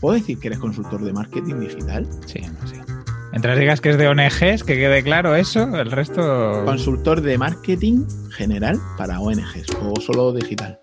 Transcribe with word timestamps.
¿Puedo 0.00 0.14
decir 0.14 0.38
que 0.38 0.46
eres 0.46 0.60
consultor 0.60 1.02
de 1.02 1.12
marketing 1.12 1.56
digital? 1.56 2.06
Sí, 2.26 2.40
sí. 2.66 2.76
Mientras 3.32 3.58
digas 3.58 3.80
que 3.80 3.90
es 3.90 3.98
de 3.98 4.06
ONGs, 4.06 4.62
que 4.62 4.76
quede 4.76 5.02
claro 5.02 5.34
eso, 5.34 5.76
el 5.76 5.90
resto... 5.90 6.62
Consultor 6.64 7.20
de 7.20 7.36
marketing 7.36 8.06
general 8.30 8.78
para 8.96 9.18
ONGs 9.20 9.66
o 9.82 10.00
solo 10.00 10.32
digital. 10.32 10.78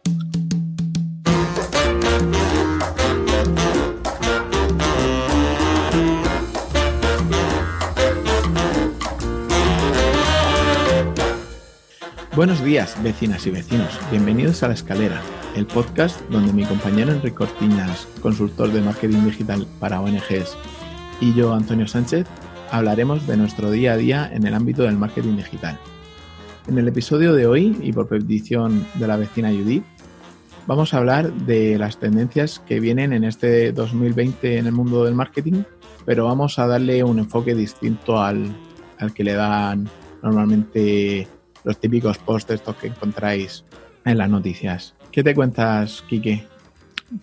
Buenos 12.36 12.62
días, 12.66 13.02
vecinas 13.02 13.48
y 13.48 13.52
vecinos. 13.52 13.98
Bienvenidos 14.12 14.62
a 14.62 14.68
La 14.68 14.74
Escalera, 14.74 15.22
el 15.56 15.66
podcast 15.66 16.20
donde 16.30 16.52
mi 16.52 16.66
compañero 16.66 17.14
Enrique 17.14 17.36
Cortiñas, 17.36 18.08
consultor 18.22 18.72
de 18.72 18.82
marketing 18.82 19.24
digital 19.24 19.66
para 19.80 20.02
ONGs, 20.02 20.58
y 21.22 21.34
yo, 21.34 21.54
Antonio 21.54 21.88
Sánchez, 21.88 22.28
hablaremos 22.72 23.26
de 23.26 23.38
nuestro 23.38 23.72
día 23.72 23.94
a 23.94 23.98
día 23.98 24.30
en 24.34 24.46
el 24.46 24.54
ámbito 24.54 24.84
del 24.84 24.98
marketing 24.98 25.38
digital. 25.38 25.80
En 26.68 26.78
el 26.78 26.90
episodio 26.90 27.34
de 27.34 27.48
hoy, 27.48 27.78
y 27.82 27.94
por 27.94 28.10
petición 28.10 28.86
de 28.96 29.08
la 29.08 29.16
vecina 29.16 29.50
Judith, 29.50 29.86
vamos 30.68 30.94
a 30.94 30.98
hablar 30.98 31.32
de 31.32 31.78
las 31.78 32.00
tendencias 32.00 32.60
que 32.60 32.82
vienen 32.82 33.14
en 33.14 33.24
este 33.24 33.72
2020 33.72 34.58
en 34.58 34.68
el 34.68 34.74
mundo 34.74 35.06
del 35.06 35.16
marketing, 35.16 35.64
pero 36.06 36.26
vamos 36.26 36.60
a 36.60 36.68
darle 36.68 37.02
un 37.02 37.20
enfoque 37.20 37.56
distinto 37.56 38.22
al, 38.22 38.54
al 39.00 39.14
que 39.14 39.24
le 39.24 39.34
dan 39.34 39.88
normalmente 40.22 41.30
los 41.64 41.80
típicos 41.80 42.18
posts 42.18 42.52
estos 42.52 42.76
que 42.76 42.88
encontráis 42.88 43.64
en 44.04 44.18
las 44.18 44.30
noticias. 44.30 44.96
¿Qué 45.16 45.24
te 45.24 45.34
cuentas, 45.34 46.04
Quique? 46.10 46.44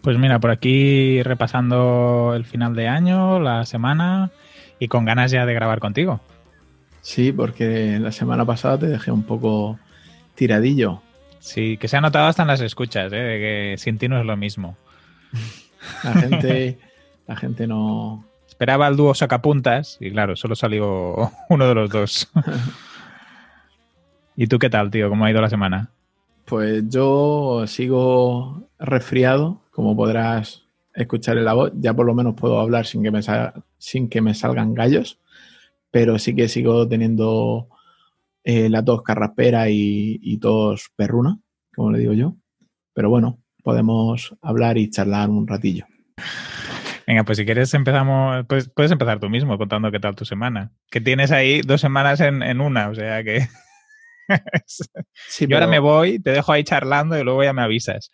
Pues 0.00 0.16
mira, 0.16 0.38
por 0.38 0.50
aquí 0.50 1.22
repasando 1.22 2.32
el 2.34 2.46
final 2.46 2.74
de 2.74 2.88
año, 2.88 3.38
la 3.38 3.66
semana 3.66 4.30
y 4.78 4.88
con 4.88 5.04
ganas 5.04 5.30
ya 5.30 5.44
de 5.44 5.52
grabar 5.52 5.78
contigo. 5.78 6.18
Sí, 7.02 7.32
porque 7.32 7.98
la 8.00 8.10
semana 8.10 8.46
pasada 8.46 8.78
te 8.78 8.86
dejé 8.86 9.10
un 9.10 9.24
poco 9.24 9.78
tiradillo. 10.34 11.02
Sí, 11.38 11.76
que 11.76 11.86
se 11.86 11.98
ha 11.98 12.00
notado 12.00 12.28
hasta 12.28 12.40
en 12.40 12.48
las 12.48 12.62
escuchas, 12.62 13.12
¿eh? 13.12 13.16
de 13.16 13.38
que 13.38 13.74
sin 13.76 13.98
ti 13.98 14.08
no 14.08 14.18
es 14.18 14.24
lo 14.24 14.38
mismo. 14.38 14.78
La 16.02 16.14
gente, 16.14 16.78
la 17.26 17.36
gente 17.36 17.66
no... 17.66 18.24
Esperaba 18.48 18.88
el 18.88 18.96
dúo 18.96 19.14
sacapuntas 19.14 19.98
y 20.00 20.10
claro, 20.12 20.34
solo 20.34 20.56
salió 20.56 21.30
uno 21.50 21.68
de 21.68 21.74
los 21.74 21.90
dos. 21.90 22.32
¿Y 24.34 24.46
tú 24.46 24.58
qué 24.58 24.70
tal, 24.70 24.90
tío? 24.90 25.10
¿Cómo 25.10 25.26
ha 25.26 25.30
ido 25.30 25.42
la 25.42 25.50
semana? 25.50 25.90
Pues 26.44 26.84
yo 26.88 27.64
sigo 27.66 28.68
resfriado, 28.78 29.62
como 29.70 29.96
podrás 29.96 30.62
escuchar 30.94 31.38
en 31.38 31.44
la 31.44 31.54
voz. 31.54 31.72
Ya 31.74 31.94
por 31.94 32.06
lo 32.06 32.14
menos 32.14 32.34
puedo 32.34 32.60
hablar 32.60 32.86
sin 32.86 33.02
que 33.02 33.10
me, 33.10 33.20
sin 33.78 34.08
que 34.08 34.20
me 34.20 34.34
salgan 34.34 34.74
gallos, 34.74 35.20
pero 35.90 36.18
sí 36.18 36.34
que 36.34 36.48
sigo 36.48 36.86
teniendo 36.88 37.68
eh, 38.44 38.68
la 38.68 38.84
tos 38.84 39.02
carraspera 39.02 39.68
y, 39.70 40.38
tos 40.38 40.90
perruna, 40.96 41.38
como 41.74 41.92
le 41.92 41.98
digo 41.98 42.12
yo. 42.12 42.36
Pero 42.94 43.08
bueno, 43.08 43.38
podemos 43.62 44.36
hablar 44.42 44.78
y 44.78 44.90
charlar 44.90 45.30
un 45.30 45.46
ratillo. 45.46 45.86
Venga, 47.06 47.24
pues 47.24 47.38
si 47.38 47.44
quieres 47.44 47.72
empezamos, 47.74 48.46
pues 48.48 48.68
puedes 48.68 48.92
empezar 48.92 49.18
tú 49.18 49.28
mismo 49.28 49.58
contando 49.58 49.90
qué 49.90 49.98
tal 49.98 50.14
tu 50.14 50.24
semana. 50.24 50.72
Que 50.90 51.00
tienes 51.00 51.32
ahí 51.32 51.60
dos 51.62 51.80
semanas 51.80 52.20
en, 52.20 52.42
en 52.42 52.60
una, 52.60 52.88
o 52.88 52.94
sea 52.94 53.22
que... 53.24 53.48
sí, 54.66 55.46
Yo 55.46 55.56
ahora 55.56 55.66
me 55.66 55.78
voy, 55.78 56.18
te 56.18 56.30
dejo 56.30 56.52
ahí 56.52 56.64
charlando 56.64 57.18
y 57.18 57.24
luego 57.24 57.42
ya 57.44 57.52
me 57.52 57.62
avisas. 57.62 58.10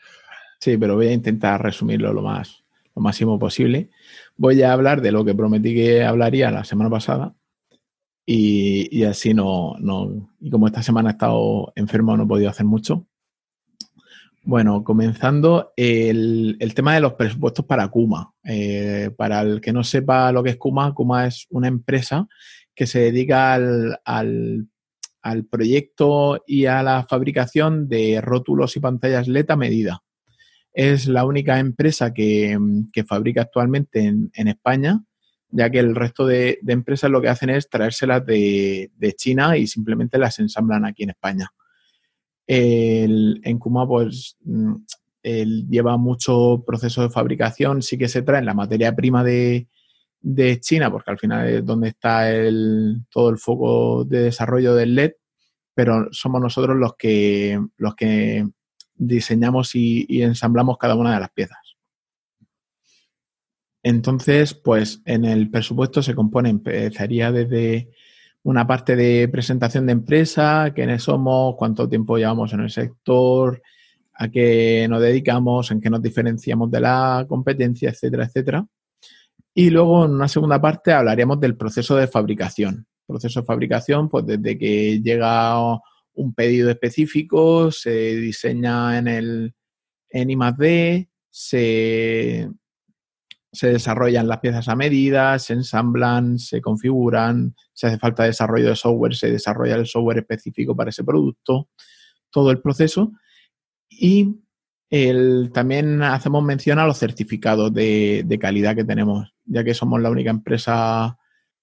Sí, 0.61 0.77
pero 0.77 0.97
voy 0.97 1.09
a 1.09 1.13
intentar 1.13 1.63
resumirlo 1.63 2.13
lo 2.13 2.23
más 2.23 2.65
lo 2.99 3.03
máximo 3.03 3.39
posible. 3.39 3.91
Voy 4.37 4.63
a 4.63 4.73
hablar 4.73 5.01
de 5.01 5.13
lo 5.13 5.25
que 5.25 5.35
prometí 5.35 5.75
que 5.75 6.05
hablaría 6.05 6.51
la 6.51 6.65
semana 6.65 6.91
pasada 6.91 7.35
y, 8.27 9.05
así 9.05 9.33
no, 9.33 9.77
no, 9.79 10.31
y 10.39 10.51
como 10.51 10.67
esta 10.67 10.83
semana 10.83 11.11
he 11.11 11.13
estado 11.13 11.73
enfermo 11.77 12.17
no 12.17 12.25
he 12.25 12.27
podido 12.27 12.51
hacer 12.51 12.67
mucho. 12.67 13.07
Bueno, 14.43 14.83
comenzando 14.85 15.73
el, 15.77 16.57
el 16.61 16.75
tema 16.75 16.95
de 16.95 17.01
los 17.01 17.15
presupuestos 17.15 17.65
para 17.65 17.89
Kuma. 17.89 18.33
Eh, 18.45 19.11
para 19.17 19.41
el 19.43 19.61
que 19.61 19.73
no 19.73 19.85
sepa 19.85 20.33
lo 20.33 20.43
que 20.43 20.51
es 20.51 20.57
Kuma, 20.57 20.95
Kuma 20.95 21.27
es 21.27 21.47
una 21.51 21.69
empresa 21.69 22.27
que 22.75 22.87
se 22.87 23.01
dedica 23.01 23.55
al, 23.55 23.99
al 24.05 24.69
al 25.23 25.45
proyecto 25.45 26.43
y 26.47 26.67
a 26.67 26.83
la 26.83 27.07
fabricación 27.09 27.89
de 27.89 28.21
rótulos 28.21 28.77
y 28.77 28.81
pantallas 28.81 29.29
LED 29.29 29.51
a 29.51 29.57
medida. 29.57 30.03
Es 30.73 31.07
la 31.07 31.25
única 31.25 31.59
empresa 31.59 32.13
que, 32.13 32.59
fabrica 33.07 33.43
actualmente 33.43 34.05
en, 34.05 34.49
España, 34.49 35.03
ya 35.51 35.71
que 35.71 35.79
el 35.79 35.95
resto 35.95 36.27
de, 36.27 36.59
empresas 36.67 37.11
lo 37.11 37.21
que 37.21 37.29
hacen 37.29 37.51
es 37.51 37.69
traérselas 37.69 38.25
de, 38.25 38.91
China 39.17 39.57
y 39.57 39.67
simplemente 39.67 40.19
las 40.19 40.39
ensamblan 40.39 40.85
aquí 40.85 41.03
en 41.05 41.11
España. 41.11 41.51
en 42.47 43.59
Kuma, 43.59 43.87
pues, 43.87 44.37
mm, 44.45 44.75
lleva 45.23 45.97
mucho 45.97 46.63
proceso 46.67 47.03
de 47.03 47.11
fabricación, 47.11 47.83
sí 47.83 47.99
que 47.99 48.09
se 48.09 48.23
trae 48.23 48.43
la 48.43 48.55
materia 48.55 48.95
prima 48.95 49.25
de, 49.25 49.69
de 50.21 50.61
China, 50.61 50.91
porque 50.91 51.11
al 51.11 51.19
final 51.19 51.49
es 51.49 51.65
donde 51.65 51.89
está 51.89 52.31
el, 52.31 53.03
todo 53.11 53.31
el 53.31 53.39
foco 53.39 54.05
de 54.05 54.25
desarrollo 54.25 54.75
del 54.75 54.95
LED, 54.95 55.13
pero 55.75 56.09
somos 56.11 56.41
nosotros 56.41 56.77
los 56.77 56.97
que, 56.97 57.61
los 57.77 57.95
que 57.95 58.47
diseñamos 58.97 59.75
y, 59.75 60.23
ensamblamos 60.23 60.77
cada 60.77 60.97
una 60.97 61.15
de 61.15 61.21
las 61.21 61.31
piezas. 61.31 61.59
Entonces, 63.83 64.55
pues 64.55 65.01
en 65.05 65.25
el 65.25 65.51
presupuesto 65.51 66.03
se 66.03 66.15
compone, 66.15 66.51
empezaría 66.51 67.31
desde 67.31 67.91
una 68.43 68.67
parte 68.67 68.97
de 68.97 69.29
presentación 69.29 69.87
de 69.87 69.93
empresa, 69.93 70.73
quiénes 70.75 71.05
somos, 71.05 71.55
cuánto 71.57 71.89
tiempo 71.89 72.19
llevamos 72.19 72.53
en 72.53 72.61
el 72.61 72.71
sector, 72.71 73.63
a 74.15 74.29
qué 74.29 74.87
nos 74.91 75.01
dedicamos, 75.01 75.71
en 75.71 75.81
qué 75.81 75.91
nos 75.91 76.03
diferenciamos 76.03 76.71
de 76.71 76.81
la 76.81 77.25
competencia, 77.29 77.91
etcétera, 77.91 78.25
etcétera. 78.25 78.67
Y 79.59 79.71
luego 79.71 80.05
en 80.05 80.13
una 80.13 80.29
segunda 80.29 80.61
parte 80.61 80.93
hablaríamos 80.93 81.41
del 81.41 81.57
proceso 81.57 81.97
de 81.97 82.07
fabricación. 82.07 82.87
Proceso 83.05 83.41
de 83.41 83.47
fabricación, 83.47 84.09
pues 84.09 84.25
desde 84.25 84.57
que 84.57 85.01
llega 85.03 85.59
un 86.15 86.33
pedido 86.33 86.71
específico, 86.71 87.73
se 87.73 87.91
diseña 88.15 88.97
en 88.99 89.09
el 89.09 89.55
en 90.11 90.31
I+D, 90.31 91.09
se, 91.29 92.49
se 93.51 93.67
desarrollan 93.73 94.29
las 94.29 94.39
piezas 94.39 94.69
a 94.69 94.77
medida, 94.77 95.37
se 95.41 95.55
ensamblan, 95.55 96.39
se 96.39 96.61
configuran, 96.61 97.57
si 97.75 97.89
hace 97.89 97.99
falta 97.99 98.23
desarrollo 98.23 98.69
de 98.69 98.77
software, 98.77 99.17
se 99.17 99.33
desarrolla 99.33 99.75
el 99.75 99.89
software 99.89 100.19
específico 100.19 100.77
para 100.77 100.91
ese 100.91 101.03
producto, 101.03 101.69
todo 102.31 102.53
el 102.53 102.61
proceso. 102.61 103.11
Y 103.91 104.37
el, 104.91 105.51
también 105.53 106.03
hacemos 106.03 106.43
mención 106.43 106.79
a 106.79 106.87
los 106.87 106.99
certificados 106.99 107.73
de, 107.73 108.39
calidad 108.41 108.75
que 108.75 108.85
tenemos, 108.85 109.35
ya 109.49 109.65
que 109.65 109.75
somos 109.75 110.01
la 110.01 110.11
única 110.11 110.31
empresa 110.31 111.19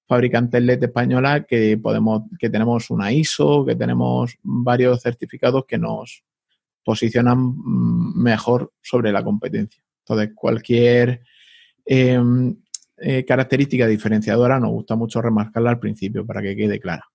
fabricante 0.07 0.61
LED 0.61 0.83
española 0.83 1.45
que 1.45 1.77
podemos, 1.77 2.23
que 2.39 2.49
tenemos 2.49 2.89
una 2.89 3.11
ISO, 3.11 3.65
que 3.65 3.75
tenemos 3.75 4.37
varios 4.43 5.01
certificados 5.01 5.65
que 5.65 5.77
nos 5.77 6.23
posicionan 6.83 7.39
mm, 7.39 8.21
mejor 8.21 8.71
sobre 8.81 9.11
la 9.11 9.23
competencia. 9.23 9.81
Entonces, 9.99 10.35
cualquier 10.35 11.23
em, 11.85 12.55
eh, 12.97 13.25
característica 13.25 13.87
diferenciadora 13.87 14.59
nos 14.59 14.71
gusta 14.71 14.95
mucho 14.95 15.21
remarcarla 15.21 15.71
al 15.71 15.79
principio 15.79 16.25
para 16.25 16.41
que 16.41 16.55
quede 16.55 16.79
clara. 16.79 17.05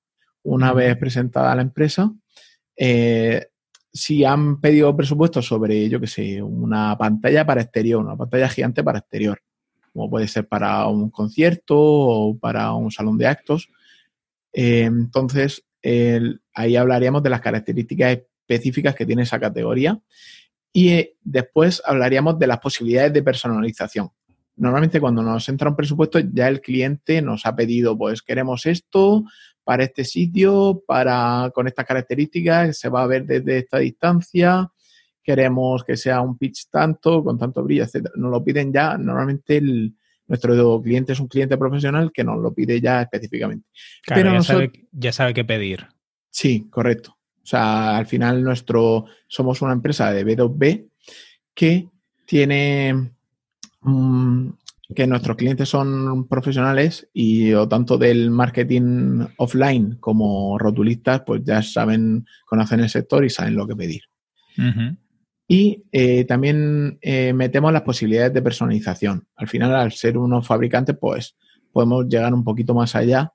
Una 0.43 0.73
vez 0.73 0.97
presentada 0.97 1.55
la 1.55 1.63
empresa, 1.63 2.13
eh, 2.77 3.47
si 3.93 4.25
han 4.25 4.61
pedido 4.61 4.97
presupuesto 4.97 5.43
sobre, 5.43 5.89
yo 5.89 6.01
qué 6.01 6.07
sé, 6.07 6.43
una 6.43 6.97
pantalla 6.99 7.45
para 7.47 7.63
exterior, 7.63 8.03
una 8.03 8.17
pantalla 8.17 8.49
gigante 8.49 8.83
para 8.83 8.99
exterior, 8.99 9.41
como 9.93 10.11
puede 10.11 10.29
ser 10.29 10.47
para 10.47 10.87
un 10.87 11.11
concierto 11.11 11.77
o 11.79 12.39
para 12.39 12.73
un 12.73 12.91
salón 12.91 13.19
de 13.19 13.27
actos, 13.27 13.69
eh, 14.53 14.85
entonces 14.85 15.65
ahí 16.53 16.77
hablaríamos 16.77 17.23
de 17.23 17.31
las 17.31 17.41
características 17.41 18.19
específicas 18.51 18.95
que 18.95 19.07
tiene 19.07 19.23
esa 19.23 19.41
categoría 19.41 19.99
y 20.73 20.91
eh, 20.91 21.17
después 21.23 21.83
hablaríamos 21.85 22.39
de 22.39 22.47
las 22.47 22.59
posibilidades 22.59 23.13
de 23.13 23.23
personalización. 23.23 24.11
Normalmente 24.57 25.01
cuando 25.01 25.23
nos 25.23 25.49
entra 25.49 25.71
un 25.71 25.77
presupuesto 25.77 26.19
ya 26.19 26.49
el 26.49 26.61
cliente 26.61 27.23
nos 27.23 27.47
ha 27.47 27.57
pedido, 27.57 27.97
pues 27.97 28.23
queremos 28.23 28.67
esto, 28.67 29.25
para 29.65 29.85
este 29.85 30.05
sitio, 30.05 30.83
para, 30.87 31.51
con 31.55 31.67
estas 31.67 31.87
características, 31.87 32.79
se 32.79 32.89
va 32.89 33.03
a 33.03 33.07
ver 33.07 33.25
desde 33.25 33.59
esta 33.59 33.79
distancia, 33.79 34.71
queremos 35.23 35.85
que 35.85 35.97
sea 35.97 36.21
un 36.21 36.37
pitch 36.39 36.69
tanto, 36.71 37.23
con 37.23 37.39
tanto 37.39 37.63
brillo, 37.63 37.85
etc. 37.85 38.11
Nos 38.17 38.31
lo 38.31 38.45
piden 38.45 38.73
ya, 38.73 38.97
normalmente 38.97 39.57
el, 39.57 39.95
nuestro 40.27 40.81
cliente 40.81 41.13
es 41.13 41.21
un 41.21 41.29
cliente 41.29 41.59
profesional 41.59 42.13
que 42.13 42.23
nos 42.23 42.41
lo 42.41 42.55
pide 42.55 42.81
ya 42.81 43.03
específicamente. 43.03 43.67
Pero 44.07 44.33
ya, 44.33 44.43
sabe, 44.43 44.73
ya 44.93 45.13
sabe 45.13 45.35
qué 45.35 45.45
pedir. 45.45 45.89
Sí, 46.31 46.69
correcto. 46.71 47.19
O 47.43 47.47
sea, 47.47 47.97
al 47.97 48.07
final 48.07 48.43
nuestro, 48.45 49.07
somos 49.27 49.61
una 49.61 49.73
empresa 49.73 50.13
de 50.13 50.25
B2B 50.25 50.89
que 51.53 51.89
tiene 52.27 53.13
mm, 53.81 54.51
que 54.95 55.07
nuestros 55.07 55.37
clientes 55.37 55.69
son 55.69 56.29
profesionales 56.29 57.09
y 57.13 57.53
o 57.53 57.69
tanto 57.69 57.99
del 57.99 58.31
marketing 58.31 59.27
offline 59.37 59.97
como 59.99 60.59
rotulistas, 60.59 61.23
pues 61.27 61.43
ya 61.45 61.63
saben, 61.63 62.27
conocen 62.47 62.81
el 62.81 62.89
sector 62.89 63.25
y 63.25 63.31
saben 63.31 63.57
lo 63.57 63.67
que 63.67 63.77
pedir. 63.77 64.03
Y 65.53 65.83
eh, 65.91 66.25
también 66.27 67.01
eh, 67.03 67.33
metemos 67.33 67.73
las 67.73 67.83
posibilidades 67.83 68.33
de 68.33 68.41
personalización. 68.41 69.27
Al 69.35 69.49
final, 69.49 69.75
al 69.75 69.91
ser 69.91 70.17
unos 70.17 70.47
fabricantes, 70.47 70.97
pues 70.97 71.35
podemos 71.73 72.07
llegar 72.07 72.33
un 72.33 72.45
poquito 72.45 72.73
más 72.73 72.95
allá. 72.95 73.33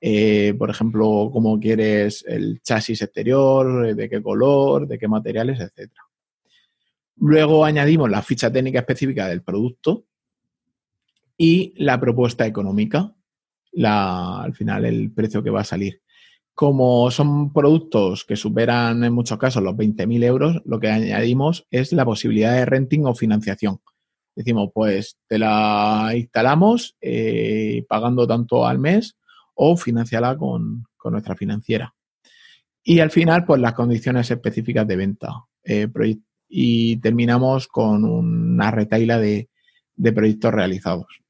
Eh, 0.00 0.54
por 0.58 0.70
ejemplo, 0.70 1.28
cómo 1.30 1.60
quieres 1.60 2.24
el 2.26 2.62
chasis 2.62 3.02
exterior, 3.02 3.94
de 3.94 4.08
qué 4.08 4.22
color, 4.22 4.88
de 4.88 4.98
qué 4.98 5.08
materiales, 5.08 5.60
etc. 5.60 5.92
Luego 7.16 7.66
añadimos 7.66 8.08
la 8.08 8.22
ficha 8.22 8.50
técnica 8.50 8.78
específica 8.78 9.28
del 9.28 9.42
producto 9.42 10.06
y 11.36 11.74
la 11.76 12.00
propuesta 12.00 12.46
económica, 12.46 13.14
al 13.84 14.54
final 14.54 14.86
el 14.86 15.12
precio 15.12 15.42
que 15.42 15.50
va 15.50 15.60
a 15.60 15.64
salir. 15.64 16.00
Como 16.58 17.08
son 17.12 17.52
productos 17.52 18.24
que 18.24 18.34
superan 18.34 19.04
en 19.04 19.12
muchos 19.12 19.38
casos 19.38 19.62
los 19.62 19.76
20.000 19.76 20.24
euros, 20.24 20.60
lo 20.64 20.80
que 20.80 20.88
añadimos 20.88 21.68
es 21.70 21.92
la 21.92 22.04
posibilidad 22.04 22.52
de 22.52 22.64
renting 22.64 23.04
o 23.04 23.14
financiación. 23.14 23.78
Decimos, 24.34 24.70
pues 24.74 25.16
te 25.28 25.38
la 25.38 26.10
instalamos 26.16 26.96
eh, 27.00 27.86
pagando 27.88 28.26
tanto 28.26 28.66
al 28.66 28.80
mes 28.80 29.16
o 29.54 29.76
financiala 29.76 30.36
con, 30.36 30.84
nuestra 31.04 31.36
financiera. 31.36 31.94
Y 32.82 32.98
al 32.98 33.12
final, 33.12 33.44
pues 33.44 33.60
las 33.60 33.74
condiciones 33.74 34.28
específicas 34.28 34.84
de 34.88 34.96
venta. 34.96 35.44
Eh, 35.62 35.86
y 36.48 36.96
terminamos 36.96 37.68
con 37.68 38.04
una 38.04 38.72
retaila 38.72 39.20
de, 39.20 39.48
proyectos 40.12 40.52
realizados. 40.52 41.22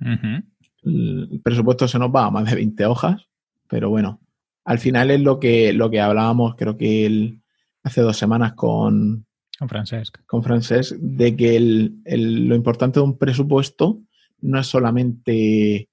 El 0.00 1.40
presupuesto 1.44 1.86
se 1.86 1.98
nos 1.98 2.08
va 2.08 2.24
a 2.24 2.30
más 2.30 2.48
de 2.48 2.54
20 2.54 2.86
hojas, 2.86 3.26
pero 3.68 3.90
bueno, 3.90 4.20
al 4.64 4.78
final 4.78 5.10
es 5.10 5.20
lo 5.20 5.38
que, 5.40 5.72
lo 5.72 5.90
que 5.90 6.00
hablábamos, 6.00 6.54
creo 6.56 6.76
que 6.76 7.06
el, 7.06 7.40
hace 7.82 8.00
dos 8.00 8.16
semanas 8.16 8.52
con, 8.54 9.26
con 9.58 9.68
Francesc. 9.68 10.18
Con 10.26 10.42
Francesc, 10.42 10.92
de 10.96 11.36
que 11.36 11.56
el, 11.56 12.02
lo 12.48 12.54
importante 12.54 13.00
de 13.00 13.04
un 13.04 13.18
presupuesto 13.18 14.00
no 14.40 14.60
es 14.60 14.66
solamente 14.66 15.88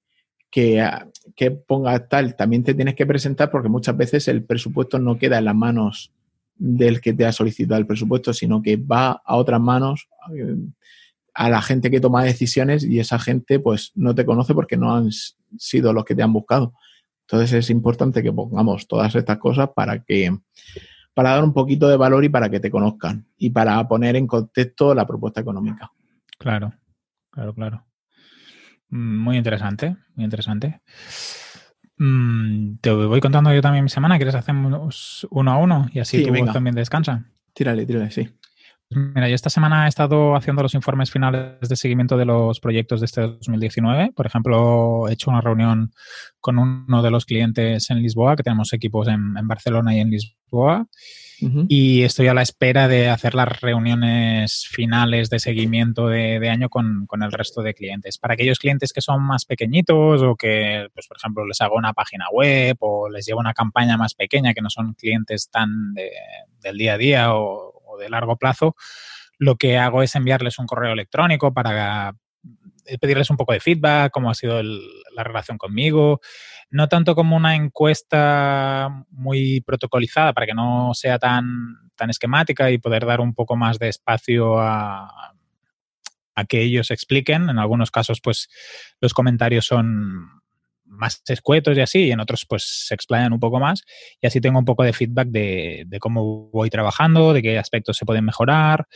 que, 0.50 0.90
que 1.36 1.50
ponga 1.50 2.08
tal, 2.08 2.34
también 2.36 2.64
te 2.64 2.74
tienes 2.74 2.94
que 2.94 3.06
presentar 3.06 3.50
porque 3.50 3.68
muchas 3.68 3.96
veces 3.96 4.28
el 4.28 4.44
presupuesto 4.44 4.98
no 4.98 5.18
queda 5.18 5.38
en 5.38 5.44
las 5.44 5.54
manos 5.54 6.12
del 6.56 7.00
que 7.00 7.12
te 7.12 7.24
ha 7.24 7.32
solicitado 7.32 7.78
el 7.78 7.86
presupuesto, 7.86 8.32
sino 8.32 8.62
que 8.62 8.76
va 8.76 9.22
a 9.24 9.36
otras 9.36 9.60
manos, 9.60 10.08
a 11.34 11.48
la 11.48 11.62
gente 11.62 11.90
que 11.90 12.00
toma 12.00 12.24
decisiones 12.24 12.84
y 12.84 12.98
esa 12.98 13.18
gente 13.18 13.60
pues 13.60 13.92
no 13.94 14.14
te 14.14 14.24
conoce 14.24 14.54
porque 14.54 14.76
no 14.76 14.94
han 14.94 15.10
sido 15.56 15.92
los 15.92 16.04
que 16.04 16.14
te 16.14 16.22
han 16.22 16.32
buscado. 16.32 16.74
Entonces 17.30 17.52
es 17.52 17.68
importante 17.68 18.22
que 18.22 18.32
pongamos 18.32 18.88
todas 18.88 19.14
estas 19.14 19.36
cosas 19.36 19.68
para 19.76 20.02
que 20.02 20.34
para 21.12 21.30
dar 21.30 21.44
un 21.44 21.52
poquito 21.52 21.86
de 21.88 21.96
valor 21.98 22.24
y 22.24 22.30
para 22.30 22.48
que 22.48 22.58
te 22.58 22.70
conozcan 22.70 23.26
y 23.36 23.50
para 23.50 23.86
poner 23.86 24.16
en 24.16 24.26
contexto 24.26 24.94
la 24.94 25.06
propuesta 25.06 25.40
económica. 25.42 25.92
Claro, 26.38 26.72
claro, 27.30 27.52
claro. 27.52 27.86
Mm, 28.88 29.18
muy 29.18 29.36
interesante, 29.36 29.96
muy 30.14 30.24
interesante. 30.24 30.80
Mm, 31.98 32.76
te 32.80 32.90
voy 32.92 33.20
contando 33.20 33.52
yo 33.52 33.60
también 33.60 33.84
mi 33.84 33.90
semana. 33.90 34.16
¿Quieres 34.16 34.34
hacer 34.34 34.54
uno 34.54 35.52
a 35.52 35.58
uno? 35.58 35.88
Y 35.92 35.98
así 35.98 36.22
tú 36.22 36.32
también 36.46 36.76
descansa. 36.76 37.24
Tírale, 37.52 37.84
tírale, 37.84 38.10
sí. 38.10 38.26
Mira, 38.90 39.28
yo 39.28 39.34
esta 39.34 39.50
semana 39.50 39.84
he 39.84 39.88
estado 39.88 40.34
haciendo 40.34 40.62
los 40.62 40.72
informes 40.72 41.10
finales 41.10 41.68
de 41.68 41.76
seguimiento 41.76 42.16
de 42.16 42.24
los 42.24 42.58
proyectos 42.58 43.00
de 43.00 43.06
este 43.06 43.20
2019. 43.20 44.12
Por 44.16 44.26
ejemplo, 44.26 45.08
he 45.08 45.12
hecho 45.12 45.30
una 45.30 45.42
reunión 45.42 45.92
con 46.40 46.58
uno 46.58 47.02
de 47.02 47.10
los 47.10 47.26
clientes 47.26 47.90
en 47.90 48.00
Lisboa, 48.02 48.34
que 48.34 48.42
tenemos 48.42 48.72
equipos 48.72 49.08
en, 49.08 49.34
Barcelona 49.46 49.94
y 49.94 50.00
en 50.00 50.10
Lisboa. 50.10 50.86
Y 51.68 52.02
estoy 52.02 52.26
a 52.28 52.34
la 52.34 52.42
espera 52.42 52.88
de 52.88 53.10
hacer 53.10 53.34
las 53.34 53.60
reuniones 53.60 54.66
finales 54.68 55.28
de 55.30 55.38
seguimiento 55.38 56.08
de, 56.08 56.48
año 56.48 56.70
con, 56.70 57.06
el 57.20 57.30
resto 57.30 57.60
de 57.60 57.74
clientes. 57.74 58.16
Para 58.16 58.34
aquellos 58.34 58.58
clientes 58.58 58.94
que 58.94 59.02
son 59.02 59.22
más 59.22 59.44
pequeñitos 59.44 60.22
o 60.22 60.34
que, 60.34 60.88
pues, 60.94 61.06
por 61.06 61.18
ejemplo, 61.18 61.46
les 61.46 61.60
hago 61.60 61.76
una 61.76 61.92
página 61.92 62.24
web 62.32 62.76
o 62.80 63.10
les 63.10 63.26
llevo 63.26 63.40
una 63.40 63.54
campaña 63.54 63.98
más 63.98 64.14
pequeña, 64.14 64.54
que 64.54 64.62
no 64.62 64.70
son 64.70 64.94
clientes 64.94 65.50
tan 65.50 65.94
del 65.94 66.78
día 66.78 66.94
a 66.94 66.98
día 66.98 67.34
o, 67.34 67.67
de 67.98 68.08
largo 68.08 68.36
plazo, 68.36 68.74
lo 69.38 69.56
que 69.56 69.78
hago 69.78 70.02
es 70.02 70.14
enviarles 70.14 70.58
un 70.58 70.66
correo 70.66 70.92
electrónico 70.92 71.52
para 71.52 72.14
eh, 72.84 72.98
pedirles 72.98 73.30
un 73.30 73.36
poco 73.36 73.52
de 73.52 73.60
feedback, 73.60 74.10
cómo 74.10 74.30
ha 74.30 74.34
sido 74.34 74.62
la 74.62 75.24
relación 75.24 75.58
conmigo, 75.58 76.20
no 76.70 76.88
tanto 76.88 77.14
como 77.14 77.36
una 77.36 77.54
encuesta 77.54 79.04
muy 79.10 79.60
protocolizada 79.60 80.32
para 80.32 80.46
que 80.46 80.54
no 80.54 80.92
sea 80.94 81.18
tan, 81.18 81.46
tan 81.96 82.10
esquemática 82.10 82.70
y 82.70 82.78
poder 82.78 83.06
dar 83.06 83.20
un 83.20 83.34
poco 83.34 83.56
más 83.56 83.78
de 83.78 83.88
espacio 83.88 84.58
a, 84.58 85.34
a 86.34 86.44
que 86.44 86.62
ellos 86.62 86.90
expliquen. 86.90 87.50
En 87.50 87.58
algunos 87.58 87.90
casos, 87.90 88.20
pues 88.22 88.48
los 89.00 89.12
comentarios 89.12 89.66
son 89.66 90.40
más 90.98 91.22
escuetos 91.26 91.76
y 91.76 91.80
así, 91.80 92.04
y 92.04 92.10
en 92.10 92.20
otros 92.20 92.44
pues 92.46 92.64
se 92.86 92.94
explayan 92.94 93.32
un 93.32 93.40
poco 93.40 93.58
más 93.60 93.82
y 94.20 94.26
así 94.26 94.40
tengo 94.40 94.58
un 94.58 94.64
poco 94.64 94.82
de 94.82 94.92
feedback 94.92 95.28
de, 95.28 95.86
cómo 96.00 96.50
voy 96.50 96.70
trabajando, 96.70 97.32
de 97.32 97.42
qué 97.42 97.58
aspectos 97.58 97.96
se 97.96 98.04
pueden 98.04 98.24
mejorar 98.24 98.86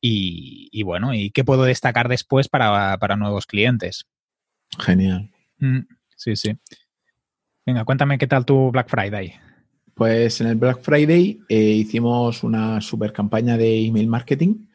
y, 0.00 0.82
bueno, 0.84 1.14
y 1.14 1.30
qué 1.30 1.42
puedo 1.42 1.64
destacar 1.64 2.08
después 2.08 2.48
para, 2.48 2.96
nuevos 3.16 3.46
clientes. 3.46 4.06
Genial. 4.78 5.30
Mm, 5.58 5.80
sí, 6.14 6.36
sí. 6.36 6.56
Venga, 7.64 7.84
cuéntame 7.84 8.18
qué 8.18 8.28
tal 8.28 8.44
tu 8.44 8.70
Black 8.70 8.88
Friday. 8.88 9.34
Pues 9.94 10.40
en 10.40 10.48
el 10.48 10.56
Black 10.56 10.80
Friday 10.82 11.40
eh, 11.48 11.58
hicimos 11.58 12.44
una 12.44 12.80
super 12.80 13.12
campaña 13.12 13.56
de 13.56 13.86
email 13.86 14.06
marketing 14.06 14.66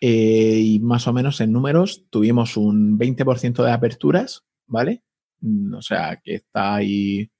eh, 0.00 0.60
y 0.64 0.78
más 0.80 1.06
o 1.06 1.12
menos 1.12 1.40
en 1.40 1.52
números 1.52 2.04
tuvimos 2.10 2.56
un 2.56 2.98
20% 2.98 3.64
de 3.64 3.72
aperturas, 3.72 4.44
¿vale? 4.66 5.02
Mm, 5.40 5.74
o 5.74 5.82
sea, 5.82 6.20
que 6.22 6.36
está 6.36 6.76
ahí 6.76 7.30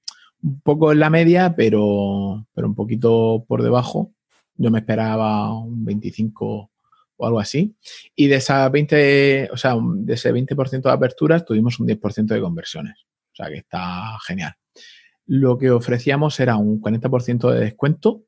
un 0.41 0.61
poco 0.61 0.91
en 0.91 0.99
la 0.99 1.09
media, 1.09 1.55
pero, 1.55 2.47
pero 2.53 2.67
un 2.67 2.75
poquito 2.75 3.45
por 3.47 3.63
debajo. 3.63 4.13
Yo 4.55 4.71
me 4.71 4.79
esperaba 4.79 5.53
un 5.57 5.85
25 5.85 6.71
o 7.17 7.25
algo 7.25 7.39
así. 7.39 7.75
Y 8.15 8.27
de 8.27 8.35
esa 8.35 8.67
20, 8.69 9.49
o 9.51 9.57
sea, 9.57 9.75
de 9.81 10.13
ese 10.13 10.33
20% 10.33 10.81
de 10.81 10.91
aperturas 10.91 11.45
tuvimos 11.45 11.79
un 11.79 11.87
10% 11.87 12.27
de 12.27 12.41
conversiones. 12.41 13.05
O 13.31 13.35
sea, 13.35 13.47
que 13.47 13.57
está 13.57 14.17
genial. 14.25 14.55
Lo 15.25 15.57
que 15.57 15.69
ofrecíamos 15.71 16.39
era 16.39 16.57
un 16.57 16.81
40% 16.81 17.51
de 17.51 17.59
descuento 17.59 18.23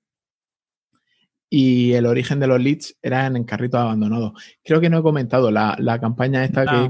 y 1.50 1.94
el 1.94 2.06
origen 2.06 2.40
de 2.40 2.48
los 2.48 2.62
leads 2.62 2.98
era 3.01 3.28
en 3.28 3.44
carrito 3.44 3.78
abandonado. 3.78 4.34
Creo 4.63 4.80
que 4.80 4.90
no 4.90 5.00
he 5.00 5.04
comentado 5.04 5.51
la, 5.51 6.00
campaña 6.00 6.46
esta 6.46 6.66
que 6.66 6.90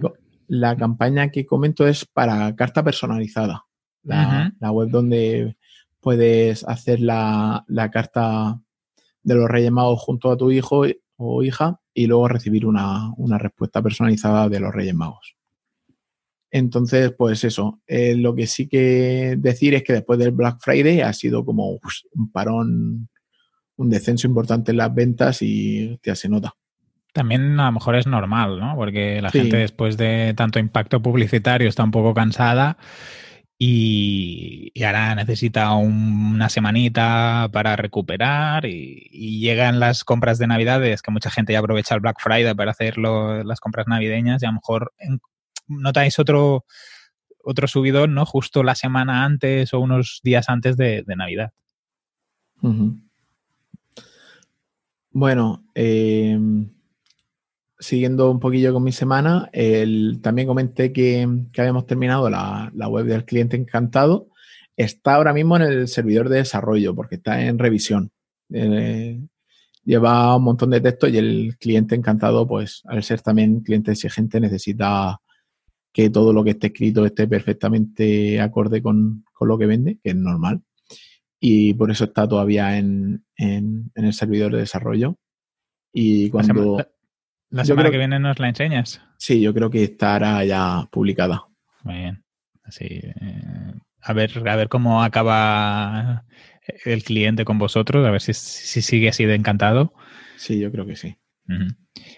la 0.51 0.75
campaña 0.75 1.31
que 1.31 1.45
comento 1.45 1.87
es 1.87 2.03
para 2.03 2.53
carta 2.57 2.83
personalizada. 2.83 3.67
La, 4.03 4.51
web 4.71 4.89
donde 4.89 5.55
puedes 6.01 6.65
hacer 6.65 6.99
la, 6.99 7.63
carta 7.93 8.59
de 9.23 9.35
los 9.35 9.49
Reyes 9.49 9.71
Magos 9.71 10.01
junto 10.01 10.29
a 10.29 10.35
tu 10.35 10.51
hijo 10.51 10.83
o 11.15 11.43
hija 11.43 11.79
y 11.93 12.05
luego 12.05 12.27
recibir 12.27 12.65
una, 12.65 13.13
respuesta 13.37 13.81
personalizada 13.81 14.49
de 14.49 14.59
los 14.59 14.73
Reyes 14.73 14.93
Magos. 14.93 15.37
Entonces, 16.49 17.13
pues 17.17 17.45
eso, 17.45 17.79
eh, 17.87 18.17
lo 18.17 18.35
que 18.35 18.45
sí 18.45 18.67
que 18.67 19.37
decir 19.39 19.73
es 19.73 19.83
que 19.83 19.93
después 19.93 20.19
del 20.19 20.31
Black 20.31 20.57
Friday 20.59 20.99
ha 20.99 21.13
sido 21.13 21.45
como 21.45 21.79
un 22.13 22.31
parón, 22.33 23.07
un 23.77 23.89
descenso 23.89 24.27
importante 24.27 24.71
en 24.71 24.77
las 24.77 24.93
ventas 24.93 25.41
y 25.43 25.97
ya 26.03 26.13
se 26.13 26.27
nota. 26.27 26.53
También 27.13 27.59
a 27.59 27.65
lo 27.65 27.71
mejor 27.73 27.95
es 27.95 28.07
normal, 28.07 28.59
¿no? 28.59 28.75
Porque 28.75 29.21
la 29.21 29.31
gente 29.31 29.57
después 29.57 29.97
de 29.97 30.33
tanto 30.35 30.59
impacto 30.59 31.01
publicitario 31.01 31.67
está 31.67 31.83
un 31.83 31.91
poco 31.91 32.13
cansada 32.13 32.77
y, 33.63 34.71
ahora 34.83 35.13
necesita 35.13 35.71
una 35.73 36.49
semanita 36.49 37.47
para 37.53 37.75
recuperar 37.75 38.65
y, 38.65 39.39
llegan 39.39 39.79
las 39.79 40.03
compras 40.03 40.39
de 40.39 40.47
Navidades, 40.47 41.03
que 41.03 41.11
mucha 41.11 41.29
gente 41.29 41.53
ya 41.53 41.59
aprovecha 41.59 41.93
el 41.93 42.01
Black 42.01 42.19
Friday 42.19 42.55
para 42.55 42.71
hacer 42.71 42.97
las 42.97 43.59
compras 43.59 43.87
navideñas 43.87 44.41
y 44.41 44.47
a 44.47 44.49
lo 44.49 44.55
mejor 44.55 44.93
notáis 45.67 46.17
otro, 46.17 46.65
otro 47.43 47.67
subidón, 47.67 48.15
¿no? 48.15 48.25
Justo 48.25 48.63
la 48.63 48.73
semana 48.73 49.25
antes 49.25 49.75
o 49.75 49.79
unos 49.79 50.21
días 50.23 50.49
antes 50.49 50.75
de, 50.75 51.03
Navidad. 51.15 51.51
Bueno, 55.11 55.63
eh, 55.75 56.39
siguiendo 57.81 58.29
un 58.29 58.39
poquillo 58.39 58.71
con 58.73 58.83
mi 58.83 58.91
semana, 58.91 59.49
también 60.21 60.47
comenté 60.47 60.93
que, 60.93 61.27
habíamos 61.57 61.87
terminado 61.87 62.29
la, 62.29 62.71
web 62.87 63.05
del 63.07 63.25
cliente 63.25 63.57
encantado. 63.57 64.29
Está 64.77 65.15
ahora 65.15 65.33
mismo 65.33 65.57
en 65.57 65.63
el 65.63 65.87
servidor 65.87 66.29
de 66.29 66.37
desarrollo 66.37 66.95
porque 66.95 67.15
está 67.15 67.43
en 67.43 67.59
revisión. 67.59 68.11
Eh, 68.53 69.19
lleva 69.83 70.35
un 70.37 70.43
montón 70.43 70.69
de 70.69 70.79
texto 70.79 71.07
y 71.07 71.17
el 71.17 71.57
cliente 71.59 71.95
encantado, 71.95 72.47
pues 72.47 72.83
al 72.85 73.03
ser 73.03 73.21
también 73.21 73.61
cliente 73.61 73.91
exigente, 73.91 74.39
necesita 74.39 75.19
que 75.91 76.09
todo 76.09 76.31
lo 76.31 76.43
que 76.43 76.51
esté 76.51 76.67
escrito 76.67 77.05
esté 77.05 77.27
perfectamente 77.27 78.39
acorde 78.39 78.81
con, 78.81 79.25
lo 79.41 79.57
que 79.57 79.65
vende, 79.65 79.97
que 80.03 80.11
es 80.11 80.15
normal. 80.15 80.61
Y 81.39 81.73
por 81.73 81.89
eso 81.89 82.03
está 82.03 82.27
todavía 82.27 82.77
en, 82.77 83.25
el 83.35 84.13
servidor 84.13 84.51
de 84.51 84.59
desarrollo. 84.59 85.17
Y 85.91 86.29
cuando... 86.29 86.77
La 87.51 87.65
semana, 87.65 87.91
que 87.91 87.97
viene 87.97 88.19
nos 88.19 88.39
la 88.39 88.49
enseñas. 88.49 89.01
Sí, 89.17 89.41
yo 89.41 89.53
creo 89.53 89.69
que 89.69 89.83
estará 89.83 90.43
ya 90.45 90.87
publicada. 90.91 91.45
Muy 91.83 91.95
bien. 91.95 92.23
Así, 92.63 92.85
eh, 92.89 93.73
a, 94.01 94.13
ver, 94.13 94.31
a 94.47 94.55
ver 94.55 94.69
cómo 94.69 95.03
acaba 95.03 96.25
el 96.85 97.03
cliente 97.03 97.43
con 97.43 97.59
vosotros, 97.59 98.05
a 98.07 98.11
ver 98.11 98.21
si, 98.21 98.33
si 98.33 98.81
sigue 98.81 99.09
así 99.09 99.25
de 99.25 99.35
encantado. 99.35 99.93
Sí, 100.37 100.59
yo 100.59 100.71
creo 100.71 100.85
que 100.85 100.95
sí. 100.95 101.17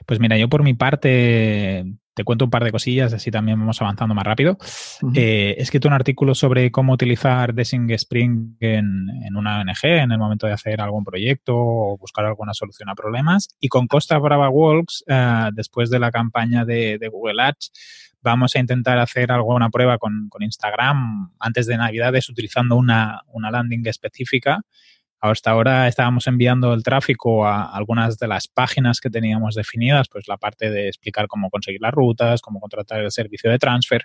Pues 0.06 0.20
mira, 0.20 0.38
yo 0.38 0.48
por 0.48 0.64
mi 0.64 0.76
parte 0.76 1.86
te 2.14 2.24
cuento 2.24 2.46
un 2.46 2.52
par 2.52 2.64
de 2.64 2.72
cosillas, 2.72 3.14
así 3.14 3.32
también 3.32 3.60
vamos 3.60 3.82
avanzando 3.82 4.14
más 4.14 4.26
rápido. 4.26 4.58
Eh, 5.16 5.56
he 5.58 5.62
escrito 5.62 5.88
un 5.88 5.94
artículo 5.94 6.36
sobre 6.36 6.72
cómo 6.72 6.94
utilizar 6.94 7.54
Dessing 7.54 7.90
Spring 7.92 8.56
en, 8.60 9.36
una 9.36 9.62
ONG 9.62 9.84
en 9.84 10.12
el 10.12 10.20
momento 10.20 10.46
de 10.46 10.54
hacer 10.54 10.80
algún 10.82 11.04
proyecto 11.04 11.56
o 11.56 11.98
buscar 11.98 12.26
alguna 12.26 12.54
solución 12.54 12.90
a 12.90 12.96
problemas. 12.96 13.50
Y 13.60 13.68
con 13.68 13.88
Costa 13.88 14.18
Brava 14.20 14.50
Walks, 14.50 15.04
eh, 15.08 15.50
después 15.54 15.90
de 15.90 16.00
la 16.00 16.12
campaña 16.12 16.66
de, 16.66 17.00
Google 17.12 17.42
Ads, 17.42 17.72
vamos 18.22 18.56
a 18.56 18.60
intentar 18.60 18.98
hacer 19.00 19.32
alguna 19.32 19.70
prueba 19.70 19.98
con, 19.98 20.30
Instagram 20.40 21.32
antes 21.40 21.66
de 21.66 21.78
Navidades 21.78 22.30
utilizando 22.30 22.76
una, 22.76 23.22
una 23.28 23.50
landing 23.50 23.86
específica 23.88 24.62
hasta 25.32 25.52
ahora 25.52 25.88
estábamos 25.88 26.28
enviando 26.28 26.74
el 26.74 26.84
tráfico 26.84 27.48
a 27.48 27.64
algunas 27.64 28.18
de 28.20 28.28
las 28.28 28.48
páginas 28.48 29.00
que 29.00 29.10
teníamos 29.10 29.56
definidas, 29.56 30.10
pues 30.10 30.28
la 30.28 30.38
parte 30.38 30.70
de 30.70 30.88
explicar 30.88 31.28
cómo 31.28 31.50
conseguir 31.50 31.82
las 31.82 31.94
rutas, 31.94 32.42
cómo 32.42 32.60
contratar 32.60 33.00
el 33.00 33.12
servicio 33.12 33.50
de 33.50 33.58
transfer. 33.58 34.04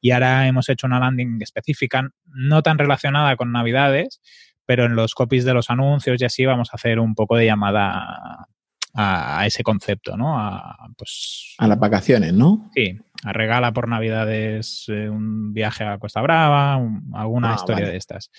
Y 0.00 0.10
ahora 0.10 0.46
hemos 0.46 0.68
hecho 0.68 0.86
una 0.86 1.00
landing 1.00 1.38
específica, 1.40 2.10
no 2.26 2.62
tan 2.62 2.78
relacionada 2.78 3.36
con 3.36 3.50
Navidades, 3.50 4.20
pero 4.66 4.84
en 4.84 4.94
los 4.94 5.14
copies 5.14 5.46
de 5.46 5.54
los 5.54 5.70
anuncios 5.70 6.20
y 6.20 6.24
así 6.26 6.44
vamos 6.44 6.68
a 6.72 6.76
hacer 6.76 7.00
un 7.00 7.14
poco 7.14 7.36
de 7.36 7.46
llamada 7.46 8.48
a, 9.00 9.46
ese 9.46 9.62
concepto, 9.62 10.16
¿no? 10.16 10.38
A, 10.38 10.88
pues, 10.96 11.54
a 11.58 11.68
las 11.68 11.78
vacaciones, 11.78 12.34
¿no? 12.34 12.68
Sí, 12.74 12.98
a 13.22 13.32
regala 13.32 13.72
por 13.72 13.86
Navidades 13.86 14.86
eh, 14.88 15.08
un 15.08 15.54
viaje 15.54 15.84
a 15.84 15.98
Costa 15.98 16.20
Brava, 16.20 16.80
alguna 17.14 17.52
ah, 17.52 17.54
historia 17.54 17.86
de 17.86 17.96
estas. 17.96 18.32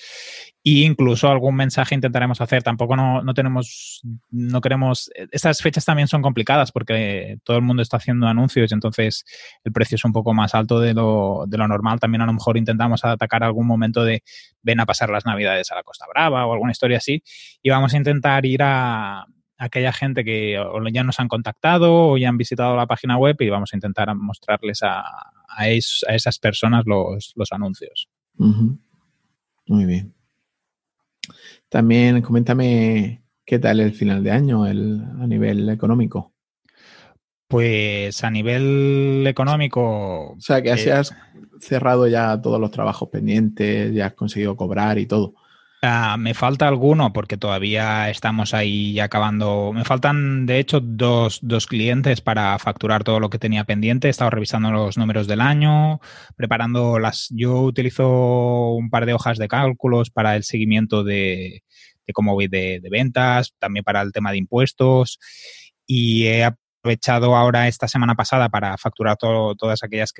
Y 0.61 0.83
incluso 0.83 1.29
algún 1.29 1.55
mensaje 1.55 1.95
intentaremos 1.95 2.41
hacer. 2.41 2.61
Tampoco 2.61 2.97
no, 2.97 3.21
no, 3.21 3.33
tenemos, 3.33 4.01
no 4.31 4.59
queremos. 4.59 5.09
Estas 5.31 5.61
fechas 5.61 5.85
también 5.85 6.09
son 6.09 6.21
complicadas 6.21 6.73
porque 6.73 7.37
todo 7.45 7.55
el 7.55 7.63
mundo 7.63 7.81
está 7.81 7.95
haciendo 7.95 8.27
anuncios 8.27 8.69
y 8.69 8.73
entonces 8.73 9.23
el 9.63 9.71
precio 9.71 9.95
es 9.95 10.03
un 10.03 10.11
poco 10.11 10.33
más 10.33 10.55
alto 10.55 10.81
de 10.81 10.93
lo, 10.93 11.45
de 11.47 11.57
lo 11.57 11.69
normal. 11.69 12.01
También 12.01 12.21
a 12.21 12.25
lo 12.25 12.33
mejor 12.33 12.57
intentamos 12.57 13.05
atacar 13.05 13.43
algún 13.43 13.65
momento 13.65 14.03
de 14.03 14.23
ven 14.61 14.81
a 14.81 14.85
pasar 14.85 15.09
las 15.09 15.25
Navidades 15.25 15.71
a 15.71 15.75
la 15.75 15.83
Costa 15.83 16.05
Brava 16.13 16.45
o 16.45 16.51
alguna 16.51 16.73
historia 16.73 16.97
así. 16.97 17.23
Y 17.61 17.69
vamos 17.69 17.93
a 17.93 17.97
intentar 17.97 18.45
ir 18.45 18.61
a 18.61 19.25
aquella 19.59 19.91
gente 19.91 20.23
que 20.23 20.57
ya 20.91 21.03
nos 21.03 21.19
han 21.19 21.27
contactado 21.27 22.11
o 22.11 22.17
ya 22.17 22.29
han 22.29 22.37
visitado 22.37 22.75
la 22.75 22.87
página 22.87 23.17
web 23.17 23.35
y 23.39 23.49
vamos 23.49 23.73
a 23.73 23.75
intentar 23.75 24.15
mostrarles 24.15 24.81
a, 24.81 25.03
a, 25.49 25.67
esas 25.69 26.39
personas 26.39 26.85
los, 26.85 27.51
anuncios. 27.51 28.09
Muy 28.37 29.85
bien. 29.85 30.13
También 31.67 32.21
coméntame 32.21 33.21
qué 33.45 33.59
tal 33.59 33.81
el 33.81 33.93
final 33.93 34.23
de 34.23 34.31
año 34.31 34.65
el, 34.65 35.03
a 35.19 35.27
nivel 35.27 35.69
económico. 35.69 36.33
Pues 37.47 38.23
a 38.23 38.31
nivel 38.31 39.25
económico. 39.27 40.31
O 40.31 40.39
sea, 40.39 40.61
que 40.61 40.71
así 40.71 40.89
eh, 40.89 40.93
has 40.93 41.13
cerrado 41.59 42.07
ya 42.07 42.41
todos 42.41 42.61
los 42.61 42.71
trabajos 42.71 43.09
pendientes, 43.09 43.93
ya 43.93 44.07
has 44.07 44.13
conseguido 44.13 44.55
cobrar 44.55 44.97
y 44.99 45.05
todo. 45.05 45.33
Ah, 45.81 46.17
me 46.19 46.33
falta 46.33 46.67
alguno 46.67 47.13
porque 47.13 47.37
todavía 47.37 48.09
estamos 48.09 48.53
ahí 48.53 48.99
acabando. 48.99 49.71
Me 49.73 49.85
faltan, 49.85 50.45
de 50.45 50.59
hecho, 50.59 50.81
dos, 50.81 51.39
dos, 51.41 51.67
clientes 51.67 52.19
para 52.19 52.59
facturar 52.59 53.05
todo 53.05 53.21
lo 53.21 53.29
que 53.29 53.39
tenía 53.39 53.63
pendiente. 53.63 54.07
He 54.07 54.11
estado 54.11 54.29
revisando 54.29 54.71
los 54.71 54.97
números 54.97 55.25
del 55.27 55.39
año, 55.39 56.01
preparando 56.35 56.99
las. 56.99 57.29
Yo 57.31 57.61
utilizo 57.61 58.71
un 58.73 58.89
par 58.89 59.05
de 59.05 59.13
hojas 59.13 59.37
de 59.37 59.47
cálculos 59.47 60.09
para 60.09 60.35
el 60.35 60.43
seguimiento 60.43 61.05
de, 61.05 61.63
de 62.05 62.13
cómo 62.13 62.33
voy 62.33 62.49
de, 62.49 62.81
ventas, 62.91 63.53
también 63.57 63.85
para 63.85 64.01
el 64.01 64.11
tema 64.11 64.31
de 64.31 64.37
impuestos. 64.37 65.17
Y 65.87 66.25
he 66.25 66.43
aprovechado 66.43 67.37
ahora 67.37 67.69
esta 67.69 67.87
semana 67.87 68.15
pasada 68.15 68.49
para 68.49 68.77
facturar 68.77 69.15
todas 69.15 69.83
aquellas 69.83 70.11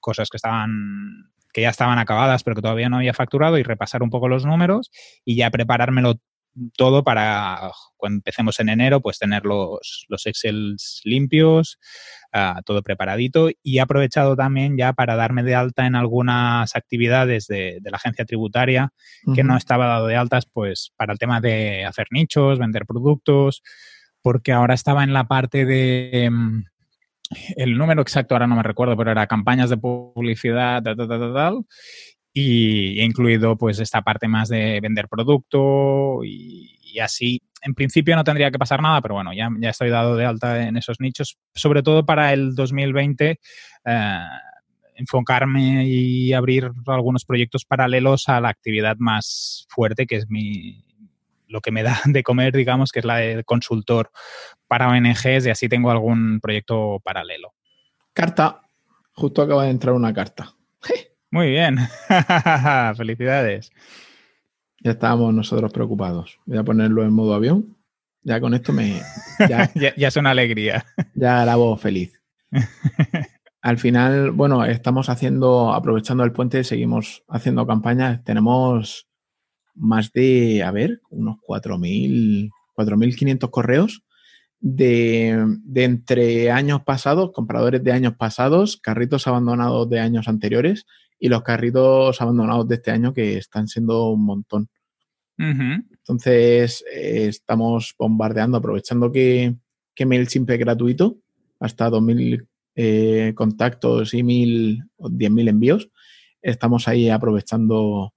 cosas 0.00 0.28
que 0.28 0.38
estaban 0.38 1.30
que 1.54 1.62
ya 1.62 1.70
estaban 1.70 1.98
acabadas 1.98 2.42
pero 2.42 2.56
que 2.56 2.62
todavía 2.62 2.90
no 2.90 2.96
había 2.96 3.14
facturado 3.14 3.56
y 3.56 3.62
repasar 3.62 4.02
un 4.02 4.10
poco 4.10 4.28
los 4.28 4.44
números 4.44 4.90
y 5.24 5.36
ya 5.36 5.50
preparármelo 5.50 6.20
todo 6.76 7.02
para 7.02 7.70
cuando 7.96 8.18
empecemos 8.18 8.60
en 8.60 8.68
enero, 8.68 9.00
pues 9.00 9.18
tener 9.18 9.44
los, 9.44 10.06
los 10.08 10.26
Excel 10.26 10.76
limpios, 11.04 11.78
ah, 12.32 12.60
todo 12.64 12.82
preparadito. 12.82 13.48
Y 13.62 13.78
he 13.78 13.80
aprovechado 13.80 14.36
también 14.36 14.76
ya 14.76 14.92
para 14.92 15.16
darme 15.16 15.42
de 15.42 15.54
alta 15.54 15.86
en 15.86 15.96
algunas 15.96 16.76
actividades 16.76 17.46
de, 17.46 17.80
la 17.82 17.96
agencia 17.96 18.24
tributaria 18.24 18.92
que 19.34 19.44
no 19.44 19.56
estaba 19.56 19.86
dado 19.86 20.06
de 20.06 20.16
altas, 20.16 20.46
pues 20.46 20.92
para 20.96 21.12
el 21.12 21.18
tema 21.18 21.40
de 21.40 21.84
hacer 21.84 22.06
nichos, 22.10 22.58
vender 22.58 22.86
productos, 22.86 23.62
porque 24.22 24.52
ahora 24.52 24.74
estaba 24.74 25.02
en 25.02 25.12
la 25.12 25.24
parte 25.24 25.64
de, 25.64 26.28
mm, 26.30 26.64
el 27.56 27.76
número 27.76 28.02
exacto 28.02 28.34
ahora 28.34 28.46
no 28.46 28.56
me 28.56 28.62
recuerdo, 28.62 28.96
pero 28.96 29.10
era 29.10 29.26
campañas 29.26 29.70
de 29.70 29.76
publicidad, 29.76 30.82
tal, 30.82 30.96
tal, 30.96 31.08
tal, 31.08 31.34
tal, 31.34 31.64
y 32.32 33.00
he 33.00 33.04
incluido 33.04 33.56
pues 33.56 33.78
esta 33.78 34.02
parte 34.02 34.28
más 34.28 34.48
de 34.48 34.80
vender 34.80 35.08
producto 35.08 36.24
y, 36.24 36.70
así. 37.02 37.42
En 37.62 37.74
principio 37.74 38.14
no 38.14 38.22
tendría 38.24 38.50
que 38.50 38.58
pasar 38.58 38.80
nada, 38.82 39.00
pero 39.00 39.14
bueno, 39.14 39.32
ya, 39.32 39.48
ya 39.58 39.70
estoy 39.70 39.90
dado 39.90 40.16
de 40.16 40.26
alta 40.26 40.66
en 40.66 40.76
esos 40.76 41.00
nichos, 41.00 41.38
sobre 41.54 41.82
todo 41.82 42.04
para 42.06 42.32
el 42.32 42.54
2020. 42.54 43.40
Eh, 43.86 44.18
enfocarme 44.96 45.86
y 45.86 46.32
abrir 46.32 46.70
algunos 46.86 47.24
proyectos 47.24 47.64
paralelos 47.64 48.28
a 48.28 48.40
la 48.40 48.48
actividad 48.48 48.96
más 48.98 49.66
fuerte, 49.68 50.06
que 50.06 50.16
es 50.16 50.28
mi, 50.28 50.84
lo 51.46 51.60
que 51.60 51.70
me 51.70 51.82
da 51.82 52.00
de 52.04 52.22
comer, 52.22 52.52
digamos, 52.52 52.92
que 52.92 53.00
es 53.00 53.04
la 53.04 53.16
de 53.16 53.44
consultor 53.44 54.10
para 54.66 54.88
ONGs 54.88 55.46
y 55.46 55.50
así 55.50 55.68
tengo 55.68 55.90
algún 55.90 56.40
proyecto 56.40 57.00
paralelo. 57.02 57.54
Carta. 58.12 58.60
Justo 59.16 59.42
acaba 59.42 59.64
de 59.64 59.70
entrar 59.70 59.94
una 59.94 60.12
carta. 60.12 60.54
Muy 61.30 61.50
bien. 61.50 61.78
Felicidades. 62.96 63.70
Ya 64.80 64.92
estábamos 64.92 65.32
nosotros 65.32 65.72
preocupados. 65.72 66.38
Voy 66.46 66.58
a 66.58 66.64
ponerlo 66.64 67.04
en 67.04 67.12
modo 67.12 67.34
avión. 67.34 67.76
Ya 68.22 68.40
con 68.40 68.54
esto 68.54 68.72
me. 68.72 69.00
Ya, 69.48 69.70
ya, 69.96 70.08
es 70.08 70.16
una 70.16 70.30
alegría. 70.30 70.84
Ya 71.14 71.44
la 71.44 71.56
voz 71.56 71.80
feliz. 71.80 72.20
Al 73.62 73.78
final, 73.78 74.30
bueno, 74.30 74.64
estamos 74.64 75.08
haciendo, 75.08 75.72
aprovechando 75.72 76.22
el 76.22 76.32
puente, 76.32 76.64
seguimos 76.64 77.24
haciendo 77.28 77.66
campañas. 77.66 78.22
Tenemos 78.24 79.08
más 79.74 80.12
de, 80.12 80.62
a 80.62 80.70
ver, 80.70 81.00
unos 81.10 81.36
4.000, 81.46 82.50
4.500 82.76 83.50
correos 83.50 84.02
de, 84.60 85.44
de, 85.64 85.84
entre 85.84 86.50
años 86.50 86.82
pasados, 86.82 87.32
compradores 87.32 87.84
de 87.84 87.92
años 87.92 88.14
pasados, 88.16 88.78
carritos 88.78 89.26
abandonados 89.26 89.88
de 89.90 90.00
años 90.00 90.28
anteriores 90.28 90.86
y 91.18 91.28
los 91.28 91.42
carritos 91.42 92.20
abandonados 92.20 92.66
de 92.68 92.76
este 92.76 92.90
año 92.90 93.12
que 93.12 93.36
están 93.36 93.68
siendo 93.68 94.08
un 94.10 94.24
montón. 94.24 94.68
Entonces, 95.36 96.84
eh, 96.90 97.26
estamos 97.28 97.94
bombardeando, 97.98 98.58
aprovechando 98.58 99.10
que, 99.10 99.54
que 99.94 100.06
MailChimp 100.06 100.48
es 100.50 100.58
gratuito, 100.58 101.18
hasta 101.60 101.90
2.000 101.90 102.46
eh, 102.76 103.32
contactos 103.34 104.14
y 104.14 104.22
1.000 104.22 104.88
o 104.96 105.08
10.000 105.08 105.48
envíos. 105.48 105.90
Estamos 106.40 106.88
ahí 106.88 107.08
aprovechando 107.10 108.13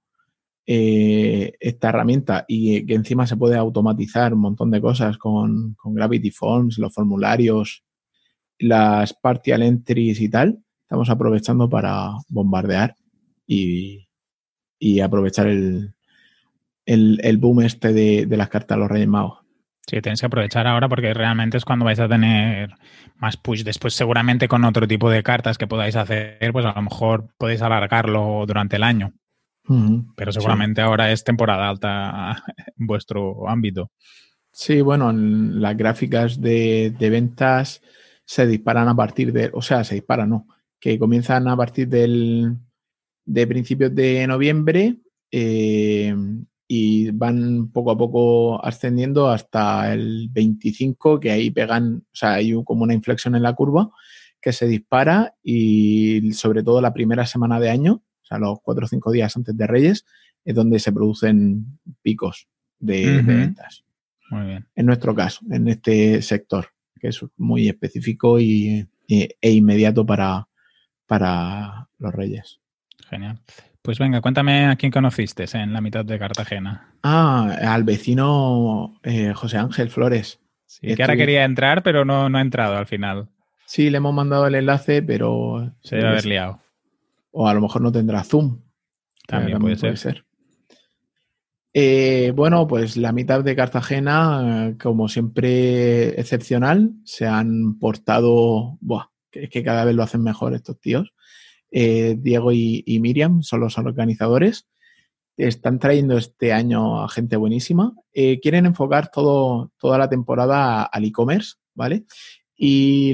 eh, 0.70 1.54
esta 1.60 1.88
herramienta 1.88 2.44
y 2.46 2.84
que 2.84 2.92
encima 2.92 3.26
se 3.26 3.38
puede 3.38 3.56
automatizar 3.56 4.34
un 4.34 4.40
montón 4.40 4.70
de 4.70 4.82
cosas 4.82 5.16
con, 5.16 5.78
Gravity 5.82 6.30
Forms, 6.30 6.76
los 6.76 6.92
formularios, 6.92 7.84
las 8.58 9.14
partial 9.14 9.62
entries 9.62 10.20
y 10.20 10.28
tal, 10.28 10.58
estamos 10.82 11.08
aprovechando 11.08 11.70
para 11.70 12.10
bombardear 12.28 12.96
y, 13.46 14.06
aprovechar 15.02 15.46
el, 15.46 15.94
el, 16.84 17.38
boom 17.38 17.62
este 17.62 17.94
de, 17.94 18.36
las 18.36 18.50
cartas 18.50 18.76
a 18.76 18.78
los 18.78 18.90
Reyes 18.90 19.08
Magos. 19.08 19.38
Sí, 19.86 20.02
tenéis 20.02 20.20
que 20.20 20.26
aprovechar 20.26 20.66
ahora 20.66 20.86
porque 20.86 21.14
realmente 21.14 21.56
es 21.56 21.64
cuando 21.64 21.86
vais 21.86 21.98
a 21.98 22.10
tener 22.10 22.74
más 23.16 23.38
push. 23.38 23.62
Después, 23.62 23.94
seguramente 23.94 24.48
con 24.48 24.64
otro 24.64 24.86
tipo 24.86 25.08
de 25.08 25.22
cartas 25.22 25.56
que 25.56 25.66
podáis 25.66 25.96
hacer, 25.96 26.52
pues 26.52 26.66
a 26.66 26.74
lo 26.74 26.82
mejor 26.82 27.30
podéis 27.38 27.62
alargarlo 27.62 28.44
durante 28.46 28.76
el 28.76 28.82
año. 28.82 29.14
Pero 30.16 30.32
seguramente 30.32 30.80
ahora 30.80 31.12
es 31.12 31.24
temporada 31.24 31.68
alta 31.68 32.42
en 32.78 32.86
vuestro 32.86 33.48
ámbito. 33.48 33.90
Sí, 34.50 34.80
bueno, 34.80 35.12
las 35.12 35.76
gráficas 35.76 36.40
de, 36.40 36.94
ventas 36.98 37.82
se 38.24 38.46
disparan 38.46 38.88
a 38.88 38.96
partir 38.96 39.32
de, 39.32 39.50
o 39.52 39.62
sea, 39.62 39.84
se 39.84 39.94
disparan, 39.94 40.30
no, 40.30 40.48
que 40.80 40.98
comienzan 40.98 41.48
a 41.48 41.56
partir 41.56 41.88
del, 41.88 42.56
de 43.24 43.46
principios 43.46 43.94
de 43.94 44.26
noviembre 44.26 44.96
eh, 45.30 46.14
y 46.66 47.10
van 47.12 47.70
poco 47.70 47.90
a 47.92 47.98
poco 47.98 48.64
ascendiendo 48.64 49.28
hasta 49.28 49.92
el 49.92 50.28
25, 50.30 51.20
que 51.20 51.30
ahí 51.30 51.50
pegan, 51.50 52.04
o 52.10 52.16
sea, 52.16 52.34
hay 52.34 52.52
como 52.64 52.84
una 52.84 52.94
inflexión 52.94 53.34
en 53.36 53.42
la 53.42 53.54
curva 53.54 53.90
que 54.40 54.52
se 54.52 54.66
dispara 54.66 55.34
y 55.42 56.32
sobre 56.32 56.62
todo 56.62 56.80
la 56.80 56.92
primera 56.92 57.26
semana 57.26 57.60
de 57.60 57.70
año, 57.70 58.02
sea, 58.28 58.38
los 58.38 58.60
cuatro 58.62 58.84
o 58.84 58.88
cinco 58.88 59.10
días 59.10 59.36
antes 59.36 59.56
de 59.56 59.66
Reyes, 59.66 60.04
es 60.44 60.54
donde 60.54 60.78
se 60.78 60.92
producen 60.92 61.78
picos 62.02 62.48
de, 62.78 63.22
ventas. 63.22 63.84
Muy 64.30 64.46
bien. 64.46 64.66
En 64.74 64.86
nuestro 64.86 65.14
caso, 65.14 65.40
en 65.50 65.68
este 65.68 66.22
sector, 66.22 66.68
que 67.00 67.08
es 67.08 67.24
muy 67.36 67.68
específico 67.68 68.38
y, 68.38 68.86
e 69.08 69.50
inmediato 69.50 70.04
para, 70.04 70.48
para 71.06 71.88
los 71.98 72.14
Reyes. 72.14 72.60
Genial. 73.08 73.40
Pues 73.82 73.98
venga, 73.98 74.20
cuéntame 74.20 74.66
a 74.66 74.76
quién 74.76 74.92
conociste 74.92 75.46
en 75.54 75.72
la 75.72 75.80
mitad 75.80 76.04
de 76.04 76.18
Cartagena. 76.18 76.92
Ah, 77.02 77.56
al 77.62 77.84
vecino 77.84 79.00
eh, 79.02 79.32
José 79.34 79.56
Ángel 79.56 79.88
Flores. 79.88 80.40
Sí, 80.66 80.94
que 80.94 81.02
ahora 81.02 81.16
quería 81.16 81.44
entrar, 81.44 81.82
pero 81.82 82.04
no, 82.04 82.28
no 82.28 82.36
ha 82.36 82.42
entrado 82.42 82.76
al 82.76 82.86
final. 82.86 83.28
Sí, 83.64 83.88
le 83.88 83.98
hemos 83.98 84.12
mandado 84.12 84.46
el 84.46 84.54
enlace, 84.54 85.02
pero... 85.02 85.72
Se 85.80 85.96
debe 85.96 86.08
haber 86.08 86.26
liado. 86.26 86.60
O 87.30 87.48
a 87.48 87.54
lo 87.54 87.60
mejor 87.60 87.82
no 87.82 87.92
tendrá 87.92 88.24
Zoom. 88.24 88.62
También, 89.26 89.58
puede, 89.58 89.96
ser. 89.96 90.24
Eh, 91.74 92.32
bueno, 92.34 92.66
pues 92.66 92.96
la 92.96 93.12
mitad 93.12 93.44
de 93.44 93.54
Cartagena, 93.54 94.74
como 94.80 95.08
siempre, 95.08 96.18
excepcional. 96.20 96.92
Se 97.04 97.26
han 97.26 97.78
portado. 97.78 98.78
Buah, 98.80 99.10
es 99.32 99.50
que 99.50 99.62
cada 99.62 99.84
vez 99.84 99.94
lo 99.94 100.02
hacen 100.02 100.22
mejor 100.22 100.54
estos 100.54 100.80
tíos. 100.80 101.12
Eh, 101.70 102.16
Diego 102.18 102.52
y, 102.52 102.98
Miriam 103.00 103.42
son 103.42 103.60
los 103.60 103.78
organizadores. 103.78 104.66
Están 105.36 105.78
trayendo 105.78 106.16
este 106.16 106.52
año 106.52 107.02
a 107.02 107.08
gente 107.08 107.36
buenísima. 107.36 107.92
Eh, 108.12 108.40
quieren 108.40 108.66
enfocar 108.66 109.10
todo, 109.10 109.72
toda 109.78 109.98
la 109.98 110.08
temporada 110.08 110.82
al 110.82 111.04
e-commerce, 111.04 111.56
¿vale? 111.74 112.04
Y 112.56 113.10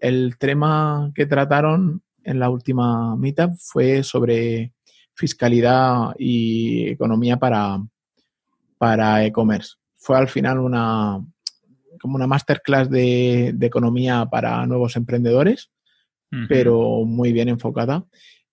el, 0.00 0.36
tema 0.38 1.10
que 1.16 1.26
trataron 1.26 2.02
en 2.24 2.38
la 2.38 2.50
última 2.50 3.16
meetup 3.16 3.52
fue 3.58 4.02
sobre 4.02 4.72
fiscalidad 5.14 6.14
y 6.18 6.88
economía 6.88 7.36
para, 7.36 7.78
para 8.78 9.24
e-commerce. 9.24 9.74
Fue 9.96 10.16
al 10.16 10.28
final 10.28 10.58
una 10.58 11.24
como 12.00 12.16
una 12.16 12.26
masterclass 12.26 12.90
de, 12.90 13.52
de 13.54 13.66
economía 13.66 14.26
para 14.30 14.66
nuevos 14.66 14.96
emprendedores 14.96 15.70
pero 16.48 17.04
muy 17.04 17.32
bien 17.32 17.48
enfocada. 17.48 18.06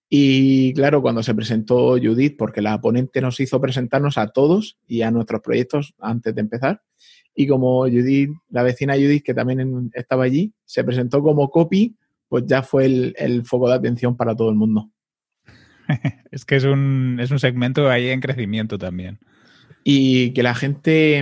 Y 0.09 0.73
claro, 0.73 1.01
cuando 1.01 1.23
se 1.23 1.33
presentó 1.33 1.91
Judith, 1.91 2.35
porque 2.37 2.61
la 2.61 2.79
ponente 2.81 3.21
nos 3.21 3.39
hizo 3.39 3.61
presentarnos 3.61 4.17
a 4.17 4.27
todos 4.27 4.77
y 4.87 5.03
a 5.03 5.11
nuestros 5.11 5.41
proyectos 5.41 5.93
antes 5.99 6.35
de 6.35 6.41
empezar. 6.41 6.81
Y 7.33 7.47
como 7.47 7.83
Judith, 7.83 8.29
la 8.49 8.63
vecina 8.63 8.95
Judith, 8.95 9.23
que 9.23 9.33
también 9.33 9.89
estaba 9.93 10.25
allí, 10.25 10.53
se 10.65 10.83
presentó 10.83 11.23
como 11.23 11.49
copy, 11.49 11.95
pues 12.31 12.45
ya 12.47 12.63
fue 12.63 12.85
el, 12.85 13.43
foco 13.43 13.67
de 13.67 13.75
atención 13.75 14.15
para 14.15 14.33
todo 14.33 14.49
el 14.49 14.55
mundo. 14.55 14.89
es 16.31 16.45
que 16.45 16.55
es 16.55 16.63
un, 16.63 17.19
es 17.19 17.29
un 17.29 17.39
segmento 17.39 17.89
ahí 17.89 18.07
en 18.07 18.21
crecimiento 18.21 18.77
también. 18.77 19.19
Y 19.83 20.31
que 20.31 20.41
la 20.41 20.55
gente 20.55 21.21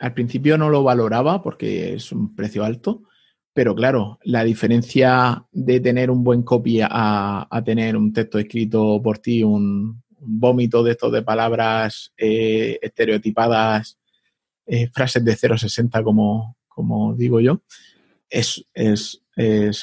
al 0.00 0.14
principio 0.14 0.58
no 0.58 0.68
lo 0.68 0.82
valoraba 0.82 1.42
porque 1.42 1.94
es 1.94 2.10
un 2.10 2.34
precio 2.34 2.64
alto, 2.64 3.04
pero 3.54 3.72
claro, 3.76 4.18
la 4.24 4.42
diferencia 4.42 5.46
de 5.52 5.78
tener 5.78 6.10
un 6.10 6.24
buen 6.24 6.42
copy 6.42 6.80
a, 6.82 7.48
tener 7.64 7.96
un 7.96 8.12
texto 8.12 8.40
escrito 8.40 9.00
por 9.00 9.18
ti, 9.18 9.44
un, 9.44 10.02
vómito 10.18 10.82
de 10.82 10.90
estos 10.90 11.12
de 11.12 11.22
palabras 11.22 12.12
eh, 12.16 12.80
estereotipadas, 12.82 13.96
eh, 14.66 14.88
frases 14.92 15.24
de 15.24 15.36
0,60 15.36 16.02
como, 16.02 16.56
como 16.66 17.14
digo 17.14 17.38
yo, 17.38 17.62
es, 18.28 18.66
es, 18.74 19.22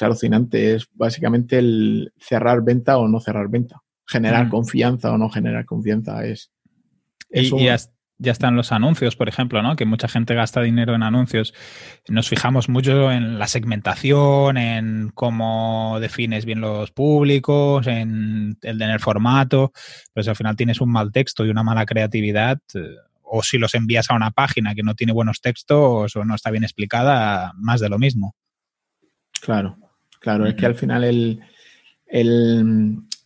alucinante. 0.00 0.74
Es 0.74 0.88
básicamente 0.92 1.58
el 1.58 2.12
cerrar 2.18 2.62
venta 2.62 2.98
o 2.98 3.08
no 3.08 3.20
cerrar 3.20 3.48
venta. 3.48 3.82
Generar 4.06 4.46
mm. 4.46 4.50
confianza 4.50 5.12
o 5.12 5.18
no 5.18 5.28
generar 5.30 5.64
confianza. 5.64 6.24
Es, 6.24 6.50
ya 8.18 8.32
están 8.32 8.56
los 8.56 8.72
anuncios, 8.72 9.14
por 9.14 9.28
ejemplo, 9.28 9.62
¿no? 9.62 9.76
Que 9.76 9.84
mucha 9.84 10.08
gente 10.08 10.34
gasta 10.34 10.62
dinero 10.62 10.94
en 10.94 11.02
anuncios. 11.02 11.52
Nos 12.08 12.28
fijamos 12.28 12.68
mucho 12.68 13.12
en 13.12 13.38
la 13.38 13.46
segmentación, 13.46 14.56
en 14.56 15.10
cómo 15.14 15.98
defines 16.00 16.46
bien 16.46 16.60
los 16.60 16.92
públicos, 16.92 17.86
en 17.86 18.56
el, 18.62 18.80
en 18.80 18.90
el 18.90 19.00
formato. 19.00 19.72
Pues 20.14 20.28
al 20.28 20.36
final 20.36 20.56
tienes 20.56 20.80
un 20.80 20.92
mal 20.92 21.12
texto 21.12 21.44
y 21.44 21.50
una 21.50 21.62
mala 21.62 21.84
creatividad, 21.84 22.58
eh, 22.74 22.94
o 23.22 23.42
si 23.42 23.58
los 23.58 23.74
envías 23.74 24.10
a 24.10 24.14
una 24.14 24.30
página 24.30 24.74
que 24.74 24.82
no 24.82 24.94
tiene 24.94 25.12
buenos 25.12 25.40
textos 25.40 26.16
o 26.16 26.24
no 26.24 26.34
está 26.34 26.50
bien 26.50 26.64
explicada, 26.64 27.52
más 27.56 27.80
de 27.80 27.90
lo 27.90 27.98
mismo. 27.98 28.34
Claro, 29.40 29.76
claro. 30.20 30.46
Es 30.46 30.54
que 30.54 30.66
al 30.66 30.74
final 30.74 31.04
el, 31.04 31.40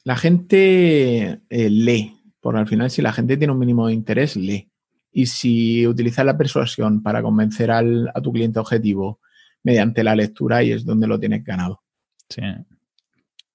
la 0.05 0.17
gente 0.17 1.41
eh, 1.49 1.71
lee. 1.71 2.17
Porque 2.41 2.59
al 2.59 2.69
final, 2.69 2.91
si 2.91 3.03
la 3.03 3.13
gente 3.13 3.37
tiene 3.37 3.53
un 3.53 3.59
mínimo 3.59 3.87
de 3.87 3.93
interés, 3.93 4.37
lee. 4.37 4.71
Y 5.13 5.27
si 5.27 5.87
utilizas 5.87 6.25
la 6.25 6.39
persuasión 6.39 7.03
para 7.03 7.23
convencer 7.23 7.71
al, 7.71 8.11
a 8.15 8.21
tu 8.21 8.33
cliente 8.33 8.59
objetivo 8.59 9.21
mediante 9.63 10.03
la 10.03 10.17
lectura, 10.17 10.59
ahí 10.59 10.73
es 10.73 10.85
donde 10.85 11.07
lo 11.07 11.19
tienes 11.19 11.45
ganado. 11.45 11.83
Sí. 12.29 12.43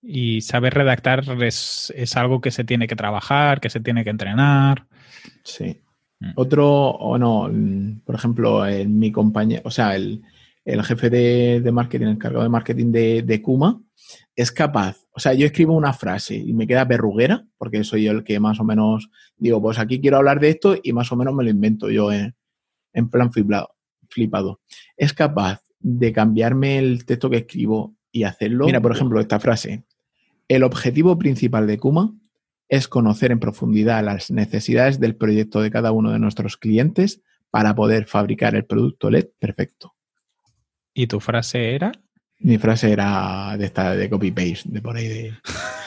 Y 0.03 0.41
saber 0.41 0.75
redactar 0.75 1.23
es, 1.41 1.91
algo 2.15 2.41
que 2.41 2.51
se 2.51 2.63
tiene 2.63 2.87
que 2.87 2.95
trabajar, 2.95 3.59
que 3.59 3.71
se 3.71 3.79
tiene 3.79 4.03
que 4.03 4.11
entrenar. 4.11 4.85
Sí. 5.43 5.81
Mm. 6.19 6.31
Otro, 6.35 6.67
o 6.89 7.17
no, 7.17 7.49
por 8.05 8.15
ejemplo, 8.15 8.67
en 8.67 8.99
mi 8.99 9.11
compañero, 9.11 9.63
o 9.65 9.71
sea, 9.71 9.95
el, 9.95 10.21
jefe 10.83 11.09
de, 11.09 11.61
de, 11.61 11.71
marketing, 11.71 12.05
el 12.05 12.11
encargado 12.13 12.43
de 12.43 12.49
marketing 12.49 12.91
de, 12.91 13.21
de 13.21 13.41
Kuma, 13.41 13.81
es 14.35 14.51
capaz, 14.51 14.97
o 15.11 15.19
sea, 15.19 15.33
yo 15.33 15.45
escribo 15.45 15.73
una 15.73 15.93
frase 15.93 16.35
y 16.35 16.53
me 16.53 16.67
queda 16.67 16.87
perruguera, 16.87 17.45
porque 17.57 17.83
soy 17.83 18.03
yo 18.03 18.11
el 18.11 18.23
que 18.23 18.39
más 18.39 18.59
o 18.59 18.63
menos 18.63 19.09
digo, 19.37 19.61
pues 19.61 19.79
aquí 19.79 20.01
quiero 20.01 20.17
hablar 20.17 20.39
de 20.39 20.49
esto 20.49 20.75
y 20.81 20.91
más 20.91 21.11
o 21.11 21.15
menos 21.15 21.33
me 21.33 21.43
lo 21.43 21.49
invento 21.49 21.89
yo 21.89 22.11
en, 22.11 22.33
plan 23.09 23.31
flipado, 23.31 23.69
flipado. 24.09 24.61
Es 24.97 25.13
capaz 25.13 25.61
de 25.79 26.11
cambiarme 26.11 26.77
el 26.79 27.05
texto 27.05 27.29
que 27.29 27.37
escribo 27.37 27.95
y 28.11 28.23
hacerlo. 28.23 28.65
Mira, 28.65 28.81
por 28.81 28.91
ejemplo, 28.91 29.19
esta 29.19 29.39
frase. 29.39 29.85
El 30.47 30.63
objetivo 30.63 31.17
principal 31.17 31.65
de 31.65 31.77
Kuma 31.77 32.13
es 32.67 32.87
conocer 32.87 33.31
en 33.31 33.39
profundidad 33.39 34.03
las 34.03 34.31
necesidades 34.31 34.99
del 34.99 35.15
proyecto 35.15 35.61
de 35.61 35.71
cada 35.71 35.91
uno 35.91 36.11
de 36.11 36.19
nuestros 36.19 36.57
clientes 36.57 37.21
para 37.51 37.73
poder 37.73 38.05
fabricar 38.05 38.55
el 38.55 38.65
producto 38.65 39.09
LED 39.09 39.29
perfecto. 39.39 39.94
¿Y 40.97 41.07
tu 41.07 41.19
frase 41.19 41.75
era? 41.75 41.91
Mi 42.39 42.57
frase 42.57 42.91
era 42.93 43.57
de 43.57 43.65
esta 43.65 43.95
de 43.95 44.09
copy-paste, 44.09 44.69
de 44.69 44.81
por 44.81 44.95
ahí 44.95 45.07
de, 45.07 45.33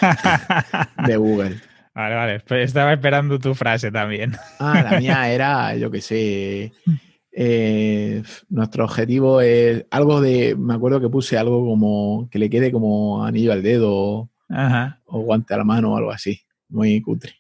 de 1.07 1.17
Google. 1.17 1.57
Vale, 1.95 2.15
vale. 2.15 2.41
Pues 2.41 2.67
estaba 2.67 2.93
esperando 2.93 3.39
tu 3.39 3.55
frase 3.55 3.91
también. 3.91 4.37
Ah, 4.61 4.83
la 4.83 5.01
mía 5.01 5.33
era, 5.33 5.75
yo 5.77 5.91
qué 5.91 6.03
sé. 6.03 6.73
Eh, 7.33 8.23
nuestro 8.51 8.85
objetivo 8.85 9.41
es 9.41 9.87
algo 9.91 10.21
de. 10.21 10.55
Me 10.57 10.75
acuerdo 10.75 11.01
que 11.01 11.09
puse 11.09 11.39
algo 11.39 11.65
como 11.65 12.29
que 12.31 12.39
le 12.39 12.51
quede 12.51 12.71
como 12.71 13.25
anillo 13.25 13.53
al 13.53 13.63
dedo 13.63 14.31
o 15.07 15.21
guante 15.23 15.55
a 15.55 15.57
la 15.57 15.65
mano 15.65 15.95
o 15.95 15.97
algo 15.97 16.11
así. 16.11 16.39
Muy 16.69 17.01
cutre. 17.01 17.33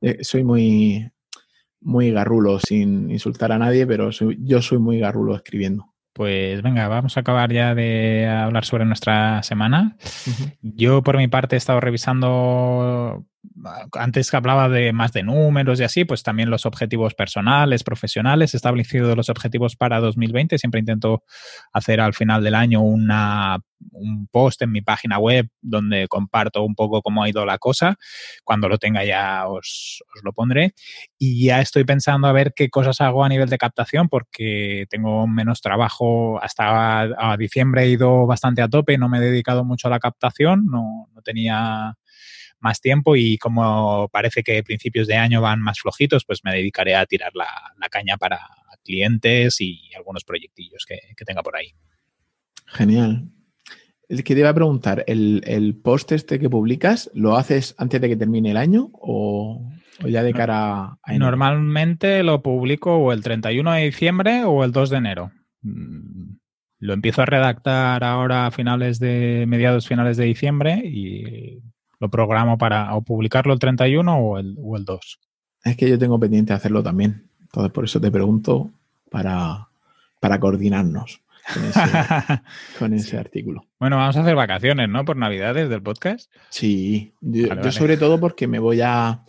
Eh, 0.00 0.22
soy 0.22 0.44
muy, 0.44 1.10
muy 1.80 2.12
garrulo, 2.12 2.60
sin 2.60 3.10
insultar 3.10 3.50
a 3.50 3.58
nadie, 3.58 3.84
pero 3.84 4.10
yo 4.10 4.62
soy 4.62 4.78
muy 4.78 5.00
garrulo 5.00 5.34
escribiendo. 5.34 5.87
Pues 6.18 6.62
venga, 6.62 6.88
vamos 6.88 7.16
a 7.16 7.20
acabar 7.20 7.52
ya 7.52 7.76
de 7.76 8.26
hablar 8.26 8.64
sobre 8.64 8.84
nuestra 8.84 9.40
semana. 9.44 9.96
Yo 10.62 11.04
por 11.04 11.16
mi 11.16 11.28
parte 11.28 11.54
he 11.54 11.58
estado 11.58 11.78
revisando 11.78 13.24
antes 13.92 14.30
que 14.30 14.36
hablaba 14.36 14.68
de 14.68 14.92
más 14.92 15.12
de 15.12 15.22
números 15.22 15.80
y 15.80 15.84
así, 15.84 16.04
pues 16.04 16.22
también 16.22 16.50
los 16.50 16.66
objetivos 16.66 17.14
personales, 17.14 17.84
profesionales, 17.84 18.54
he 18.54 18.56
establecido 18.56 19.14
los 19.16 19.28
objetivos 19.28 19.76
para 19.76 20.00
2020. 20.00 20.58
Siempre 20.58 20.80
intento 20.80 21.24
hacer 21.72 22.00
al 22.00 22.14
final 22.14 22.42
del 22.42 22.54
año 22.54 22.82
una, 22.82 23.58
un 23.92 24.26
post 24.28 24.62
en 24.62 24.72
mi 24.72 24.80
página 24.80 25.18
web 25.18 25.48
donde 25.60 26.08
comparto 26.08 26.62
un 26.64 26.74
poco 26.74 27.02
cómo 27.02 27.22
ha 27.22 27.28
ido 27.28 27.44
la 27.44 27.58
cosa. 27.58 27.96
Cuando 28.44 28.68
lo 28.68 28.78
tenga 28.78 29.04
ya 29.04 29.46
os, 29.48 30.02
lo 30.22 30.32
pondré. 30.32 30.74
Y 31.18 31.46
ya 31.46 31.60
estoy 31.60 31.84
pensando 31.84 32.28
a 32.28 32.32
ver 32.32 32.52
qué 32.54 32.70
cosas 32.70 33.00
hago 33.00 33.24
a 33.24 33.28
nivel 33.28 33.48
de 33.48 33.58
captación 33.58 34.08
porque 34.08 34.86
tengo 34.88 35.26
menos 35.26 35.60
trabajo. 35.60 36.42
Hasta 36.42 37.36
diciembre 37.38 37.84
he 37.84 37.90
ido 37.90 38.26
bastante 38.26 38.62
a 38.62 38.68
tope, 38.68 38.98
no 38.98 39.08
me 39.08 39.18
he 39.18 39.22
dedicado 39.22 39.64
mucho 39.64 39.88
a 39.88 39.90
la 39.90 40.00
captación, 40.00 40.66
no, 40.66 41.08
no 41.14 41.22
tenía 41.22 41.96
más 42.60 42.80
tiempo 42.80 43.16
y 43.16 43.38
como 43.38 44.08
parece 44.08 44.42
que 44.42 44.62
principios 44.62 45.06
de 45.06 45.16
año 45.16 45.40
van 45.40 45.60
más 45.60 45.80
flojitos, 45.80 46.24
pues 46.24 46.40
me 46.44 46.52
dedicaré 46.52 46.94
a 46.94 47.06
tirar 47.06 47.32
la, 47.34 47.48
caña 47.90 48.16
para 48.16 48.40
clientes 48.84 49.60
y 49.60 49.90
algunos 49.96 50.24
proyectillos 50.24 50.84
que, 50.86 51.00
tenga 51.24 51.42
por 51.42 51.56
ahí. 51.56 51.72
Genial. 52.66 53.30
el 54.08 54.24
que 54.24 54.34
te 54.34 54.40
iba 54.40 54.50
a 54.50 54.54
preguntar, 54.54 55.04
¿el, 55.06 55.80
post 55.82 56.12
este 56.12 56.38
que 56.38 56.50
publicas 56.50 57.10
lo 57.14 57.36
haces 57.36 57.74
antes 57.78 58.00
de 58.00 58.08
que 58.08 58.16
termine 58.16 58.50
el 58.50 58.56
año 58.56 58.90
o, 58.92 59.70
ya 60.06 60.22
de 60.22 60.32
cara 60.32 60.98
a 61.02 61.18
Normalmente 61.18 62.22
lo 62.22 62.42
publico 62.42 62.96
o 62.96 63.12
el 63.12 63.22
31 63.22 63.72
de 63.72 63.84
diciembre 63.84 64.44
o 64.44 64.64
el 64.64 64.72
2 64.72 64.90
de 64.90 64.96
enero. 64.96 65.32
Mm, 65.62 66.36
lo 66.80 66.92
empiezo 66.92 67.22
a 67.22 67.26
redactar 67.26 68.04
ahora 68.04 68.46
a 68.46 68.50
finales 68.50 68.98
de, 68.98 69.44
mediados 69.48 69.88
finales 69.88 70.16
de 70.16 70.24
diciembre 70.24 70.80
y 70.84 71.60
lo 72.00 72.08
programo 72.10 72.58
para 72.58 72.94
o 72.94 73.02
publicarlo 73.02 73.52
el 73.52 73.58
31 73.58 74.18
o 74.18 74.38
el, 74.38 74.56
o 74.62 74.76
el 74.76 74.84
2. 74.84 75.20
Es 75.64 75.76
que 75.76 75.88
yo 75.88 75.98
tengo 75.98 76.18
pendiente 76.18 76.52
hacerlo 76.52 76.82
también. 76.82 77.28
Entonces, 77.42 77.72
por 77.72 77.84
eso 77.84 78.00
te 78.00 78.10
pregunto 78.10 78.70
para, 79.10 79.68
para 80.20 80.38
coordinarnos 80.38 81.20
con 82.78 82.92
ese, 82.94 83.16
artículo. 83.18 83.64
Bueno, 83.80 83.96
vamos 83.96 84.16
a 84.16 84.20
hacer 84.20 84.34
vacaciones, 84.34 84.88
¿no? 84.88 85.04
Por 85.04 85.16
Navidades 85.16 85.68
del 85.68 85.82
podcast. 85.82 86.30
Sí, 86.50 87.12
yo, 87.20 87.72
sobre 87.72 87.96
todo 87.96 88.20
porque 88.20 88.46
me 88.46 88.58
voy 88.58 88.80
a, 88.82 89.22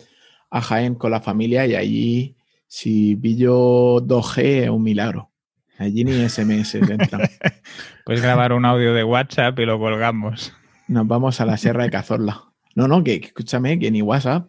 a, 0.50 0.60
Jaén 0.60 0.94
con 0.94 1.10
la 1.10 1.20
familia 1.20 1.66
y 1.66 1.74
allí 1.74 2.36
si 2.66 3.16
pillo 3.16 4.00
2G 4.00 4.42
es 4.64 4.70
un 4.70 4.82
milagro. 4.82 5.30
Allí 5.78 6.04
ni 6.04 6.28
SMS 6.28 6.74
entran. 6.74 7.22
Puedes 8.04 8.20
grabar 8.20 8.52
un 8.52 8.66
audio 8.66 8.92
de 8.92 9.02
WhatsApp 9.02 9.58
y 9.58 9.64
lo 9.64 9.78
colgamos. 9.78 10.52
Nos 10.88 11.06
vamos 11.06 11.40
a 11.40 11.46
la 11.46 11.56
Sierra 11.56 11.84
de 11.84 11.90
Cazorla. 11.90 12.49
No, 12.74 12.88
no, 12.88 13.02
que, 13.02 13.14
escúchame, 13.16 13.78
que 13.78 13.90
ni 13.90 14.02
WhatsApp. 14.02 14.48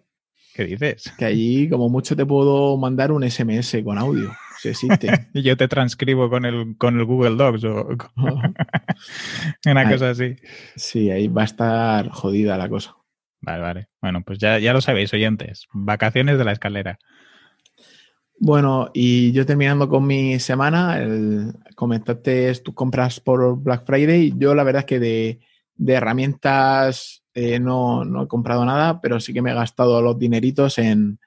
¿Qué 0.53 0.65
dices? 0.65 1.13
Que 1.17 1.25
allí 1.25 1.69
como 1.69 1.89
mucho 1.89 2.15
te 2.15 2.25
puedo 2.25 2.77
mandar 2.77 3.11
un 3.11 3.29
SMS 3.29 3.77
con 3.83 3.97
audio 3.97 4.31
si 4.61 4.69
existe. 4.69 5.27
y 5.33 5.41
yo 5.43 5.57
te 5.57 5.67
transcribo 5.67 6.29
con 6.29 6.45
el, 6.45 6.77
con 6.77 6.99
el 6.99 7.05
Google 7.05 7.35
Docs 7.35 7.63
o 7.63 7.87
una 9.65 9.89
cosa 9.89 10.11
así. 10.11 10.35
Sí, 10.75 11.09
ahí 11.09 11.27
va 11.27 11.41
a 11.41 11.45
estar 11.45 12.09
jodida 12.09 12.57
la 12.57 12.69
cosa. 12.69 12.95
Vale, 13.41 13.61
vale. 13.61 13.87
Bueno, 14.01 14.21
pues 14.23 14.37
ya, 14.37 14.59
ya 14.59 14.73
lo 14.73 14.81
sabéis, 14.81 15.13
oyentes. 15.13 15.67
Vacaciones 15.73 16.37
de 16.37 16.45
la 16.45 16.51
escalera. 16.51 16.99
Bueno, 18.39 18.89
y 18.93 19.31
yo 19.31 19.45
terminando 19.45 19.87
con 19.89 20.05
mi 20.05 20.39
semana, 20.39 20.99
el, 20.99 21.53
comentaste 21.75 22.53
tus 22.55 22.73
compras 22.73 23.19
por 23.19 23.61
Black 23.61 23.85
Friday. 23.85 24.33
Yo 24.37 24.53
la 24.55 24.63
verdad 24.63 24.81
es 24.81 24.85
que 24.85 24.99
de, 24.99 25.39
herramientas 25.87 27.20
eh, 27.33 27.59
no, 27.59 28.03
no, 28.03 28.23
he 28.23 28.27
comprado 28.27 28.65
nada, 28.65 28.99
pero 29.01 29.19
sí 29.19 29.33
que 29.33 29.41
me 29.41 29.51
he 29.51 29.55
gastado 29.55 30.01
los 30.01 30.19
dineritos 30.19 30.77
en, 30.77 31.19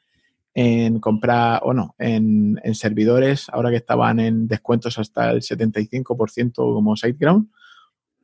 en 0.55 1.01
comprar, 1.01 1.61
o 1.65 1.73
no, 1.73 1.95
en, 1.99 2.61
servidores, 2.75 3.49
ahora 3.51 3.71
que 3.71 3.77
estaban 3.77 4.21
en 4.21 4.47
descuentos 4.47 4.99
hasta 4.99 5.31
el 5.31 5.41
75% 5.41 6.55
como 6.55 6.97
SiteGround. 6.97 7.49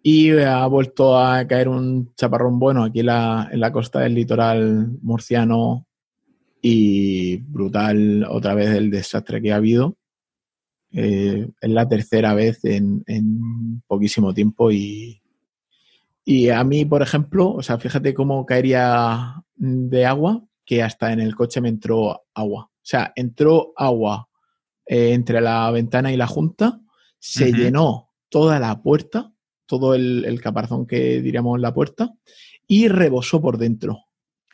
Y 0.02 0.30
ha 0.38 0.66
vuelto 0.66 1.18
a 1.18 1.46
caer 1.46 1.68
un 1.68 2.14
chaparrón 2.14 2.58
bueno 2.58 2.84
aquí 2.84 3.00
en 3.00 3.06
la, 3.06 3.48
en 3.52 3.60
la 3.60 3.70
costa 3.70 4.00
del 4.00 4.14
litoral 4.14 4.98
murciano 5.02 5.86
y 6.62 7.36
brutal 7.38 8.24
otra 8.30 8.54
vez 8.54 8.70
el 8.70 8.90
desastre 8.90 9.42
que 9.42 9.52
ha 9.52 9.56
habido. 9.56 9.96
Eh, 10.92 11.48
es 11.60 11.70
la 11.70 11.88
tercera 11.88 12.34
vez 12.34 12.64
en, 12.64 13.04
en 13.06 13.82
poquísimo 13.86 14.32
tiempo 14.32 14.70
y, 14.72 15.20
y 16.24 16.50
a 16.50 16.62
mí, 16.64 16.84
por 16.84 17.02
ejemplo, 17.02 17.52
o 17.52 17.62
sea, 17.62 17.78
fíjate 17.78 18.14
cómo 18.14 18.44
caería 18.46 19.42
de 19.56 20.06
agua 20.06 20.44
que 20.64 20.82
hasta 20.82 21.12
en 21.12 21.20
el 21.20 21.34
coche 21.34 21.60
me 21.60 21.68
entró 21.68 22.26
agua. 22.34 22.64
O 22.64 22.82
sea, 22.82 23.12
entró 23.16 23.72
agua 23.76 24.28
eh, 24.86 25.12
entre 25.12 25.40
la 25.40 25.70
ventana 25.70 26.12
y 26.12 26.16
la 26.16 26.26
junta, 26.26 26.80
se 27.18 27.52
llenó 27.52 28.10
toda 28.28 28.58
la 28.58 28.82
puerta, 28.82 29.32
todo 29.66 29.94
el, 29.94 30.40
caparazón 30.40 30.86
que 30.86 31.20
diríamos 31.20 31.60
la 31.60 31.74
puerta, 31.74 32.14
y 32.66 32.88
rebosó 32.88 33.40
por 33.40 33.58
dentro. 33.58 34.04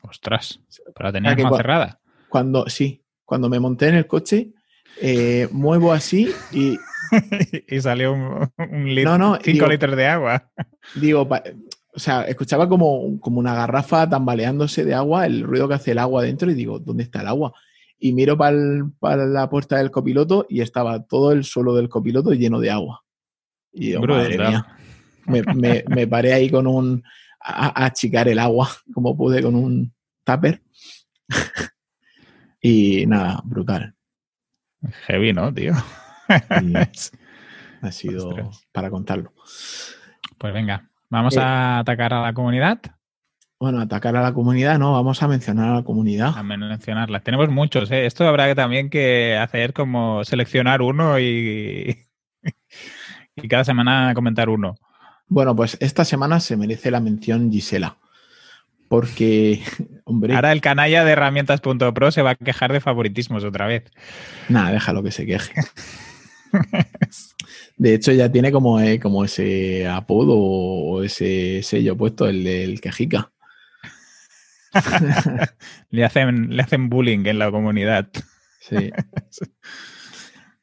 Ostras, 0.03 0.61
pero 0.95 1.09
la 1.09 1.13
tenías 1.13 1.39
más 1.39 1.57
cerrada. 1.57 2.01
Cuando, 2.29 2.69
sí, 2.69 3.05
cuando 3.25 3.49
me 3.49 3.61
monté 3.61 3.89
en 3.89 3.95
el 3.97 4.07
coche, 4.07 4.53
eh, 5.01 5.49
muevo 5.53 5.93
así 5.93 6.31
y. 6.53 6.77
y 7.69 7.81
salió 7.81 8.13
un, 8.13 8.95
litro, 8.95 9.19
no, 9.19 9.39
5 9.43 9.67
litros 9.67 9.97
de 9.97 10.07
agua. 10.07 10.51
Digo, 10.95 11.29
o 11.97 11.99
sea, 11.99 12.23
escuchaba 12.23 12.69
como, 12.69 13.19
como 13.21 13.39
una 13.39 13.55
garrafa 13.55 14.09
tambaleándose 14.09 14.85
de 14.85 14.95
agua, 14.95 15.27
el 15.27 15.43
ruido 15.43 15.67
que 15.67 15.75
hace 15.75 15.93
el 15.93 15.99
agua 15.99 16.23
dentro, 16.23 16.51
y 16.51 16.55
digo, 16.55 16.79
¿dónde 16.79 17.05
está 17.05 17.23
el 17.23 17.29
agua? 17.29 17.55
Y 17.99 18.13
miro 18.13 18.37
para 18.37 19.27
la 19.27 19.49
puerta 19.49 19.79
del 19.79 19.91
copiloto 19.91 20.47
y 20.51 20.61
estaba 20.61 21.05
todo 21.05 21.33
el 21.33 21.45
suelo 21.45 21.75
del 21.75 21.89
copiloto 21.89 22.33
lleno 22.33 22.61
de 22.61 22.71
agua. 22.71 23.03
Y 23.73 23.87
digo, 23.87 24.03
madre 24.03 24.37
mía. 24.37 24.67
Me, 25.27 26.07
paré 26.07 26.35
ahí 26.35 26.51
con 26.51 26.67
un. 26.67 27.03
A, 27.41 27.87
achicar 27.87 28.29
el 28.29 28.39
agua, 28.39 28.69
como 28.93 29.17
pude, 29.17 29.43
con 29.43 29.55
un 29.55 29.95
tupper. 30.25 30.63
y 32.61 33.07
nada, 33.07 33.41
brutal. 33.45 33.95
Heavy, 35.07 35.33
¿no, 35.33 35.53
tío? 35.53 35.73
ha 37.83 37.93
sido 37.93 38.51
para 38.73 38.91
contarlo. 38.91 39.33
Pues 40.39 40.53
venga, 40.53 40.91
¿Vamos 41.09 41.37
eh, 41.37 41.41
a 41.41 41.79
atacar 41.79 42.13
a 42.15 42.23
la 42.23 42.33
comunidad? 42.33 42.81
Bueno, 43.59 43.81
atacar 43.81 44.17
a 44.17 44.23
la 44.23 44.35
comunidad 44.35 44.79
no, 44.79 44.93
vamos 44.93 45.23
a 45.23 45.29
mencionar 45.29 45.71
a 45.71 45.75
la 45.77 45.83
comunidad. 45.83 46.37
A 46.37 46.43
mencionarla. 46.43 47.21
Tenemos 47.21 47.49
muchos, 47.49 47.91
¿eh? 47.91 48.07
Esto 48.07 48.27
habrá 48.27 48.55
también 48.55 48.91
que 48.91 49.37
hacer 49.37 49.73
como 49.73 50.25
seleccionar 50.25 50.83
uno 50.83 51.19
y, 51.19 52.07
y 53.37 53.49
cada 53.49 53.65
semana 53.65 54.13
comentar 54.15 54.49
uno. 54.49 54.77
Bueno, 55.29 55.57
pues 55.57 55.79
esta 55.81 56.05
semana 56.05 56.41
se 56.41 56.57
merece 56.57 56.91
la 56.91 57.01
mención 57.01 57.51
Gisela. 57.51 57.97
Porque, 58.89 59.63
hombre. 60.05 60.35
Ahora 60.35 60.53
el 60.53 60.61
canalla 60.61 61.05
de 61.05 61.13
herramientas.pro 61.13 62.11
se 62.11 62.23
va 62.23 62.31
a 62.31 62.35
quejar 62.35 62.73
de 62.73 62.81
favoritismos 62.81 63.43
otra 63.43 63.67
vez. 63.67 63.91
Nada, 64.49 64.71
déjalo 64.71 65.03
que 65.03 65.13
se 65.13 65.25
queje. 65.25 65.55
De 67.77 67.95
hecho, 67.95 68.13
ya 68.13 68.31
tiene 68.31 68.51
como, 68.51 68.81
eh, 68.81 68.99
como 68.99 69.25
ese 69.25 69.87
apodo 69.87 70.35
o 70.39 71.03
ese 71.03 71.63
sello 71.63 71.97
puesto, 71.97 72.27
el 72.27 72.45
del 72.45 72.81
quejica. 72.81 73.33
le, 75.91 76.05
hacen, 76.05 76.57
le 76.57 76.63
hacen 76.63 76.89
bullying 76.89 77.27
en 77.27 77.39
la 77.39 77.51
comunidad. 77.51 78.09
Sí. 78.61 78.91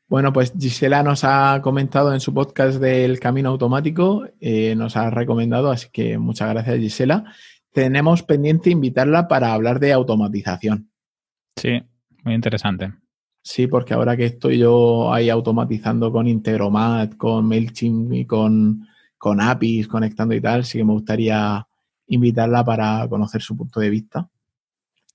Bueno, 0.07 0.31
pues 0.33 0.53
Gisela 0.59 1.01
nos 1.01 1.23
ha 1.23 1.59
comentado 1.63 2.13
en 2.13 2.19
su 2.19 2.33
podcast 2.33 2.79
del 2.79 3.19
camino 3.19 3.49
automático, 3.49 4.27
eh, 4.39 4.75
nos 4.75 4.95
ha 4.95 5.09
recomendado, 5.09 5.71
así 5.71 5.89
que 5.91 6.17
muchas 6.17 6.49
gracias 6.49 6.77
Gisela. 6.77 7.33
Tenemos 7.71 8.21
pendiente 8.21 8.69
invitarla 8.69 9.27
para 9.27 9.53
hablar 9.53 9.79
de 9.79 9.91
automatización. 9.93 10.91
Sí, 11.55 11.81
muy 12.23 12.35
interesante. 12.35 12.93
Sí, 13.45 13.67
porque 13.67 13.93
ahora 13.93 14.15
que 14.15 14.25
estoy 14.25 14.57
yo 14.57 15.13
ahí 15.13 15.29
automatizando 15.29 16.13
con 16.13 16.27
Integromat, 16.27 17.17
con 17.17 17.45
MailChimp 17.45 18.13
y 18.13 18.25
con, 18.25 18.87
con 19.17 19.41
APIs, 19.41 19.89
conectando 19.89 20.33
y 20.33 20.39
tal, 20.39 20.63
sí 20.63 20.77
que 20.77 20.85
me 20.85 20.93
gustaría 20.93 21.67
invitarla 22.07 22.63
para 22.63 23.05
conocer 23.09 23.41
su 23.41 23.57
punto 23.57 23.81
de 23.81 23.89
vista. 23.89 24.29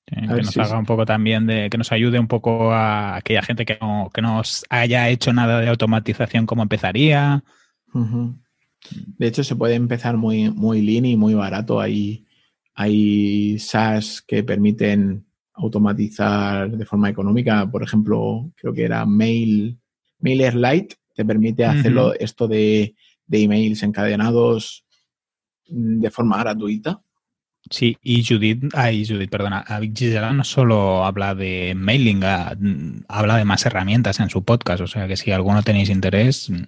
que 0.05 0.27
nos 0.27 0.57
haga 0.59 0.79
un 0.79 0.85
poco 0.85 1.07
también 1.07 1.47
de, 1.47 1.71
que 1.71 1.79
nos 1.79 1.91
ayude 1.91 2.19
un 2.19 2.29
poco 2.29 2.71
a 2.71 3.17
aquella 3.17 3.41
gente 3.41 3.65
que 3.65 3.79
no, 3.81 4.11
que 4.13 4.21
no 4.21 4.43
haya 4.69 5.09
hecho 5.09 5.33
nada 5.33 5.61
de 5.61 5.71
automatización, 5.71 6.45
cómo 6.45 6.63
empezaría. 6.63 7.43
De 7.95 9.27
hecho, 9.27 9.43
se 9.43 9.57
puede 9.57 9.75
empezar 9.75 10.19
muy, 10.19 10.51
muy 10.51 10.83
lean 10.83 11.07
y 11.07 11.17
muy 11.17 11.33
barato. 11.33 11.81
Hay, 11.81 12.27
hay 12.75 13.59
SaaS 13.59 14.21
que 14.21 14.45
permiten 14.45 15.28
automatizar 15.59 16.71
de 16.71 16.87
forma 16.87 17.11
económica. 17.11 17.71
Por 17.71 17.83
ejemplo, 17.83 18.51
creo 18.57 18.73
que 18.73 18.85
era 18.85 19.05
Mail, 19.05 19.79
MailerLite, 20.21 20.97
te 21.15 21.25
permite 21.25 21.65
hacerlo 21.65 22.15
esto 22.15 22.47
de, 22.47 22.95
emails 23.31 23.83
encadenados 23.83 24.85
de 25.67 26.11
forma 26.11 26.39
gratuita. 26.39 27.03
Sí, 27.71 27.99
y 28.03 28.25
Judith, 28.25 28.65
ay, 28.73 29.07
Judith, 29.07 29.29
perdona, 29.29 29.65
Gisela 29.95 30.33
no 30.33 30.45
solo 30.45 31.05
habla 31.05 31.35
de 31.35 31.75
mailing, 31.77 32.23
habla 33.09 33.37
de 33.37 33.45
más 33.45 33.67
herramientas 33.67 34.21
en 34.21 34.31
su 34.31 34.43
podcast, 34.43 34.81
o 34.81 34.87
sea 34.87 35.07
que 35.07 35.17
si 35.17 35.33
alguno 35.33 35.63
tenéis 35.63 35.91
interés. 35.91 36.49
Mm. 36.49 36.63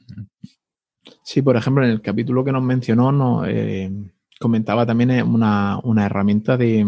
Sí, 1.23 1.41
por 1.41 1.57
ejemplo, 1.57 1.85
en 1.85 1.91
el 1.93 2.03
capítulo 2.03 2.45
que 2.45 2.53
nos 2.53 2.63
mencionó, 2.63 3.13
no, 3.13 3.47
eh, 3.47 3.91
comentaba 4.39 4.85
también 4.85 5.11
eh, 5.13 5.23
una 5.23 6.05
herramienta 6.05 6.59
de, 6.59 6.85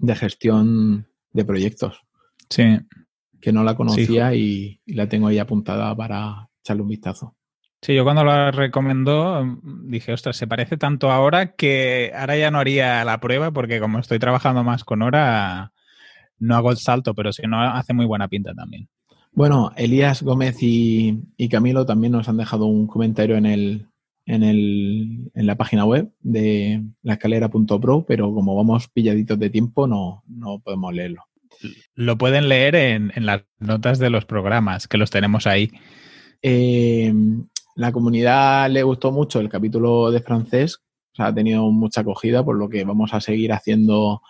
de 0.00 0.16
gestión 0.16 1.06
de 1.32 1.44
proyectos. 1.44 2.00
Sí. 2.48 2.78
Que 3.40 3.52
no 3.52 3.64
la 3.64 3.76
conocía 3.76 4.34
y, 4.34 4.80
la 4.86 5.08
tengo 5.08 5.28
ahí 5.28 5.38
apuntada 5.38 5.94
para 5.94 6.48
echarle 6.62 6.82
un 6.82 6.88
vistazo. 6.88 7.36
Sí, 7.82 7.94
yo 7.94 8.04
cuando 8.04 8.24
la 8.24 8.50
recomendó 8.50 9.58
dije, 9.84 10.12
ostras, 10.12 10.36
se 10.36 10.46
parece 10.46 10.76
tanto 10.76 11.10
ahora 11.10 11.54
que 11.54 12.12
ahora 12.14 12.36
ya 12.36 12.50
no 12.50 12.58
haría 12.58 13.04
la 13.04 13.20
prueba 13.20 13.52
porque 13.52 13.80
como 13.80 13.98
estoy 13.98 14.18
trabajando 14.18 14.62
más 14.62 14.84
con 14.84 15.00
hora, 15.00 15.72
no 16.38 16.56
hago 16.56 16.70
el 16.70 16.76
salto, 16.76 17.14
pero 17.14 17.30
que 17.32 17.46
no 17.46 17.62
hace 17.62 17.94
muy 17.94 18.04
buena 18.04 18.28
pinta 18.28 18.52
también. 18.54 18.88
Bueno, 19.32 19.72
Elías 19.76 20.22
Gómez 20.22 20.56
y, 20.60 21.22
Camilo 21.50 21.86
también 21.86 22.12
nos 22.12 22.28
han 22.28 22.36
dejado 22.36 22.66
un 22.66 22.86
comentario 22.86 23.36
en 23.36 23.46
el, 23.46 23.86
en, 24.26 24.42
el, 24.42 25.30
en 25.34 25.46
la 25.46 25.56
página 25.56 25.84
web 25.84 26.10
de 26.20 26.82
la 27.02 27.14
escalera.pro, 27.14 28.04
pero 28.06 28.32
como 28.32 28.54
vamos 28.54 28.88
pilladitos 28.88 29.38
de 29.38 29.50
tiempo 29.50 29.86
no, 29.86 30.22
no 30.26 30.60
podemos 30.60 30.94
leerlo. 30.94 31.24
Lo 31.94 32.16
pueden 32.16 32.48
leer 32.48 32.74
en, 32.74 33.12
las 33.16 33.42
notas 33.58 33.98
de 33.98 34.10
los 34.10 34.24
programas, 34.24 34.88
que 34.88 34.98
los 34.98 35.10
tenemos 35.10 35.46
ahí. 35.46 35.70
Eh, 36.42 37.12
la 37.76 37.92
comunidad 37.92 38.70
le 38.70 38.82
gustó 38.82 39.12
mucho 39.12 39.40
el 39.40 39.48
capítulo 39.48 40.10
de 40.10 40.20
francés, 40.20 40.80
o 41.12 41.16
sea, 41.16 41.26
ha 41.26 41.34
tenido 41.34 41.70
mucha 41.70 42.00
acogida, 42.00 42.44
por 42.44 42.56
lo 42.56 42.68
que 42.68 42.84
vamos 42.84 43.12
a 43.12 43.20
seguir 43.20 43.52
haciendo 43.52 44.22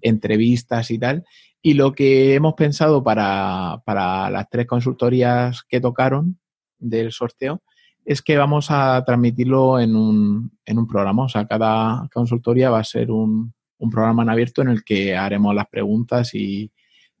entrevistas 0.00 0.90
y 0.90 0.98
tal. 0.98 1.24
Y 1.60 1.74
lo 1.74 1.92
que 1.92 2.34
hemos 2.34 2.54
pensado 2.54 3.02
para, 3.02 3.82
para 3.84 4.30
las 4.30 4.48
tres 4.48 4.66
consultorías 4.66 5.64
que 5.68 5.80
tocaron 5.80 6.38
del 6.78 7.12
sorteo 7.12 7.62
es 8.08 8.22
que 8.22 8.38
vamos 8.38 8.70
a 8.70 9.04
transmitirlo 9.04 9.78
en 9.78 9.94
un, 9.94 10.50
en 10.64 10.78
un 10.78 10.86
programa. 10.86 11.24
O 11.24 11.28
sea, 11.28 11.46
cada 11.46 12.08
consultoría 12.10 12.70
va 12.70 12.78
a 12.78 12.84
ser 12.84 13.10
un, 13.10 13.52
un 13.76 13.90
programa 13.90 14.22
en 14.22 14.30
abierto 14.30 14.62
en 14.62 14.68
el 14.68 14.82
que 14.82 15.14
haremos 15.14 15.54
las 15.54 15.68
preguntas 15.68 16.34
y, 16.34 16.72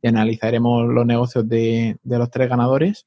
analizaremos 0.02 0.88
los 0.88 1.04
negocios 1.04 1.46
de, 1.46 1.98
de, 2.02 2.18
los 2.18 2.30
tres 2.30 2.48
ganadores 2.48 3.06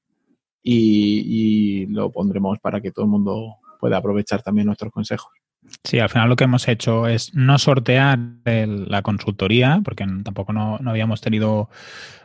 y, 0.62 1.88
lo 1.88 2.12
pondremos 2.12 2.60
para 2.60 2.82
que 2.82 2.92
todo 2.92 3.06
el 3.06 3.12
mundo 3.12 3.56
pueda 3.80 3.98
aprovechar 3.98 4.44
también 4.44 4.68
nuestros 4.68 4.92
consejos. 4.92 5.32
Sí, 5.84 5.98
al 5.98 6.10
final 6.10 6.30
lo 6.30 6.36
que 6.36 6.44
hemos 6.44 6.68
hecho 6.68 7.08
es 7.08 7.34
no 7.34 7.58
sortear 7.58 8.20
la 8.46 9.02
consultoría, 9.02 9.82
porque 9.84 10.06
tampoco 10.24 10.54
no, 10.54 10.78
no, 10.78 10.92
habíamos 10.92 11.20
tenido, 11.22 11.70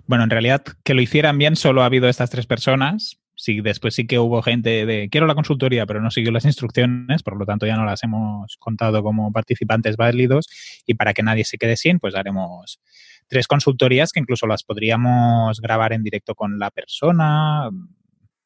bueno, 0.07 0.25
en 0.25 0.31
realidad 0.31 0.63
que 0.85 0.93
lo 0.93 1.01
hicieran 1.01 1.39
bien 1.39 1.57
solo 1.57 1.83
ha 1.83 1.87
habido 1.87 2.09
estas 2.09 2.29
tres 2.29 2.47
personas, 2.47 3.21
sí, 3.37 3.61
después 3.61 3.95
sí 3.95 4.07
que 4.07 4.19
hubo 4.19 4.43
gente 4.43 4.87
de 4.87 5.09
quiero 5.09 5.27
la 5.27 5.35
consultoría, 5.35 5.87
pero 5.87 6.01
no 6.01 6.11
siguió 6.11 6.33
las 6.33 6.45
instrucciones, 6.45 7.23
por 7.23 7.37
lo 7.39 7.47
tanto 7.47 7.67
ya 7.67 7.77
no 7.77 7.85
las 7.85 8.03
hemos 8.03 8.57
contado 8.59 9.03
como 9.03 9.31
participantes 9.31 9.97
válidos 9.97 10.49
y 10.87 10.95
para 10.95 11.15
que 11.15 11.23
nadie 11.23 11.45
se 11.45 11.59
quede 11.59 11.77
sin, 11.77 11.99
pues 11.99 12.15
haremos 12.15 12.81
tres 13.29 13.47
consultorías 13.47 14.13
que 14.13 14.21
incluso 14.21 14.47
las 14.47 14.63
podríamos 14.65 15.61
grabar 15.61 15.93
en 15.93 16.03
directo 16.03 16.35
con 16.35 16.59
la 16.59 16.71
persona, 16.71 17.71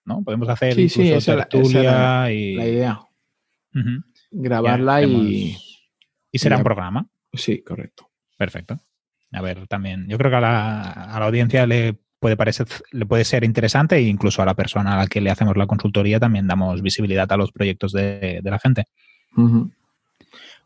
¿no? 0.04 0.22
Podemos 0.22 0.48
hacer 0.48 0.78
incluso 0.78 1.36
tertulia 1.36 2.30
y... 2.32 2.54
La 2.56 2.66
idea. 2.66 3.00
Grabarla 4.30 5.02
y... 5.02 5.56
Y 6.32 6.38
será 6.38 6.58
un 6.58 6.64
programa. 6.64 7.06
Sí, 7.32 7.62
correcto. 7.62 8.08
Perfecto. 8.36 8.78
A 9.32 9.42
ver, 9.42 9.66
también, 9.68 10.06
yo 10.08 10.18
creo 10.18 10.30
que 10.30 10.36
a 10.36 10.40
la, 10.40 10.80
a 10.82 11.20
la 11.20 11.26
audiencia 11.26 11.66
le 11.66 12.00
puede 12.20 12.36
parecer, 12.36 12.68
le 12.92 13.06
puede 13.06 13.24
ser 13.24 13.42
interesante 13.44 13.96
e 13.96 14.02
incluso 14.02 14.42
a 14.42 14.44
la 14.44 14.54
persona 14.54 14.94
a 14.94 14.98
la 14.98 15.06
que 15.06 15.20
le 15.20 15.30
hacemos 15.30 15.56
la 15.56 15.66
consultoría 15.66 16.20
también 16.20 16.46
damos 16.46 16.82
visibilidad 16.82 17.30
a 17.32 17.36
los 17.36 17.50
proyectos 17.50 17.92
de, 17.92 18.40
la 18.44 18.58
gente. 18.58 18.84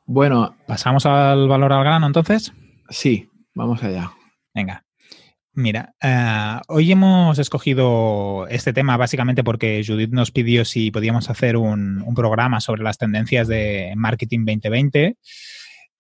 Bueno. 0.05 0.57
¿Pasamos 0.67 1.07
al 1.07 1.49
valor 1.49 1.73
al 1.73 1.85
grano 1.85 2.07
entonces? 2.07 2.53
Sí, 2.91 3.31
vamos 3.55 3.83
allá. 3.83 4.11
Venga. 4.53 4.85
Mira, 5.57 5.95
eh, 6.03 6.61
hoy 6.67 6.91
hemos 6.91 7.39
escogido 7.39 8.49
este 8.49 8.73
tema 8.73 8.97
básicamente 8.97 9.45
porque 9.45 9.85
Judith 9.87 10.11
nos 10.11 10.33
pidió 10.33 10.65
si 10.65 10.91
podíamos 10.91 11.31
hacer 11.31 11.57
un, 11.57 12.05
programa 12.17 12.61
sobre 12.61 12.83
las 12.83 12.99
tendencias 12.99 13.47
de 13.47 13.93
marketing 13.97 14.41
2020. 14.41 15.17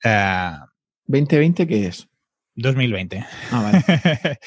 ¿2020 0.03 1.69
qué 1.69 1.87
es? 1.87 2.09
2020. 2.57 3.27
Ah, 3.51 3.63
vale. 3.63 3.85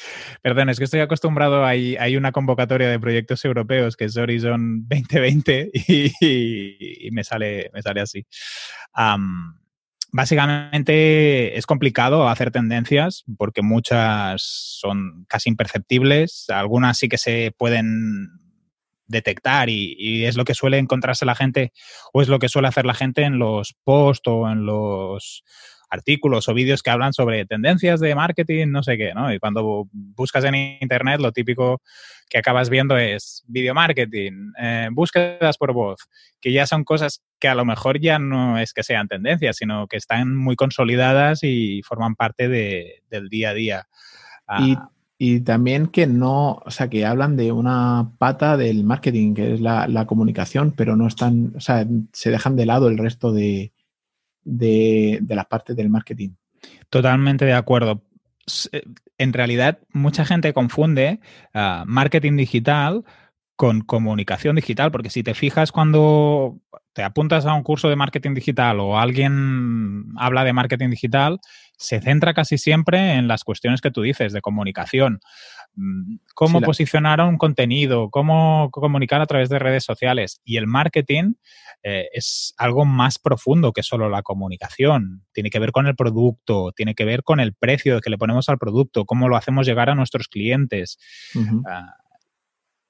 Perdón, 0.42 0.70
es 0.70 0.78
que 0.78 0.84
estoy 0.84 1.00
acostumbrado, 1.00 1.64
hay, 1.64 1.96
hay 1.96 2.16
una 2.16 2.32
convocatoria 2.32 2.88
de 2.88 2.98
proyectos 2.98 3.44
europeos 3.44 3.96
que 3.96 4.06
es 4.06 4.16
Horizon 4.16 4.86
2020 4.88 5.70
y, 5.74 7.10
me, 7.12 7.24
sale, 7.24 7.70
me 7.72 7.82
sale 7.82 8.00
así. 8.00 8.26
básicamente 10.10 11.58
es 11.58 11.66
complicado 11.66 12.28
hacer 12.28 12.50
tendencias 12.50 13.24
porque 13.36 13.62
muchas 13.62 14.42
son 14.42 15.26
casi 15.28 15.50
imperceptibles, 15.50 16.46
algunas 16.48 16.98
sí 16.98 17.08
que 17.08 17.18
se 17.18 17.52
pueden 17.56 18.28
detectar 19.06 19.70
y, 19.70 19.96
y, 19.98 20.24
es 20.24 20.36
lo 20.36 20.44
que 20.44 20.54
suele 20.54 20.78
encontrarse 20.78 21.24
la 21.24 21.34
gente 21.34 21.72
o 22.12 22.20
es 22.20 22.28
lo 22.28 22.38
que 22.38 22.50
suele 22.50 22.68
hacer 22.68 22.84
la 22.84 22.92
gente 22.92 23.22
en 23.22 23.38
los 23.38 23.74
posts 23.84 24.28
o 24.28 24.50
en 24.50 24.66
los 24.66 25.44
artículos 25.90 26.48
o 26.48 26.54
vídeos 26.54 26.82
que 26.82 26.90
hablan 26.90 27.12
sobre 27.12 27.46
tendencias 27.46 28.00
de 28.00 28.14
marketing, 28.14 28.68
no 28.68 28.82
sé 28.82 28.96
qué, 28.96 29.14
¿no? 29.14 29.32
Y 29.32 29.38
cuando 29.38 29.88
buscas 29.92 30.44
en 30.44 30.54
internet, 30.80 31.20
lo 31.20 31.32
típico 31.32 31.80
que 32.28 32.38
acabas 32.38 32.68
viendo 32.68 32.96
es 32.96 33.42
video 33.46 33.74
marketing, 33.74 34.52
eh, 34.58 34.88
búsquedas 34.92 35.56
por 35.56 35.72
voz, 35.72 36.08
que 36.40 36.52
ya 36.52 36.66
son 36.66 36.84
cosas 36.84 37.22
que 37.38 37.48
a 37.48 37.54
lo 37.54 37.64
mejor 37.64 38.00
ya 38.00 38.18
no 38.18 38.58
es 38.58 38.72
que 38.72 38.82
sean 38.82 39.08
tendencias, 39.08 39.56
sino 39.56 39.86
que 39.86 39.96
están 39.96 40.36
muy 40.36 40.56
consolidadas 40.56 41.42
y 41.42 41.82
forman 41.82 42.14
parte 42.16 42.48
del 42.48 43.28
día 43.28 43.50
a 43.50 43.54
día. 43.54 43.88
y, 44.58 44.72
ah. 44.74 44.90
y, 45.16 45.40
también 45.40 45.86
que 45.86 46.06
no, 46.06 46.60
o 46.64 46.70
sea, 46.70 46.88
que 46.90 47.06
hablan 47.06 47.36
de 47.36 47.52
una 47.52 48.12
pata 48.18 48.56
del 48.58 48.84
marketing, 48.84 49.34
que 49.34 49.54
es 49.54 49.60
la, 49.60 49.88
la 49.88 50.06
comunicación, 50.06 50.72
pero 50.76 50.96
no 50.96 51.06
están, 51.06 51.54
o 51.56 51.60
sea, 51.60 51.86
se 52.12 52.30
dejan 52.30 52.56
de 52.56 52.66
lado 52.66 52.88
el 52.88 52.98
resto 52.98 53.32
de, 53.32 53.72
de, 54.48 55.20
las 55.28 55.46
partes 55.46 55.76
del 55.76 55.90
marketing. 55.90 56.30
Totalmente 56.90 57.44
de 57.44 57.52
acuerdo. 57.52 58.02
Eh, 58.72 58.82
en 59.18 59.32
realidad, 59.32 59.78
mucha 59.92 60.24
gente 60.24 60.52
confunde 60.52 61.20
ah, 61.54 61.84
marketing 61.86 62.36
digital 62.36 63.04
con 63.56 63.80
comunicación 63.80 64.56
digital, 64.56 64.92
porque 64.92 65.10
si 65.10 65.22
te 65.22 65.34
fijas 65.34 65.72
cuando 65.72 66.60
te 66.92 67.02
apuntas 67.02 67.44
a 67.44 67.54
un 67.54 67.64
curso 67.64 67.88
de 67.88 67.96
marketing 67.96 68.34
digital 68.34 68.78
o 68.80 68.98
alguien 68.98 70.12
habla 70.16 70.44
de 70.44 70.52
marketing 70.52 70.90
digital, 70.90 71.40
se 71.78 72.00
centra 72.00 72.34
casi 72.34 72.58
siempre 72.58 73.14
en 73.14 73.28
las 73.28 73.44
cuestiones 73.44 73.80
que 73.80 73.90
tú 73.90 74.02
dices 74.02 74.32
de 74.32 74.40
comunicación. 74.40 75.20
Mm, 75.76 76.16
cómo 76.34 76.60
posicionar 76.60 77.20
un 77.20 77.38
contenido, 77.38 78.10
cómo 78.10 78.68
comunicar 78.72 79.20
a 79.20 79.26
través 79.26 79.48
de 79.48 79.60
redes 79.60 79.84
sociales. 79.84 80.40
Y 80.44 80.56
el 80.56 80.66
marketing 80.66 81.34
eh, 81.84 82.08
es 82.12 82.52
algo 82.58 82.84
más 82.84 83.20
profundo 83.20 83.72
que 83.72 83.84
solo 83.84 84.08
la 84.08 84.22
comunicación. 84.22 85.24
Tiene 85.32 85.50
que 85.50 85.60
ver 85.60 85.70
con 85.70 85.86
el 85.86 85.94
producto, 85.94 86.72
tiene 86.72 86.96
que 86.96 87.04
ver 87.04 87.22
con 87.22 87.38
el 87.38 87.54
precio 87.54 88.00
que 88.00 88.10
le 88.10 88.18
ponemos 88.18 88.48
al 88.48 88.58
producto, 88.58 89.04
cómo 89.04 89.28
lo 89.28 89.36
hacemos 89.36 89.66
llegar 89.66 89.88
a 89.88 89.94
nuestros 89.94 90.26
clientes. 90.26 90.98
Ah, 91.64 91.94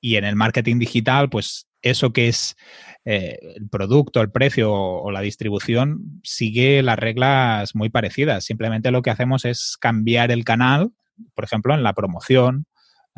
y 0.01 0.17
en 0.17 0.25
el 0.25 0.37
marketing 0.37 0.79
digital, 0.79 1.29
pues 1.29 1.68
eso 1.83 2.13
que 2.13 2.29
es 2.29 2.57
eh, 3.05 3.39
el 3.57 3.69
producto, 3.69 4.21
el 4.21 4.31
precio 4.31 4.73
o, 4.73 5.11
la 5.11 5.21
distribución 5.21 6.21
sigue 6.23 6.83
las 6.83 6.99
reglas 6.99 7.75
muy 7.75 7.91
parecidas. 7.91 8.45
Simplemente 8.45 8.91
lo 8.91 9.03
que 9.03 9.11
hacemos 9.11 9.45
es 9.45 9.77
cambiar 9.79 10.31
el 10.31 10.45
canal, 10.45 10.93
por 11.35 11.45
ejemplo, 11.45 11.75
en 11.75 11.83
la 11.83 11.95
promoción 11.95 12.67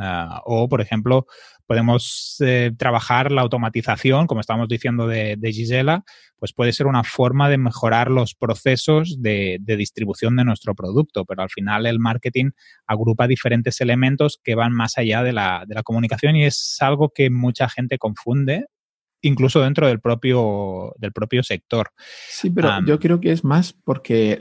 Ah, 0.02 0.40
o, 0.46 0.66
por 0.66 0.80
ejemplo, 0.80 1.26
podemos 1.70 2.34
eh, 2.40 2.72
trabajar 2.76 3.30
la 3.30 3.42
automatización, 3.42 4.26
como 4.26 4.40
estamos 4.40 4.66
diciendo 4.66 5.06
de, 5.06 5.38
Gisela, 5.52 6.02
pues 6.36 6.52
puede 6.52 6.72
ser 6.72 6.88
una 6.88 7.04
forma 7.04 7.48
de 7.48 7.58
mejorar 7.58 8.10
los 8.10 8.34
procesos 8.34 9.22
de, 9.22 9.60
distribución 9.64 10.34
de 10.34 10.44
nuestro 10.44 10.74
producto, 10.74 11.24
pero 11.24 11.42
al 11.42 11.48
final 11.48 11.86
el 11.86 12.00
marketing 12.00 12.50
agrupa 12.88 13.28
diferentes 13.28 13.80
elementos 13.80 14.40
que 14.42 14.56
van 14.56 14.72
más 14.72 14.98
allá 14.98 15.22
de 15.22 15.32
la, 15.32 15.64
comunicación 15.84 16.34
y 16.34 16.44
es 16.44 16.76
algo 16.80 17.12
que 17.14 17.30
mucha 17.30 17.68
gente 17.68 17.98
confunde 17.98 18.66
incluso 19.22 19.60
dentro 19.60 19.86
del 19.86 20.00
propio, 20.00 20.92
del 20.98 21.12
propio 21.12 21.44
sector. 21.44 21.92
Sí, 22.28 22.50
pero 22.50 22.84
yo 22.84 22.98
creo 22.98 23.20
que 23.20 23.30
es 23.30 23.44
más 23.44 23.74
porque 23.84 24.40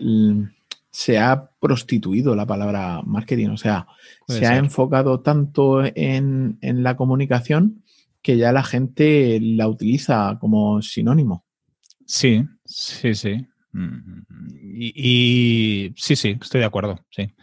se 0.91 1.19
ha 1.19 1.51
prostituido 1.59 2.35
la 2.35 2.45
palabra 2.45 3.01
marketing, 3.05 3.49
o 3.49 3.57
sea, 3.57 3.87
se 4.27 4.45
ha 4.45 4.57
enfocado 4.57 5.21
tanto 5.21 5.83
en, 5.83 6.57
la 6.61 6.95
comunicación 6.95 7.83
que 8.21 8.37
ya 8.37 8.51
la 8.51 8.63
gente 8.63 9.39
la 9.41 9.67
utiliza 9.67 10.37
como 10.39 10.81
sinónimo. 10.81 11.45
Sí, 12.05 12.43
sí, 12.65 13.13
sí. 13.13 13.45
Mm, 13.71 14.23
y, 14.63 15.93
sí, 15.95 16.15
sí, 16.15 16.37
estoy 16.41 16.61
de 16.61 16.65
acuerdo, 16.65 17.05
sí. 17.11 17.33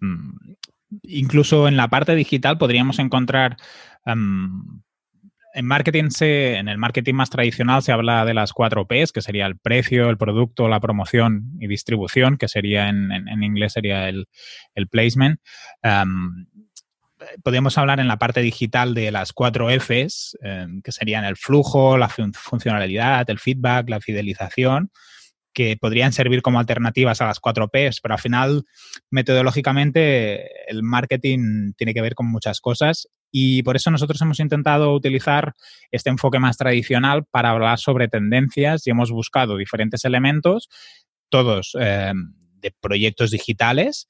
Mm, 0.00 0.54
incluso 1.02 1.66
en 1.66 1.76
la 1.76 1.88
parte 1.88 2.14
digital 2.14 2.58
podríamos 2.58 3.00
encontrar 3.00 3.56
en 5.54 5.66
marketing 5.66 6.10
se, 6.10 6.56
en 6.56 6.68
el 6.68 6.78
marketing 6.78 7.14
más 7.14 7.30
tradicional 7.30 7.82
se 7.82 7.92
habla 7.92 8.24
de 8.24 8.34
las 8.34 8.52
cuatro 8.52 8.86
Ps, 8.86 9.12
que 9.12 9.22
sería 9.22 9.46
el 9.46 9.56
precio, 9.56 10.10
el 10.10 10.18
producto, 10.18 10.68
la 10.68 10.80
promoción 10.80 11.52
y 11.60 11.68
distribución, 11.68 12.36
que 12.36 12.48
sería 12.48 12.88
en, 12.88 13.42
inglés 13.42 13.74
sería 13.74 14.08
el, 14.08 14.26
placement. 14.90 15.40
podemos 17.44 17.78
hablar 17.78 18.00
en 18.00 18.08
la 18.08 18.18
parte 18.18 18.40
digital 18.40 18.94
de 18.94 19.12
las 19.12 19.32
cuatro 19.32 19.70
Fs, 19.70 20.36
em, 20.42 20.82
que 20.82 20.90
serían 20.90 21.24
el 21.24 21.36
flujo, 21.36 21.96
la 21.96 22.08
funcionalidad, 22.08 23.30
el 23.30 23.38
feedback, 23.38 23.88
la 23.88 24.00
fidelización. 24.00 24.90
Que 25.54 25.76
podrían 25.80 26.12
servir 26.12 26.42
como 26.42 26.58
alternativas 26.58 27.20
a 27.20 27.26
las 27.26 27.40
4 27.40 27.68
Ps, 27.68 28.00
pero 28.02 28.14
al 28.14 28.20
final, 28.20 28.64
metodológicamente, 29.10 30.70
el 30.70 30.82
marketing 30.82 31.72
tiene 31.76 31.94
que 31.94 32.02
ver 32.02 32.14
con 32.14 32.26
muchas 32.26 32.60
cosas 32.60 33.08
y 33.30 33.62
por 33.62 33.76
eso 33.76 33.90
nosotros 33.90 34.20
hemos 34.20 34.40
intentado 34.40 34.92
utilizar 34.92 35.54
este 35.90 36.10
enfoque 36.10 36.38
más 36.38 36.56
tradicional 36.56 37.24
para 37.24 37.50
hablar 37.50 37.78
sobre 37.78 38.08
tendencias 38.08 38.86
y 38.86 38.90
hemos 38.90 39.10
buscado 39.10 39.56
diferentes 39.56 40.04
elementos, 40.04 40.68
todos 41.30 41.76
eh, 41.80 42.12
de 42.60 42.74
proyectos 42.80 43.30
digitales, 43.30 44.08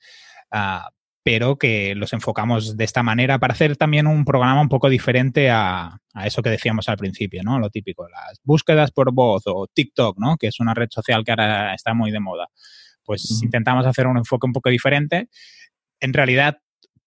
ah, 0.50 0.90
pero 1.24 1.56
que 1.56 1.94
los 1.94 2.12
enfocamos 2.12 2.76
de 2.76 2.84
esta 2.84 3.02
manera 3.02 3.38
para 3.38 3.54
hacer 3.54 3.78
también 3.78 4.06
un 4.06 4.26
programa 4.26 4.60
un 4.60 4.68
poco 4.68 4.90
diferente 4.90 5.50
a, 5.50 5.98
eso 6.22 6.42
que 6.42 6.50
decíamos 6.50 6.88
al 6.90 6.98
principio, 6.98 7.42
¿no? 7.42 7.58
Lo 7.58 7.70
típico, 7.70 8.06
las 8.08 8.40
búsquedas 8.44 8.90
por 8.92 9.12
voz 9.12 9.42
o 9.46 9.66
TikTok, 9.66 10.18
¿no? 10.18 10.36
Que 10.36 10.48
es 10.48 10.60
una 10.60 10.74
red 10.74 10.88
social 10.90 11.24
que 11.24 11.32
ahora 11.32 11.74
está 11.74 11.94
muy 11.94 12.10
de 12.10 12.20
moda. 12.20 12.48
Pues 13.02 13.42
intentamos 13.42 13.86
hacer 13.86 14.06
un 14.06 14.18
enfoque 14.18 14.46
un 14.46 14.52
poco 14.52 14.68
diferente. 14.68 15.28
En 15.98 16.12
realidad, 16.12 16.58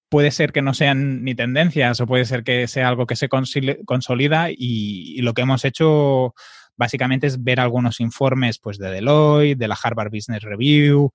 puede 0.09 0.31
ser 0.31 0.51
que 0.51 0.63
no 0.63 0.73
sean 0.73 1.23
ni 1.23 1.35
tendencias 1.35 2.01
o 2.01 2.07
puede 2.07 2.25
ser 2.25 2.43
que 2.43 2.67
sea 2.67 2.87
algo 2.87 3.05
que 3.05 3.15
se 3.15 3.29
consolida 3.29 4.47
y, 4.49 5.21
lo 5.21 5.35
que 5.35 5.43
hemos 5.43 5.63
hecho 5.63 6.33
básicamente 6.75 7.27
es 7.27 7.43
ver 7.43 7.59
algunos 7.59 7.99
informes 7.99 8.57
pues, 8.57 8.79
de 8.79 8.89
Deloitte, 8.89 9.59
de 9.59 9.67
la 9.67 9.77
Harvard 9.81 10.11
Business 10.11 10.41
Review, 10.41 11.13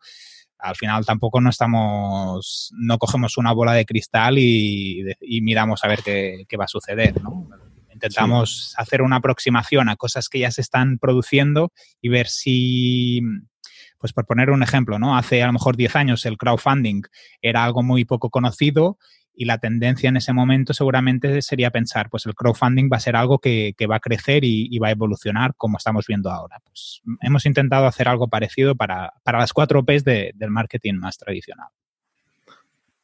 al 0.62 0.76
final 0.76 1.04
tampoco 1.04 1.40
no 1.40 1.50
estamos, 1.50 2.72
no 2.78 2.98
cogemos 2.98 3.36
una 3.36 3.52
bola 3.52 3.72
de 3.72 3.84
cristal 3.84 4.38
y, 4.38 5.04
miramos 5.42 5.82
a 5.82 5.88
ver 5.88 6.02
qué, 6.04 6.56
va 6.58 6.64
a 6.64 6.68
suceder, 6.68 7.20
¿no? 7.20 7.48
Intentamos 7.92 8.72
hacer 8.78 9.02
una 9.02 9.16
aproximación 9.16 9.88
a 9.88 9.96
cosas 9.96 10.28
que 10.28 10.38
ya 10.38 10.50
se 10.52 10.60
están 10.60 10.98
produciendo 10.98 11.72
y 12.00 12.08
ver 12.10 12.28
si, 12.28 13.22
pues 13.98 14.12
por 14.12 14.24
poner 14.24 14.50
un 14.50 14.62
ejemplo, 14.62 15.00
¿no? 15.00 15.16
Hace 15.16 15.42
a 15.42 15.46
lo 15.46 15.52
mejor 15.52 15.76
10 15.76 15.96
años 15.96 16.26
el 16.26 16.38
crowdfunding 16.38 17.02
era 17.40 17.64
algo 17.64 17.82
muy 17.82 18.04
poco 18.04 18.30
conocido 18.30 18.98
y 19.34 19.44
la 19.46 19.58
tendencia 19.58 20.08
en 20.08 20.16
ese 20.16 20.32
momento 20.32 20.74
seguramente 20.74 21.40
sería 21.42 21.70
pensar, 21.70 22.10
pues 22.10 22.26
el 22.26 22.34
crowdfunding 22.34 22.90
va 22.92 22.98
a 22.98 23.00
ser 23.00 23.16
algo 23.16 23.38
que, 23.38 23.74
va 23.90 23.96
a 23.96 24.00
crecer 24.00 24.44
y, 24.44 24.78
va 24.78 24.88
a 24.88 24.92
evolucionar 24.92 25.54
como 25.56 25.78
estamos 25.78 26.06
viendo 26.06 26.30
ahora. 26.30 26.58
Pues 26.64 27.02
hemos 27.20 27.46
intentado 27.46 27.86
hacer 27.86 28.08
algo 28.08 28.28
parecido 28.28 28.74
para, 28.74 29.12
las 29.24 29.52
cuatro 29.52 29.84
Ps 29.84 30.04
del 30.04 30.50
marketing 30.50 30.94
más 30.94 31.16
tradicional. 31.16 31.68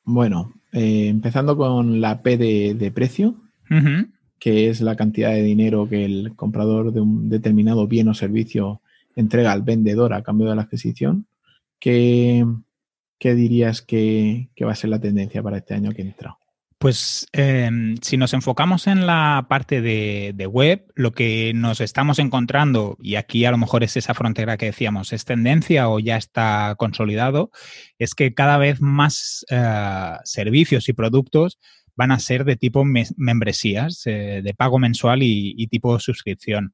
Bueno, 0.04 0.54
eh, 0.72 1.08
empezando 1.08 1.56
con 1.56 2.00
la 2.00 2.22
P 2.22 2.36
de, 2.36 2.92
precio, 2.94 3.36
que 4.38 4.68
es 4.68 4.80
la 4.80 4.96
cantidad 4.96 5.30
de 5.30 5.42
dinero 5.42 5.88
que 5.88 6.04
el 6.04 6.34
comprador 6.36 6.92
de 6.92 7.00
un 7.00 7.28
determinado 7.28 7.86
bien 7.86 8.08
o 8.08 8.14
servicio 8.14 8.82
entrega 9.16 9.52
al 9.52 9.62
vendedor 9.62 10.14
a 10.14 10.22
cambio 10.22 10.48
de 10.48 10.56
la 10.56 10.62
adquisición. 10.62 11.26
que 11.80 12.44
¿qué 13.18 13.34
dirías 13.34 13.82
que, 13.82 14.48
va 14.64 14.72
a 14.72 14.76
ser 14.76 14.90
la 14.90 15.00
tendencia 15.00 15.42
para 15.42 15.58
este 15.58 15.74
año 15.74 15.92
que 15.92 16.02
entra? 16.02 16.38
Pues 16.78 17.26
em, 17.32 17.96
si 18.02 18.16
nos 18.16 18.34
enfocamos 18.34 18.86
en 18.86 19.04
la 19.04 19.46
parte 19.48 19.80
de, 19.80 20.46
web, 20.46 20.86
lo 20.94 21.10
que 21.10 21.52
nos 21.52 21.80
estamos 21.80 22.20
encontrando, 22.20 22.96
y 23.02 23.16
aquí 23.16 23.44
a 23.44 23.50
lo 23.50 23.58
mejor 23.58 23.82
es 23.82 23.96
esa 23.96 24.14
frontera 24.14 24.56
que 24.56 24.66
decíamos, 24.66 25.12
es 25.12 25.24
tendencia 25.24 25.88
o 25.88 25.98
ya 25.98 26.16
está 26.16 26.76
consolidado, 26.78 27.50
es 27.98 28.14
que 28.14 28.32
cada 28.32 28.58
vez 28.58 28.80
más 28.80 29.44
eh, 29.50 30.12
servicios 30.22 30.88
y 30.88 30.92
productos 30.92 31.58
van 31.96 32.12
a 32.12 32.20
ser 32.20 32.44
de 32.44 32.54
tipo 32.54 32.84
membresías, 32.84 34.06
eh, 34.06 34.40
de 34.44 34.54
pago 34.54 34.78
mensual 34.78 35.24
y, 35.24 35.54
y, 35.58 35.66
tipo 35.66 35.98
suscripción. 35.98 36.72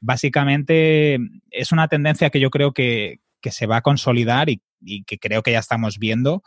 Básicamente 0.00 1.18
es 1.50 1.72
una 1.72 1.88
tendencia 1.88 2.28
que 2.28 2.40
yo 2.40 2.50
creo 2.50 2.74
que, 2.74 3.20
que 3.46 3.52
se 3.52 3.66
va 3.66 3.76
a 3.76 3.82
consolidar 3.82 4.48
y, 4.50 4.60
que 5.04 5.18
creo 5.18 5.44
que 5.44 5.52
ya 5.52 5.60
estamos 5.60 5.98
viendo, 5.98 6.42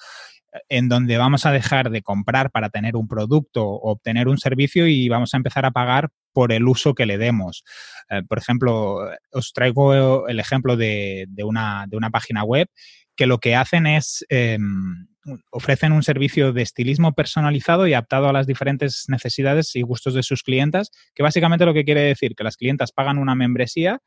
en 0.68 0.90
donde 0.90 1.18
vamos 1.18 1.46
a 1.46 1.52
dejar 1.54 1.92
de 1.92 2.02
comprar 2.02 2.52
para 2.52 2.70
tener 2.70 2.98
un 2.98 3.08
producto 3.08 3.66
o 3.66 3.92
obtener 3.92 4.28
un 4.28 4.38
servicio 4.38 4.86
y 4.86 5.08
vamos 5.08 5.34
a 5.34 5.38
empezar 5.38 5.66
a 5.66 5.72
pagar 5.72 6.10
por 6.34 6.52
el 6.52 6.68
uso 6.68 6.94
que 6.94 7.06
le 7.06 7.18
demos. 7.18 7.64
Eh, 8.10 8.22
por 8.28 8.38
ejemplo, 8.38 8.98
os 9.32 9.54
traigo 9.54 10.28
el 10.28 10.42
ejemplo 10.42 10.76
de, 10.76 11.26
una, 11.42 11.88
página 12.12 12.44
web 12.44 12.68
que 13.16 13.28
lo 13.28 13.38
que 13.38 13.56
hacen 13.56 13.88
es 13.88 14.26
em, 14.28 15.08
ofrecen 15.52 15.92
un 15.92 16.04
servicio 16.04 16.54
de 16.54 16.62
estilismo 16.62 17.14
personalizado 17.14 17.88
y 17.88 17.94
adaptado 17.94 18.30
a 18.30 18.34
las 18.34 18.48
diferentes 18.48 19.06
necesidades 19.08 19.76
y 19.76 19.82
gustos 19.82 20.14
de 20.14 20.24
sus 20.24 20.44
clientas, 20.44 20.92
que 21.16 21.24
básicamente 21.24 21.66
lo 21.66 21.74
que 21.74 21.86
quiere 21.86 22.02
decir 22.02 22.36
que 22.36 22.44
las 22.44 22.58
clientas 22.58 22.92
pagan 22.92 23.18
una 23.18 23.36
membresía 23.36 24.02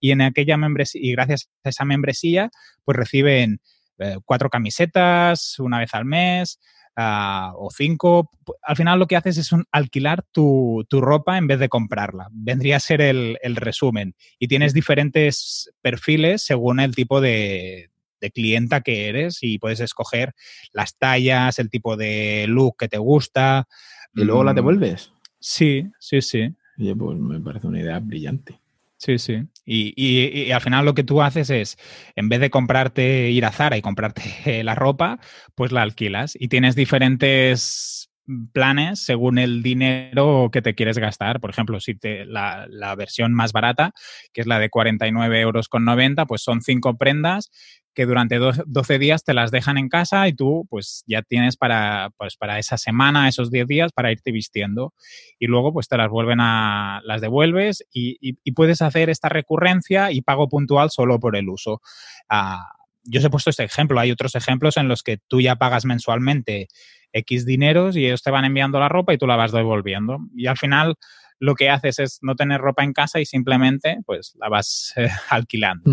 y 0.00 0.10
en 0.10 0.20
aquella 0.22 0.56
membresía 0.56 1.00
y 1.02 1.12
gracias 1.12 1.50
a 1.64 1.70
esa 1.70 1.84
membresía 1.84 2.50
pues 2.84 2.96
reciben 2.96 3.60
eh, 3.98 4.16
cuatro 4.24 4.48
camisetas 4.48 5.58
una 5.58 5.78
vez 5.78 5.92
al 5.94 6.04
mes 6.04 6.60
ah, 6.96 7.52
o 7.56 7.70
cinco. 7.70 8.30
Al 8.62 8.76
final 8.76 8.98
lo 8.98 9.06
que 9.06 9.16
haces 9.16 9.38
es 9.38 9.50
alquilar 9.72 10.24
tu, 10.32 10.86
ropa 10.90 11.36
en 11.36 11.46
vez 11.46 11.58
de 11.58 11.68
comprarla. 11.68 12.28
Vendría 12.30 12.76
a 12.76 12.80
ser 12.80 13.00
el, 13.00 13.38
el 13.42 13.56
resumen. 13.56 14.14
Y 14.38 14.48
tienes 14.48 14.72
diferentes 14.72 15.70
perfiles 15.82 16.42
según 16.42 16.80
el 16.80 16.94
tipo 16.94 17.20
de, 17.20 17.90
de 18.20 18.30
clienta 18.30 18.80
que 18.80 19.08
eres 19.08 19.38
y 19.42 19.58
puedes 19.58 19.80
escoger 19.80 20.34
las 20.72 20.96
tallas, 20.96 21.58
el 21.58 21.70
tipo 21.70 21.96
de 21.96 22.46
look 22.48 22.76
que 22.78 22.88
te 22.88 22.98
gusta. 22.98 23.66
¿Y 24.14 24.24
luego 24.24 24.44
la 24.44 24.52
mm, 24.52 24.56
devuelves? 24.56 25.12
Sí, 25.38 25.86
sí, 25.98 26.20
sí. 26.22 26.54
Oye, 26.78 26.94
pues 26.94 27.18
me 27.18 27.40
parece 27.40 27.66
una 27.66 27.80
idea 27.80 27.98
brillante. 27.98 28.58
Sí, 28.98 29.18
sí. 29.18 29.44
Y, 29.64 29.94
y, 29.96 30.50
al 30.50 30.60
final 30.60 30.84
lo 30.84 30.94
que 30.94 31.04
tú 31.04 31.22
haces 31.22 31.50
es, 31.50 31.78
en 32.16 32.28
vez 32.28 32.40
de 32.40 32.50
comprarte, 32.50 33.30
ir 33.30 33.44
a 33.44 33.52
Zara 33.52 33.76
y 33.76 33.82
comprarte 33.82 34.22
la 34.64 34.74
ropa, 34.74 35.20
pues 35.54 35.70
la 35.70 35.82
alquilas 35.82 36.36
y 36.38 36.48
tienes 36.48 36.74
diferentes 36.74 38.07
planes 38.52 39.04
según 39.04 39.38
el 39.38 39.62
dinero 39.62 40.50
que 40.52 40.62
te 40.62 40.74
quieres 40.74 40.98
gastar. 40.98 41.40
Por 41.40 41.50
ejemplo, 41.50 41.80
si 41.80 41.94
te, 41.94 42.24
la, 42.24 42.66
la 42.68 42.94
versión 42.94 43.34
más 43.34 43.52
barata, 43.52 43.92
que 44.32 44.40
es 44.40 44.46
la 44.46 44.58
de 44.58 44.70
49 44.70 45.40
euros 45.40 45.68
con 45.68 45.84
90, 45.84 46.26
pues 46.26 46.42
son 46.42 46.60
cinco 46.60 46.96
prendas 46.96 47.50
que 47.98 48.06
durante 48.06 48.38
12 48.38 48.98
días 49.00 49.24
te 49.24 49.34
las 49.34 49.50
dejan 49.50 49.76
en 49.76 49.88
casa 49.88 50.28
y 50.28 50.32
tú 50.32 50.68
pues 50.70 51.02
ya 51.08 51.22
tienes 51.22 51.56
para, 51.56 52.10
pues, 52.16 52.36
para 52.36 52.60
esa 52.60 52.78
semana, 52.78 53.26
esos 53.26 53.50
10 53.50 53.66
días 53.66 53.90
para 53.92 54.12
irte 54.12 54.30
vistiendo. 54.30 54.94
Y 55.40 55.48
luego 55.48 55.72
pues 55.72 55.88
te 55.88 55.96
las 55.96 56.08
vuelven 56.08 56.38
a, 56.40 57.00
las 57.02 57.20
devuelves 57.20 57.84
y, 57.92 58.34
puedes 58.52 58.82
hacer 58.82 59.10
esta 59.10 59.28
recurrencia 59.28 60.12
y 60.12 60.20
pago 60.20 60.48
puntual 60.48 60.90
solo 60.90 61.18
por 61.18 61.34
el 61.34 61.48
uso. 61.48 61.80
Ah, 62.28 62.70
yo 63.02 63.18
os 63.18 63.24
he 63.24 63.30
puesto 63.30 63.50
este 63.50 63.64
ejemplo, 63.64 63.98
hay 63.98 64.12
otros 64.12 64.36
ejemplos 64.36 64.76
en 64.76 64.86
los 64.86 65.02
que 65.02 65.18
tú 65.26 65.40
ya 65.40 65.56
pagas 65.56 65.84
mensualmente 65.84 66.68
X 67.12 67.46
dineros 67.46 67.96
y 67.96 68.06
ellos 68.06 68.22
te 68.22 68.30
van 68.30 68.44
enviando 68.44 68.78
la 68.78 68.88
ropa 68.88 69.14
y 69.14 69.18
tú 69.18 69.26
la 69.26 69.36
vas 69.36 69.52
devolviendo. 69.52 70.18
Y 70.34 70.46
al 70.46 70.56
final 70.56 70.94
lo 71.38 71.54
que 71.54 71.70
haces 71.70 71.98
es 71.98 72.18
no 72.22 72.34
tener 72.34 72.60
ropa 72.60 72.84
en 72.84 72.92
casa 72.92 73.20
y 73.20 73.24
simplemente 73.24 73.98
pues 74.04 74.34
la 74.40 74.48
vas 74.48 74.92
eh, 74.96 75.08
alquilando. 75.30 75.90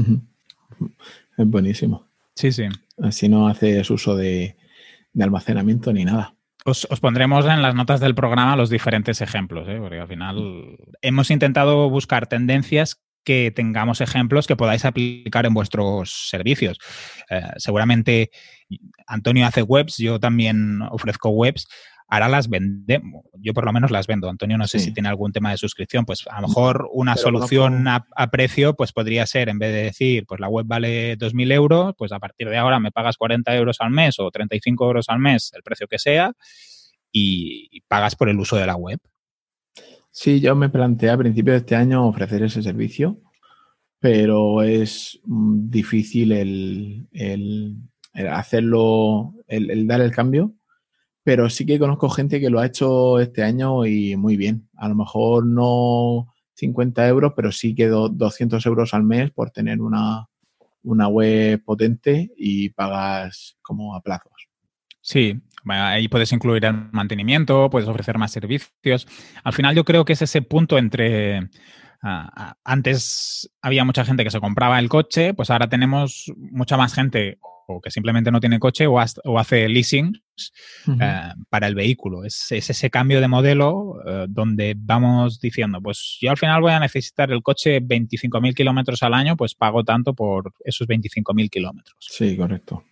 Es 1.38 1.48
buenísimo. 1.48 2.08
Sí, 2.36 2.52
sí. 2.52 2.64
Así 3.02 3.30
no 3.30 3.48
haces 3.48 3.90
uso 3.90 4.16
de, 4.16 4.56
almacenamiento 5.20 5.94
ni 5.94 6.06
nada. 6.06 6.36
Os, 6.66 6.88
pondremos 7.00 7.46
en 7.46 7.62
las 7.62 7.76
notas 7.76 8.00
del 8.00 8.16
programa 8.16 8.56
los 8.56 8.72
diferentes 8.72 9.22
ejemplos, 9.22 9.68
¿eh? 9.70 9.78
porque 9.80 10.00
al 10.00 10.08
final 10.08 10.78
hemos 11.02 11.30
intentado 11.30 11.90
buscar 11.92 12.26
tendencias 12.26 13.05
que 13.26 13.52
tengamos 13.52 14.00
ejemplos 14.00 14.48
que 14.48 14.56
podáis 14.56 14.86
aplicar 14.86 15.46
en 15.46 15.54
vuestros 15.54 16.30
servicios. 16.30 16.78
Eh, 17.30 17.42
seguramente 17.58 18.32
Antonio 19.08 19.46
hace 19.46 19.62
webs, 19.62 19.98
yo 19.98 20.20
también 20.20 20.82
ofrezco 20.84 21.30
webs 21.30 21.68
ahora 22.08 22.30
las 22.30 22.50
vendemos. 22.50 23.26
Yo 23.34 23.54
por 23.54 23.66
lo 23.66 23.74
menos 23.74 23.92
las 23.92 24.08
vendo. 24.08 24.30
Antonio, 24.30 24.58
no 24.58 24.68
sé 24.68 24.80
si 24.80 24.94
tiene 24.94 25.10
algún 25.10 25.32
tema 25.32 25.52
de 25.52 25.58
suscripción. 25.58 26.06
Pues 26.06 26.26
a 26.30 26.42
lo 26.42 26.48
mejor 26.48 26.88
una 26.92 27.16
solución 27.16 27.88
a, 27.88 28.06
precio, 28.32 28.76
pues 28.76 28.92
podría 28.92 29.26
ser, 29.26 29.50
en 29.50 29.60
vez 29.60 29.74
de 29.74 29.84
decir, 29.84 30.26
pues 30.26 30.40
la 30.40 30.48
web 30.48 30.66
vale 30.68 31.18
2.000 31.18 31.52
euros, 31.54 31.96
pues 31.98 32.12
a 32.12 32.20
partir 32.20 32.50
de 32.50 32.58
ahora 32.58 32.80
me 32.80 32.92
pagas 32.92 33.18
40 33.18 33.56
euros 33.56 33.78
al 33.80 33.92
mes 33.92 34.20
o 34.20 34.30
35 34.30 34.86
euros 34.86 35.06
al 35.10 35.20
mes, 35.20 35.52
el 35.56 35.64
precio 35.64 35.88
que 35.88 36.00
sea, 36.00 36.34
y, 37.12 37.82
pagas 37.88 38.16
por 38.16 38.30
el 38.30 38.40
uso 38.40 38.56
de 38.56 38.66
la 38.66 38.76
web. 38.76 39.00
Sí, 40.18 40.40
yo 40.40 40.56
me 40.56 40.70
planteé 40.70 41.10
a 41.10 41.18
principio 41.18 41.52
de 41.52 41.60
este 41.60 41.76
año 41.76 42.08
ofrecer 42.08 42.42
ese 42.44 42.64
servicio, 42.64 43.20
pero 44.00 44.62
es 44.62 45.20
mm, 45.26 45.70
difícil 45.70 46.32
el, 46.32 47.78
hacerlo, 48.32 49.34
el 49.48 49.86
dar 49.88 50.00
el 50.00 50.12
cambio 50.12 50.56
pero 51.26 51.50
sí 51.50 51.66
que 51.66 51.80
conozco 51.80 52.08
gente 52.08 52.40
que 52.40 52.52
lo 52.52 52.60
ha 52.60 52.68
hecho 52.68 53.20
este 53.20 53.42
año 53.42 53.84
y 53.84 54.16
muy 54.16 54.38
bien. 54.38 54.70
A 54.78 54.88
lo 54.88 54.94
mejor 54.94 55.44
no 55.44 56.32
50 56.54 57.08
euros, 57.08 57.34
pero 57.36 57.52
sí 57.52 57.74
que 57.74 57.88
200 57.88 58.64
euros 58.68 58.94
al 58.94 59.02
mes 59.02 59.32
por 59.32 59.50
tener 59.50 59.82
una, 59.82 60.28
web 60.84 61.64
potente 61.66 62.32
y 62.38 62.70
pagas 62.70 63.58
como 63.64 63.96
a 63.96 64.02
plazos. 64.02 64.50
Sí, 65.02 65.42
ahí 65.68 66.08
puedes 66.08 66.32
incluir 66.32 66.66
el 66.66 66.90
mantenimiento, 66.92 67.70
puedes 67.70 67.88
ofrecer 67.90 68.18
más 68.18 68.32
servicios. 68.32 69.08
Al 69.44 69.54
final 69.54 69.76
yo 69.76 69.86
creo 69.86 70.06
que 70.06 70.14
es 70.14 70.22
ese 70.22 70.42
punto 70.42 70.78
entre 70.78 71.50
antes 72.64 73.50
había 73.62 73.84
mucha 73.84 74.06
gente 74.06 74.24
que 74.24 74.30
se 74.30 74.40
compraba 74.40 74.78
el 74.78 74.90
coche, 74.90 75.34
pues 75.34 75.50
ahora 75.50 75.68
tenemos 75.68 76.32
mucha 76.38 76.78
más 76.78 76.94
gente 76.94 77.40
o 77.68 77.82
que 77.82 77.90
simplemente 77.90 78.32
no 78.32 78.40
tiene 78.40 78.60
coche 78.60 78.86
o, 78.86 79.00
hace 79.00 79.68
leasing 79.68 80.22
eh, 81.02 81.34
para 81.50 81.68
el 81.68 81.74
vehículo. 81.74 82.24
Es, 82.24 82.52
ese 82.52 82.90
cambio 82.90 83.22
de 83.22 83.28
modelo 83.28 83.96
eh, 84.06 84.26
donde 84.30 84.76
vamos 84.78 85.40
diciendo, 85.40 85.82
pues 85.82 86.18
yo 86.22 86.30
al 86.30 86.38
final 86.38 86.62
voy 86.62 86.74
a 86.74 86.80
necesitar 86.80 87.32
el 87.32 87.42
coche 87.42 87.82
25.000 87.82 88.54
kilómetros 88.54 89.02
al 89.02 89.14
año, 89.14 89.36
pues 89.36 89.56
pago 89.56 89.84
tanto 89.84 90.14
por 90.14 90.54
esos 90.64 90.88
25.000 90.88 91.50
kilómetros. 91.50 91.98
Sí, 92.00 92.38
correcto. 92.38 92.84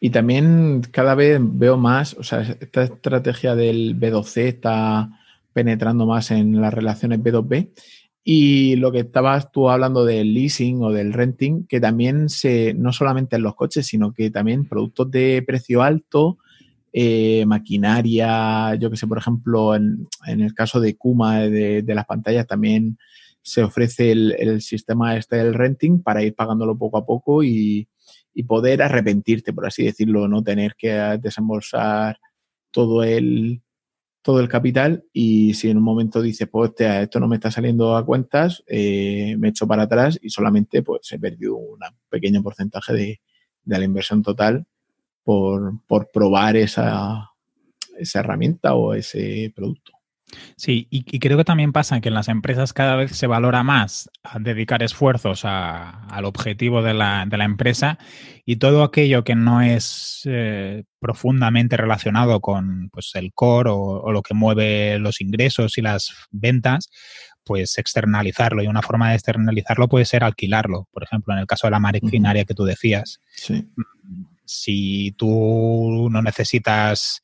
Y 0.00 0.10
también 0.10 0.82
cada 0.90 1.14
vez 1.14 1.40
veo 1.40 1.76
más, 1.76 2.14
o 2.14 2.22
sea, 2.22 2.40
esta 2.42 2.84
estrategia 2.84 3.54
del 3.54 3.98
B2C 3.98 4.42
está 4.42 5.10
penetrando 5.52 6.06
más 6.06 6.30
en 6.30 6.60
las 6.60 6.74
relaciones 6.74 7.20
B2B 7.20 7.70
y 8.28 8.74
lo 8.74 8.90
que 8.90 8.98
estabas 8.98 9.52
tú 9.52 9.70
hablando 9.70 10.04
del 10.04 10.34
leasing 10.34 10.82
o 10.82 10.90
del 10.90 11.12
renting, 11.12 11.64
que 11.68 11.80
también 11.80 12.28
se, 12.28 12.74
no 12.74 12.92
solamente 12.92 13.36
en 13.36 13.42
los 13.42 13.54
coches, 13.54 13.86
sino 13.86 14.12
que 14.12 14.30
también 14.30 14.68
productos 14.68 15.10
de 15.12 15.44
precio 15.46 15.80
alto, 15.80 16.38
eh, 16.92 17.46
maquinaria, 17.46 18.74
yo 18.74 18.90
que 18.90 18.96
sé, 18.96 19.06
por 19.06 19.18
ejemplo, 19.18 19.76
en, 19.76 20.08
el 20.26 20.54
caso 20.54 20.80
de 20.80 20.96
Kuma, 20.96 21.42
de, 21.42 21.84
las 21.86 22.04
pantallas, 22.04 22.48
también 22.48 22.98
se 23.42 23.62
ofrece 23.62 24.10
el, 24.10 24.60
sistema 24.60 25.16
este 25.16 25.36
del 25.36 25.54
renting 25.54 26.02
para 26.02 26.24
ir 26.24 26.34
pagándolo 26.34 26.76
poco 26.76 26.98
a 26.98 27.06
poco 27.06 27.44
y, 27.44 27.86
y 28.38 28.42
poder 28.42 28.82
arrepentirte, 28.82 29.54
por 29.54 29.66
así 29.66 29.82
decirlo, 29.82 30.28
no 30.28 30.44
tener 30.44 30.76
que 30.76 30.90
desembolsar 31.18 32.18
todo 32.70 33.02
el, 33.02 33.62
todo 34.20 34.40
el 34.40 34.48
capital 34.48 35.06
y 35.10 35.54
si 35.54 35.70
en 35.70 35.78
un 35.78 35.82
momento 35.82 36.20
dices, 36.20 36.46
pues 36.46 36.72
esto 36.76 37.18
no 37.18 37.28
me 37.28 37.36
está 37.36 37.50
saliendo 37.50 37.96
a 37.96 38.04
cuentas, 38.04 38.62
eh, 38.66 39.36
me 39.38 39.48
echo 39.48 39.66
para 39.66 39.84
atrás 39.84 40.18
y 40.20 40.28
solamente 40.28 40.82
pues 40.82 41.10
he 41.12 41.18
perdido 41.18 41.56
un 41.56 41.78
pequeño 42.10 42.42
porcentaje 42.42 42.92
de, 42.92 43.20
la 43.64 43.82
inversión 43.82 44.22
total 44.22 44.66
por, 45.24 45.80
por 45.86 46.10
probar 46.12 46.56
esa, 46.56 47.30
esa 47.98 48.20
herramienta 48.20 48.74
o 48.74 48.92
ese 48.92 49.50
producto. 49.56 49.95
Sí, 50.56 50.88
y, 50.90 51.20
creo 51.20 51.36
que 51.36 51.44
también 51.44 51.72
pasa 51.72 52.00
que 52.00 52.08
en 52.08 52.14
las 52.14 52.28
empresas 52.28 52.72
cada 52.72 52.96
vez 52.96 53.12
se 53.12 53.28
valora 53.28 53.62
más 53.62 54.10
dedicar 54.40 54.82
esfuerzos 54.82 55.44
al 55.44 56.24
objetivo 56.24 56.82
de 56.82 56.94
la, 56.94 57.22
empresa 57.30 57.98
y 58.44 58.56
todo 58.56 58.82
aquello 58.82 59.22
que 59.22 59.36
no 59.36 59.60
es 59.60 60.22
eh, 60.24 60.84
profundamente 60.98 61.76
relacionado 61.76 62.40
con 62.40 62.88
pues, 62.90 63.12
el 63.14 63.32
core 63.34 63.70
o, 63.72 64.10
lo 64.10 64.22
que 64.22 64.34
mueve 64.34 64.98
los 64.98 65.20
ingresos 65.20 65.78
y 65.78 65.82
las 65.82 66.12
ventas, 66.32 66.90
pues 67.44 67.78
externalizarlo. 67.78 68.64
Y 68.64 68.66
una 68.66 68.82
forma 68.82 69.10
de 69.10 69.14
externalizarlo 69.14 69.88
puede 69.88 70.06
ser 70.06 70.24
alquilarlo. 70.24 70.88
Por 70.90 71.04
ejemplo, 71.04 71.34
en 71.34 71.40
el 71.40 71.46
caso 71.46 71.68
de 71.68 71.70
la 71.70 71.78
maquinaria 71.78 72.44
que 72.44 72.54
tú 72.54 72.64
decías. 72.64 73.20
Si 74.44 75.14
tú 75.16 76.08
no 76.10 76.20
necesitas 76.22 77.22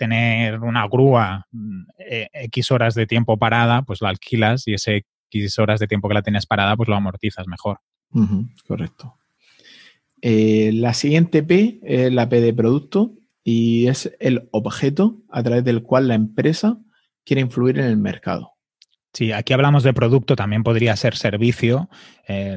tener 0.00 0.60
una 0.60 0.88
grúa 0.88 1.46
mm, 1.52 1.82
eh, 1.98 2.28
X 2.32 2.70
horas 2.70 2.94
de 2.94 3.06
tiempo 3.06 3.36
parada, 3.36 3.82
pues 3.82 4.00
la 4.00 4.08
alquilas 4.08 4.66
y 4.66 4.72
ese 4.72 5.04
X 5.30 5.58
horas 5.58 5.78
de 5.78 5.86
tiempo 5.86 6.08
que 6.08 6.14
la 6.14 6.22
tienes 6.22 6.46
parada, 6.46 6.74
pues 6.74 6.88
lo 6.88 6.96
amortizas 6.96 7.46
mejor. 7.46 7.80
correcto. 8.66 9.18
Eh, 10.22 10.70
la 10.72 10.94
siguiente 10.94 11.42
P 11.42 11.80
es 11.82 12.10
la 12.10 12.30
P 12.30 12.40
de 12.40 12.54
producto 12.54 13.12
y 13.44 13.88
es 13.88 14.10
el 14.20 14.48
objeto 14.52 15.18
a 15.28 15.42
través 15.42 15.64
del 15.64 15.82
cual 15.82 16.08
la 16.08 16.14
empresa 16.14 16.78
quiere 17.22 17.42
influir 17.42 17.78
en 17.78 17.84
el 17.84 17.98
mercado. 17.98 18.49
Sí, 19.12 19.32
aquí 19.32 19.52
hablamos 19.52 19.82
de 19.82 19.92
producto, 19.92 20.36
también 20.36 20.62
podría 20.62 20.94
ser 20.96 21.16
servicio. 21.16 21.90
Eh, 22.28 22.56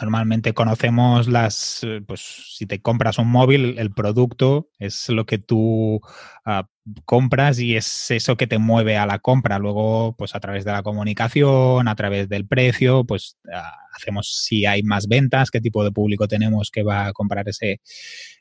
normalmente 0.00 0.54
conocemos 0.54 1.28
las, 1.28 1.82
eh, 1.82 2.00
pues 2.06 2.20
si 2.56 2.66
te 2.66 2.80
compras 2.80 3.18
un 3.18 3.28
móvil, 3.28 3.78
el 3.78 3.92
producto 3.92 4.70
es 4.78 5.08
lo 5.08 5.26
que 5.26 5.38
tú 5.38 6.00
ah, 6.44 6.68
compras 7.04 7.58
y 7.58 7.76
es 7.76 8.10
eso 8.12 8.36
que 8.36 8.46
te 8.46 8.58
mueve 8.58 8.96
a 8.96 9.06
la 9.06 9.18
compra. 9.18 9.58
Luego, 9.58 10.14
pues 10.16 10.36
a 10.36 10.40
través 10.40 10.64
de 10.64 10.70
la 10.72 10.84
comunicación, 10.84 11.88
a 11.88 11.96
través 11.96 12.28
del 12.28 12.46
precio, 12.46 13.04
pues 13.04 13.36
ah, 13.52 13.74
hacemos 13.92 14.32
si 14.46 14.64
hay 14.66 14.84
más 14.84 15.08
ventas, 15.08 15.50
qué 15.50 15.60
tipo 15.60 15.82
de 15.82 15.90
público 15.90 16.28
tenemos 16.28 16.70
que 16.70 16.84
va 16.84 17.06
a 17.06 17.12
comprar 17.12 17.48
ese, 17.48 17.80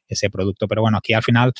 ese 0.07 0.29
producto. 0.29 0.67
Pero 0.67 0.81
bueno, 0.83 0.99
aquí 0.99 1.13
al 1.13 1.23
final 1.23 1.53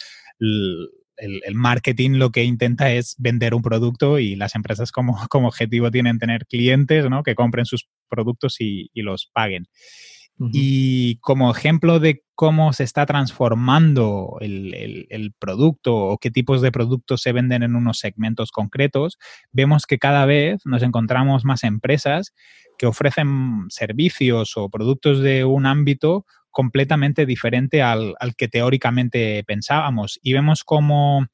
el, 1.22 1.56
marketing 1.56 2.12
lo 2.12 2.32
que 2.32 2.44
intenta 2.44 2.92
es 2.92 3.16
vender 3.18 3.54
un 3.54 3.62
producto 3.62 4.20
y 4.20 4.36
las 4.36 4.56
empresas 4.56 4.92
como, 4.92 5.18
como 5.30 5.48
objetivo 5.48 5.92
tienen 5.92 6.20
tener 6.20 6.46
clientes 6.46 7.10
¿no? 7.10 7.24
que 7.24 7.36
compren 7.36 7.66
sus 7.66 7.88
productos 8.10 8.56
y, 8.60 8.90
los 8.96 9.30
paguen. 9.32 9.68
Y 10.54 11.18
como 11.18 11.52
ejemplo 11.52 12.00
de 12.00 12.24
cómo 12.34 12.74
se 12.74 12.84
está 12.84 13.06
transformando 13.06 14.38
el, 14.42 15.06
el, 15.10 15.34
producto 15.38 15.96
o 15.96 16.18
qué 16.18 16.32
tipos 16.32 16.64
de 16.64 16.72
productos 16.72 17.22
se 17.22 17.32
venden 17.32 17.62
en 17.62 17.76
unos 17.76 18.00
segmentos 18.00 18.50
concretos, 18.50 19.20
vemos 19.52 19.86
que 19.86 20.00
cada 20.00 20.26
vez 20.26 20.62
nos 20.66 20.82
encontramos 20.82 21.46
más 21.46 21.64
empresas 21.64 22.34
que 22.80 22.88
ofrecen 22.88 23.66
servicios 23.70 24.54
o 24.58 24.68
productos 24.70 25.20
de 25.20 25.46
un 25.46 25.68
ámbito 25.68 26.26
completamente 26.52 27.26
diferente 27.26 27.82
al, 27.82 28.16
que 28.38 28.48
teóricamente 28.48 29.44
pensábamos. 29.46 30.20
Y 30.22 30.34
vemos 30.34 30.64
cómo 30.64 31.28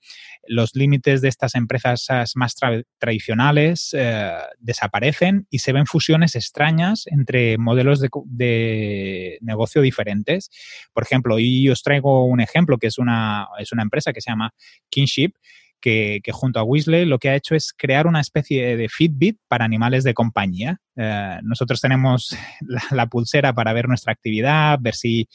los 0.47 0.75
límites 0.75 1.21
de 1.21 1.27
estas 1.27 1.55
empresas 1.55 2.07
más 2.35 2.55
tradicionales 2.99 3.93
eh, 3.97 4.31
desaparecen 4.59 5.47
y 5.49 5.59
se 5.59 5.73
ven 5.73 5.85
fusiones 5.85 6.35
extrañas 6.35 7.05
entre 7.07 7.57
modelos 7.57 7.99
de, 7.99 9.37
negocio 9.41 9.81
diferentes. 9.81 10.49
Por 10.93 11.03
ejemplo, 11.03 11.39
y 11.39 11.69
os 11.69 11.81
traigo 11.83 12.25
un 12.25 12.39
ejemplo 12.39 12.77
que 12.77 12.87
es 12.87 12.97
una, 12.97 13.47
es 13.59 13.71
una 13.71 13.83
empresa 13.83 14.13
que 14.13 14.21
se 14.21 14.31
llama 14.31 14.53
Kinship, 14.89 15.33
que, 15.81 16.21
junto 16.31 16.59
a 16.59 16.63
Weasley 16.63 17.05
lo 17.05 17.19
que 17.19 17.29
ha 17.29 17.35
hecho 17.35 17.55
es 17.55 17.73
crear 17.73 18.07
una 18.07 18.21
especie 18.21 18.75
de 18.75 18.89
Fitbit 18.89 19.37
para 19.47 19.65
animales 19.65 20.03
de 20.03 20.13
compañía. 20.13 20.79
Eh, 20.95 21.39
nosotros 21.43 21.81
tenemos 21.81 22.35
la, 22.91 23.07
pulsera 23.07 23.53
para 23.53 23.73
ver 23.73 23.87
nuestra 23.87 24.13
actividad, 24.13 24.79
ver 24.81 24.95
si 24.95 25.27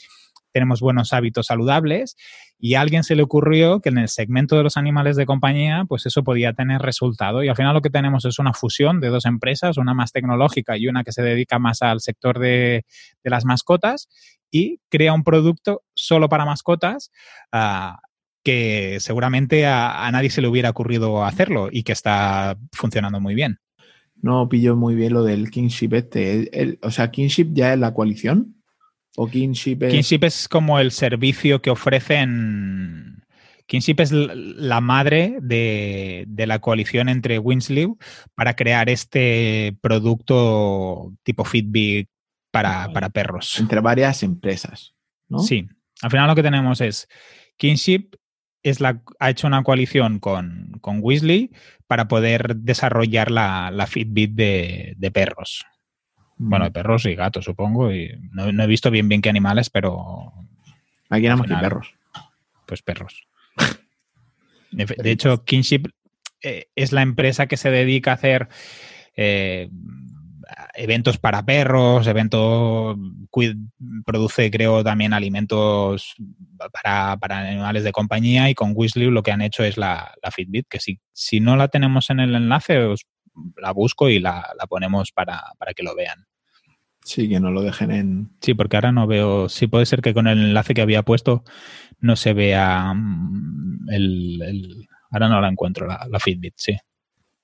tenemos 0.52 0.80
buenos 0.80 1.12
hábitos 1.12 1.46
saludables 1.46 2.14
y 2.58 2.74
a 2.74 2.80
alguien 2.80 3.02
se 3.02 3.16
le 3.16 3.22
ocurrió 3.22 3.80
que 3.80 3.88
en 3.88 3.98
el 3.98 4.08
segmento 4.08 4.56
de 4.56 4.62
los 4.62 4.76
animales 4.76 5.16
de 5.16 5.26
compañía, 5.26 5.84
pues 5.88 6.06
eso 6.06 6.22
podía 6.22 6.52
tener 6.52 6.80
resultado. 6.80 7.42
Y 7.42 7.48
al 7.48 7.56
final 7.56 7.74
lo 7.74 7.80
que 7.80 7.90
tenemos 7.90 8.24
es 8.24 8.38
una 8.38 8.52
fusión 8.52 9.00
de 9.00 9.08
dos 9.08 9.24
empresas, 9.24 9.78
una 9.78 9.94
más 9.94 10.12
tecnológica 10.12 10.76
y 10.76 10.86
una 10.86 11.02
que 11.02 11.12
se 11.12 11.22
dedica 11.22 11.58
más 11.58 11.82
al 11.82 12.00
sector 12.00 12.38
de, 12.38 12.84
las 13.24 13.44
mascotas 13.44 14.08
y 14.50 14.78
crea 14.90 15.12
un 15.12 15.24
producto 15.24 15.82
solo 15.94 16.28
para 16.28 16.44
mascotas. 16.44 17.10
Ah, 17.50 17.98
que 18.42 18.98
seguramente 19.00 19.66
a, 19.66 20.08
nadie 20.12 20.30
se 20.30 20.42
le 20.42 20.48
hubiera 20.48 20.70
ocurrido 20.70 21.24
hacerlo 21.24 21.68
y 21.70 21.82
que 21.82 21.92
está 21.92 22.58
funcionando 22.72 23.20
muy 23.20 23.34
bien. 23.34 23.58
No 24.20 24.48
pillo 24.48 24.76
muy 24.76 24.94
bien 24.94 25.14
lo 25.14 25.24
del 25.24 25.50
Kingship 25.50 25.94
este. 25.94 26.78
o 26.82 26.90
sea, 26.90 27.10
¿Kingship 27.10 27.48
ya 27.52 27.72
es 27.72 27.78
la 27.78 27.92
coalición? 27.92 28.62
¿O 29.16 29.28
Kingship 29.28 29.78
es... 29.82 29.92
Kingship 29.92 30.24
es 30.24 30.48
como 30.48 30.78
el 30.78 30.90
servicio 30.90 31.60
que 31.60 31.70
ofrecen... 31.70 33.24
Kingship 33.66 33.96
es 33.98 34.12
la 34.12 34.80
madre 34.80 35.38
de, 35.40 36.26
la 36.46 36.58
coalición 36.58 37.08
entre 37.08 37.38
Winslew 37.38 37.96
para 38.34 38.54
crear 38.54 38.90
este 38.90 39.76
producto 39.80 41.14
tipo 41.22 41.44
Fitbit 41.44 42.08
para, 42.50 42.92
para 42.92 43.08
perros. 43.08 43.58
Entre 43.58 43.80
varias 43.80 44.22
empresas, 44.22 44.94
¿no? 45.28 45.38
Sí. 45.38 45.68
Al 46.02 46.10
final 46.10 46.28
lo 46.28 46.34
que 46.34 46.42
tenemos 46.42 46.80
es 46.80 47.08
Kingship 47.56 48.10
es 48.62 48.80
la, 48.80 49.02
ha 49.18 49.30
hecho 49.30 49.46
una 49.46 49.62
coalición 49.62 50.18
con, 50.18 50.78
con 50.80 50.98
Weasley 51.00 51.50
para 51.86 52.08
poder 52.08 52.56
desarrollar 52.56 53.30
la, 53.30 53.86
Fitbit 53.86 54.32
de, 54.32 55.10
perros. 55.12 55.66
Bueno, 56.38 56.64
de 56.64 56.70
mm. 56.70 56.72
perros 56.72 57.06
y 57.06 57.14
gatos, 57.14 57.44
supongo. 57.44 57.92
Y 57.92 58.10
no, 58.32 58.62
he 58.62 58.66
visto 58.66 58.90
bien 58.90 59.08
bien 59.08 59.22
qué 59.22 59.28
animales, 59.28 59.70
pero. 59.70 60.32
Aquí 61.10 61.28
más 61.28 61.60
perros. 61.60 61.94
Pues 62.66 62.82
perros. 62.82 63.26
de, 64.70 65.10
hecho, 65.10 65.44
Kinship 65.44 65.88
eh, 66.40 66.68
es 66.74 66.92
la 66.92 67.02
empresa 67.02 67.46
que 67.46 67.56
se 67.56 67.70
dedica 67.70 68.12
a 68.12 68.14
hacer 68.14 68.48
eh, 69.16 69.68
eventos 70.74 71.18
para 71.18 71.44
perros, 71.44 72.06
eventos, 72.06 72.96
produce 74.04 74.50
creo 74.50 74.82
también 74.84 75.12
alimentos 75.12 76.14
para, 76.72 77.12
animales 77.12 77.84
de 77.84 77.92
compañía 77.92 78.50
y 78.50 78.54
con 78.54 78.72
Weasley 78.74 79.10
lo 79.10 79.22
que 79.22 79.32
han 79.32 79.42
hecho 79.42 79.64
es 79.64 79.76
la, 79.76 80.14
Fitbit, 80.34 80.66
que 80.68 80.80
si, 80.80 81.00
si 81.12 81.40
no 81.40 81.56
la 81.56 81.68
tenemos 81.68 82.10
en 82.10 82.20
el 82.20 82.34
enlace, 82.34 82.78
os 82.78 83.06
la 83.56 83.72
busco 83.72 84.08
y 84.08 84.18
la, 84.18 84.46
ponemos 84.68 85.12
para, 85.12 85.42
que 85.74 85.82
lo 85.82 85.94
vean. 85.94 86.26
Sí, 87.04 87.28
que 87.28 87.40
no 87.40 87.50
lo 87.50 87.62
dejen 87.62 87.90
en... 87.90 88.30
Sí, 88.40 88.54
porque 88.54 88.76
ahora 88.76 88.92
no 88.92 89.06
veo, 89.06 89.48
sí 89.48 89.66
puede 89.66 89.86
ser 89.86 90.02
que 90.02 90.14
con 90.14 90.28
el 90.28 90.38
enlace 90.38 90.72
que 90.72 90.82
había 90.82 91.02
puesto 91.02 91.42
no 91.98 92.14
se 92.14 92.32
vea 92.32 92.92
mm, 92.94 93.88
el... 93.90 94.86
ahora 95.10 95.28
no 95.28 95.40
la 95.40 95.48
encuentro, 95.48 95.86
la, 95.86 96.06
la 96.08 96.20
Fitbit, 96.20 96.54
sí. 96.56 96.76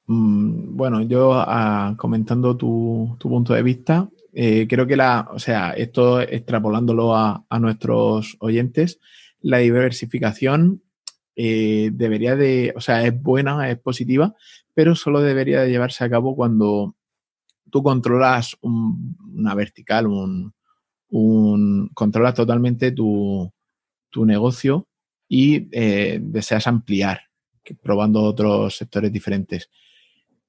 Mm, 0.08 0.74
bueno, 0.76 1.02
yo 1.02 1.34
ah, 1.34 1.94
comentando 1.98 2.56
tu, 2.56 3.16
punto 3.20 3.52
de 3.52 3.62
vista, 3.62 4.08
eh, 4.32 4.66
creo 4.68 4.86
que 4.86 4.96
la, 4.96 5.28
o 5.32 5.38
sea, 5.38 5.72
esto 5.72 6.20
extrapolándolo 6.20 7.14
a, 7.14 7.44
nuestros 7.60 8.36
oyentes, 8.40 9.00
la 9.40 9.58
diversificación 9.58 10.82
eh, 11.36 11.90
debería 11.92 12.36
de, 12.36 12.72
o 12.74 12.80
sea, 12.80 13.04
es 13.06 13.20
buena, 13.22 13.70
es 13.70 13.78
positiva, 13.78 14.34
pero 14.74 14.94
solo 14.94 15.20
debería 15.20 15.60
de 15.60 15.70
llevarse 15.70 16.04
a 16.04 16.10
cabo 16.10 16.34
cuando 16.34 16.96
tú 17.70 17.82
controlas 17.82 18.56
una 18.62 19.54
vertical, 19.54 20.06
un, 20.06 20.54
un, 21.10 21.90
controlas 21.94 22.34
totalmente 22.34 22.92
tu, 22.92 23.52
negocio 24.24 24.88
y 25.28 25.68
eh, 25.70 26.18
deseas 26.20 26.66
ampliar, 26.66 27.20
probando 27.82 28.22
otros 28.22 28.76
sectores 28.76 29.12
diferentes. 29.12 29.68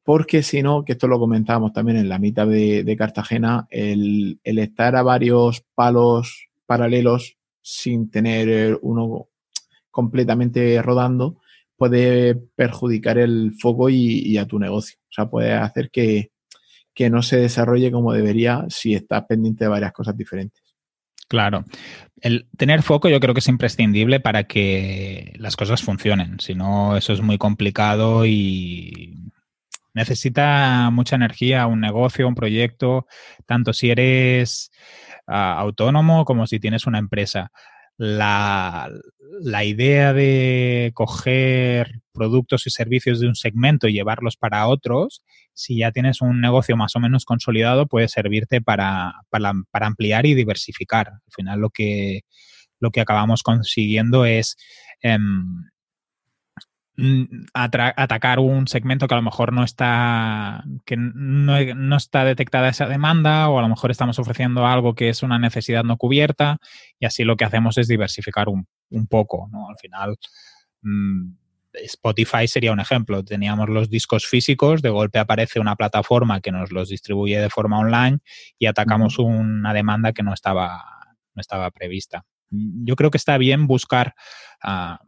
Porque 0.10 0.42
si 0.42 0.64
no, 0.64 0.84
que 0.84 0.94
esto 0.94 1.08
lo 1.08 1.20
comentábamos 1.20 1.72
también 1.72 2.00
en 2.00 2.10
la 2.10 2.18
mitad 2.18 2.48
de, 2.48 2.96
Cartagena, 2.98 3.68
el, 3.70 4.40
estar 4.44 4.96
a 4.96 5.04
varios 5.04 5.64
palos 5.76 6.48
paralelos 6.66 7.38
sin 7.62 8.10
tener 8.10 8.80
uno 8.82 9.28
completamente 9.92 10.82
rodando 10.82 11.40
puede 11.78 12.34
perjudicar 12.34 13.20
el 13.20 13.54
foco 13.62 13.88
y, 13.88 14.36
a 14.40 14.48
tu 14.48 14.58
negocio. 14.58 14.98
O 15.00 15.14
sea, 15.14 15.30
puede 15.30 15.54
hacer 15.54 15.92
que, 15.92 16.32
que 16.92 17.12
no 17.12 17.22
se 17.22 17.38
desarrolle 17.38 17.92
como 17.92 18.12
debería 18.12 18.66
si 18.68 18.96
estás 18.96 19.26
pendiente 19.26 19.66
de 19.66 19.70
varias 19.70 19.92
cosas 19.92 20.18
diferentes. 20.18 20.64
Claro. 21.28 21.66
El 22.20 22.48
tener 22.58 22.82
foco 22.82 23.10
yo 23.10 23.20
creo 23.20 23.36
que 23.36 23.42
es 23.42 23.48
imprescindible 23.48 24.20
para 24.20 24.46
que 24.46 25.34
las 25.38 25.56
cosas 25.56 25.84
funcionen. 25.84 26.40
Si 26.40 26.56
no, 26.56 26.98
eso 26.98 27.14
es 27.14 27.22
muy 27.22 27.38
complicado 27.38 28.26
y 28.26 29.30
necesita 29.94 30.90
mucha 30.92 31.16
energía 31.16 31.68
un 31.68 31.82
negocio, 31.82 32.28
un 32.28 32.36
proyecto, 32.36 33.08
tanto 33.46 33.74
si 33.74 33.90
eres 33.90 34.72
ah, 35.28 35.60
autónomo 35.60 36.26
como 36.26 36.48
si 36.48 36.60
tienes 36.60 36.88
una 36.88 37.00
empresa 37.00 37.52
la, 38.00 38.90
idea 39.66 40.14
de 40.14 40.92
coger 40.94 42.02
productos 42.14 42.66
y 42.66 42.70
servicios 42.70 43.20
de 43.20 43.28
un 43.28 43.36
segmento 43.36 43.88
y 43.88 43.94
llevarlos 43.94 44.38
para 44.38 44.68
otros, 44.68 45.22
si 45.54 45.80
ya 45.80 45.92
tienes 45.92 46.22
un 46.22 46.40
negocio 46.40 46.78
más 46.78 46.96
o 46.96 47.00
menos 47.00 47.26
consolidado, 47.26 47.88
puede 47.88 48.08
servirte 48.08 48.62
para, 48.62 49.14
ampliar 49.74 50.26
y 50.26 50.34
diversificar. 50.34 51.10
Al 51.10 51.32
final 51.36 51.60
lo 51.60 51.70
que, 51.70 52.22
lo 52.80 52.92
que 52.92 53.02
acabamos 53.02 53.44
consiguiendo 53.44 54.26
es 54.26 54.56
em, 55.02 55.66
atacar 57.54 58.40
un 58.40 58.68
segmento 58.68 59.08
que 59.08 59.14
a 59.14 59.18
lo 59.18 59.24
mejor 59.24 59.54
no 59.54 59.64
está 59.64 60.64
que 60.86 60.96
no, 60.98 61.96
está 61.96 62.24
detectada 62.24 62.70
esa 62.70 62.88
demanda 62.88 63.50
o 63.50 63.60
a 63.60 63.62
lo 63.62 63.70
mejor 63.70 63.92
estamos 63.92 64.20
ofreciendo 64.20 64.66
algo 64.66 64.96
que 64.96 65.10
es 65.10 65.24
una 65.24 65.40
necesidad 65.40 65.84
no 65.84 65.98
cubierta 65.98 66.58
y 67.00 67.06
así 67.06 67.24
lo 67.24 67.36
que 67.36 67.46
hacemos 67.46 67.78
es 67.78 67.88
diversificar 67.88 68.48
un, 68.50 68.68
poco, 69.08 69.48
¿no? 69.52 69.70
Al 69.70 69.78
final 69.78 70.18
mm, 70.82 71.32
Spotify 71.74 72.48
sería 72.48 72.72
un 72.72 72.80
ejemplo. 72.80 73.24
Teníamos 73.24 73.70
los 73.70 73.90
discos 73.90 74.26
físicos, 74.26 74.82
de 74.82 74.90
golpe 74.90 75.20
aparece 75.20 75.60
una 75.60 75.76
plataforma 75.76 76.42
que 76.42 76.52
nos 76.52 76.72
los 76.72 76.90
distribuye 76.90 77.40
de 77.40 77.50
forma 77.50 77.80
online 77.80 78.20
y 78.58 78.66
atacamos 78.66 79.20
una 79.20 79.74
demanda 79.74 80.14
que 80.14 80.24
no 80.24 80.34
estaba, 80.34 80.84
no 81.34 81.40
estaba 81.40 81.70
prevista. 81.72 82.26
Yo 82.50 82.96
creo 82.96 83.12
que 83.12 83.18
está 83.18 83.38
bien 83.38 83.68
buscar 83.68 84.16
ah, 84.64 85.00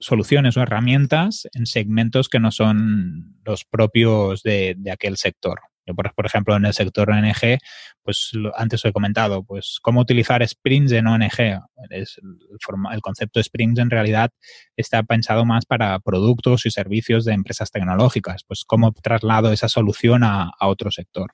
soluciones 0.00 0.56
o 0.56 0.62
herramientas 0.62 1.46
en 1.52 1.66
segmentos 1.66 2.28
que 2.28 2.40
no 2.40 2.50
son 2.50 3.36
los 3.44 3.64
propios 3.64 4.42
de, 4.42 4.76
aquel 4.90 5.16
sector. 5.16 5.60
Yo, 5.86 5.94
por, 5.94 6.26
ejemplo, 6.26 6.56
en 6.56 6.66
el 6.66 6.72
sector 6.72 7.10
ONG, 7.10 7.58
pues 8.02 8.32
antes 8.56 8.84
he 8.84 8.92
comentado, 8.92 9.42
pues 9.42 9.78
cómo 9.82 10.00
utilizar 10.00 10.46
sprints 10.46 10.92
en 10.92 11.06
ONG. 11.06 11.60
el, 11.90 13.00
concepto 13.02 13.40
de 13.40 13.44
sprints 13.44 13.80
en 13.80 13.90
realidad 13.90 14.30
está 14.76 15.02
pensado 15.02 15.44
más 15.44 15.66
para 15.66 15.98
productos 15.98 16.64
y 16.66 16.70
servicios 16.70 17.24
de 17.24 17.32
empresas 17.32 17.70
tecnológicas. 17.70 18.44
Pues 18.44 18.64
cómo 18.64 18.92
traslado 18.92 19.52
esa 19.52 19.68
solución 19.68 20.22
a, 20.24 20.50
otro 20.60 20.90
sector. 20.90 21.32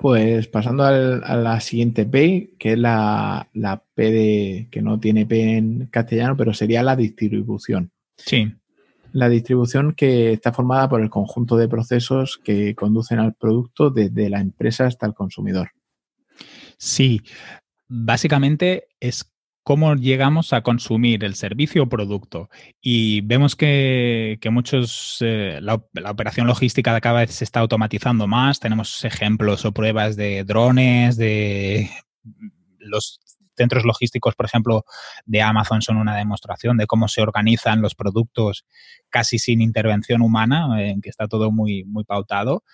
Pues 0.00 0.48
pasando 0.48 0.84
a 0.84 0.92
la 1.36 1.60
siguiente 1.60 2.06
P, 2.06 2.54
que 2.58 2.72
es 2.72 2.78
la, 2.78 3.46
P 3.94 4.10
de, 4.10 4.68
que 4.70 4.80
no 4.80 4.98
tiene 4.98 5.26
P 5.26 5.58
en 5.58 5.88
castellano, 5.88 6.38
pero 6.38 6.54
sería 6.54 6.82
la 6.82 6.96
distribución. 6.96 7.92
Sí. 8.16 8.50
La 9.12 9.28
distribución 9.28 9.92
que 9.92 10.32
está 10.32 10.54
formada 10.54 10.88
por 10.88 11.02
el 11.02 11.10
conjunto 11.10 11.58
de 11.58 11.68
procesos 11.68 12.40
que 12.42 12.74
conducen 12.74 13.18
al 13.18 13.34
producto 13.34 13.90
desde 13.90 14.30
la 14.30 14.40
empresa 14.40 14.86
hasta 14.86 15.04
el 15.04 15.12
consumidor. 15.12 15.72
Sí, 16.78 17.20
básicamente 17.86 18.88
es 19.00 19.30
cómo 19.70 19.94
llegamos 19.94 20.52
a 20.52 20.62
consumir 20.62 21.22
el 21.22 21.36
servicio 21.36 21.84
o 21.84 21.88
producto. 21.88 22.50
Y 22.80 23.20
vemos 23.20 23.54
que, 23.54 24.36
muchos, 24.50 25.18
eh, 25.20 25.60
la, 25.62 25.74
operación 26.10 26.48
logística 26.48 27.00
cada 27.00 27.20
vez 27.20 27.30
se 27.30 27.44
está 27.44 27.60
automatizando 27.60 28.26
más. 28.26 28.58
Tenemos 28.58 29.04
ejemplos 29.04 29.64
o 29.64 29.70
pruebas 29.70 30.16
de 30.16 30.42
drones, 30.42 31.16
de 31.16 31.88
los 32.80 33.20
centros 33.56 33.84
logísticos, 33.84 34.34
por 34.34 34.46
ejemplo, 34.46 34.84
de 35.24 35.40
Amazon 35.40 35.82
son 35.82 35.98
una 35.98 36.16
demostración 36.16 36.76
de 36.76 36.88
cómo 36.88 37.06
se 37.06 37.22
organizan 37.22 37.80
los 37.80 37.94
productos 37.94 38.64
casi 39.08 39.38
sin 39.38 39.60
intervención 39.60 40.20
humana, 40.20 40.82
en 40.82 41.00
que 41.00 41.10
está 41.10 41.28
todo 41.28 41.52
muy, 41.52 41.84
muy 41.84 42.02
pautado. 42.02 42.64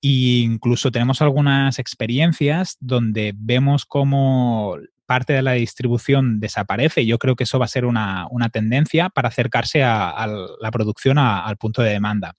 E 0.00 0.42
incluso 0.44 0.92
tenemos 0.92 1.22
algunas 1.22 1.80
experiencias 1.80 2.76
donde 2.78 3.32
vemos 3.36 3.84
cómo 3.84 4.78
parte 5.10 5.32
de 5.32 5.42
la 5.42 5.54
distribución 5.54 6.38
desaparece. 6.38 7.04
Yo 7.04 7.18
creo 7.18 7.34
que 7.34 7.42
eso 7.42 7.58
va 7.58 7.64
a 7.64 7.68
ser 7.68 7.84
una, 7.84 8.28
tendencia 8.52 9.08
para 9.08 9.26
acercarse 9.26 9.82
a, 9.82 10.24
la 10.60 10.70
producción 10.70 11.18
al 11.18 11.56
punto 11.56 11.82
de 11.82 11.90
demanda. 11.90 12.36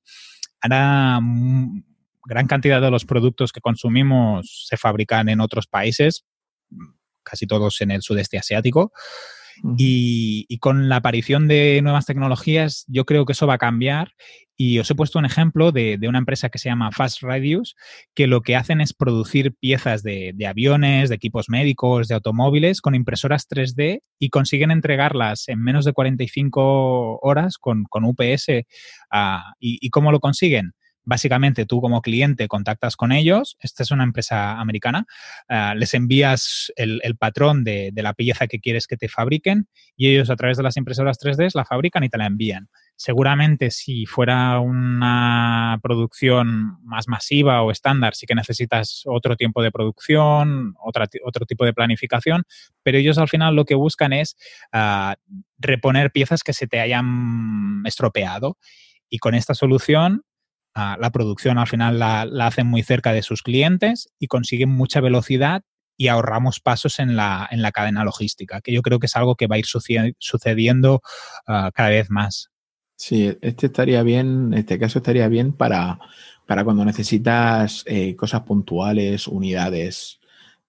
Ahora, 0.62 1.20
mm, 1.22 1.84
gran 2.24 2.48
cantidad 2.48 2.80
de 2.80 2.90
los 2.90 3.04
productos 3.04 3.52
que 3.52 3.60
consumimos 3.60 4.68
se 4.70 4.78
fabrican 4.78 5.28
en 5.28 5.42
otros 5.42 5.68
países, 5.68 6.24
casi 7.24 7.46
todos 7.46 7.82
en 7.82 7.92
el 7.92 8.04
sudeste 8.04 8.38
asiático. 8.38 8.94
Y, 9.78 10.58
con 10.60 10.90
la 10.90 10.98
aparición 10.98 11.48
de 11.48 11.80
nuevas 11.82 12.06
tecnologías, 12.06 12.86
yo 12.88 13.06
creo 13.06 13.26
que 13.26 13.34
eso 13.34 13.48
va 13.48 13.56
a 13.56 13.60
cambiar. 13.60 14.14
Y 14.58 14.78
os 14.78 14.92
he 14.92 14.96
puesto 14.96 15.18
un 15.18 15.26
ejemplo 15.26 15.72
de, 15.72 15.98
una 16.08 16.20
empresa 16.20 16.50
que 16.50 16.60
se 16.60 16.70
llama 16.70 16.92
Fast 16.92 17.24
Radius, 17.24 17.76
que 18.14 18.28
lo 18.28 18.42
que 18.42 18.56
hacen 18.56 18.80
es 18.80 18.94
producir 18.94 19.56
piezas 19.56 20.04
de, 20.04 20.36
aviones, 20.48 21.10
de 21.10 21.16
equipos 21.16 21.50
médicos, 21.50 22.08
de 22.08 22.16
automóviles 22.16 22.82
con 22.82 22.94
impresoras 22.94 23.48
3D 23.50 24.04
y 24.20 24.30
consiguen 24.30 24.70
entregarlas 24.70 25.48
en 25.48 25.64
menos 25.64 25.84
de 25.86 25.94
45 25.94 27.20
horas 27.22 27.58
con, 27.58 27.86
UPS. 27.92 28.66
Ah, 29.10 29.54
¿Y 29.60 29.90
cómo 29.90 30.12
lo 30.12 30.20
consiguen? 30.20 30.74
Básicamente 31.04 31.66
tú 31.66 31.82
como 31.82 32.02
cliente 32.02 32.48
contactas 32.48 32.96
con 32.96 33.12
ellos, 33.12 33.58
esta 33.60 33.82
es 33.82 33.92
una 33.92 34.04
empresa 34.04 34.60
americana, 34.60 35.06
ah, 35.50 35.74
les 35.76 35.94
envías 35.96 36.72
el, 36.76 37.02
patrón 37.18 37.64
de, 37.64 37.92
la 37.96 38.14
pieza 38.14 38.48
que 38.48 38.60
quieres 38.60 38.88
que 38.88 38.98
te 38.98 39.08
fabriquen 39.08 39.68
y 39.96 40.10
ellos 40.10 40.30
a 40.30 40.36
través 40.36 40.58
de 40.58 40.64
las 40.64 40.78
impresoras 40.78 41.20
3D 41.20 41.50
la 41.56 41.66
fabrican 41.66 42.04
y 42.04 42.10
te 42.10 42.18
la 42.18 42.28
envían. 42.28 42.70
Seguramente 42.96 43.72
si 43.72 44.06
fuera 44.06 44.60
una 44.60 45.80
producción 45.82 46.78
más 46.84 47.08
masiva 47.08 47.64
o 47.64 47.72
estándar, 47.72 48.14
sí 48.14 48.28
que 48.28 48.36
necesitas 48.36 49.02
otro 49.06 49.36
tiempo 49.36 49.64
de 49.64 49.72
producción, 49.72 50.76
otro 50.84 51.46
tipo 51.48 51.66
de 51.66 51.74
planificación, 51.74 52.44
pero 52.84 53.00
ellos 53.00 53.18
al 53.18 53.28
final 53.28 53.56
lo 53.56 53.66
que 53.66 53.76
buscan 53.76 54.14
es 54.14 54.38
ah, 54.72 55.16
reponer 55.58 56.12
piezas 56.12 56.44
que 56.44 56.54
se 56.54 56.68
te 56.68 56.80
hayan 56.80 57.82
estropeado. 57.86 58.58
Y 59.10 59.18
con 59.18 59.36
esta 59.36 59.54
solución 59.54 60.24
la 60.76 61.10
producción 61.12 61.58
al 61.58 61.68
final 61.68 62.00
la, 62.00 62.22
hacen 62.46 62.68
muy 62.68 62.84
cerca 62.84 63.14
de 63.14 63.24
sus 63.24 63.44
clientes 63.44 64.10
y 64.20 64.28
consiguen 64.28 64.70
mucha 64.70 65.02
velocidad 65.02 65.64
y 65.98 66.08
ahorramos 66.08 66.60
pasos 66.60 67.00
en 67.00 67.16
la, 67.16 67.48
en 67.52 67.62
la 67.62 67.72
cadena 67.72 68.04
logística, 68.04 68.62
que 68.62 68.74
yo 68.74 68.82
creo 68.82 69.00
que 69.00 69.06
es 69.06 69.16
algo 69.16 69.36
que 69.36 69.48
va 69.48 69.56
a 69.56 69.60
ir 69.60 69.66
sucediendo 69.66 71.02
ah, 71.48 71.72
cada 71.74 71.90
vez 71.90 72.10
más. 72.10 72.50
Sí, 72.96 73.38
este 73.42 73.68
estaría 73.68 74.04
bien, 74.04 74.54
este 74.54 74.80
caso 74.80 75.00
estaría 75.00 75.28
bien 75.28 75.54
para, 75.54 76.00
para 76.46 76.64
cuando 76.64 76.86
necesitas 76.86 77.84
eh, 77.88 78.16
cosas 78.16 78.42
puntuales, 78.42 79.28
unidades 79.28 80.20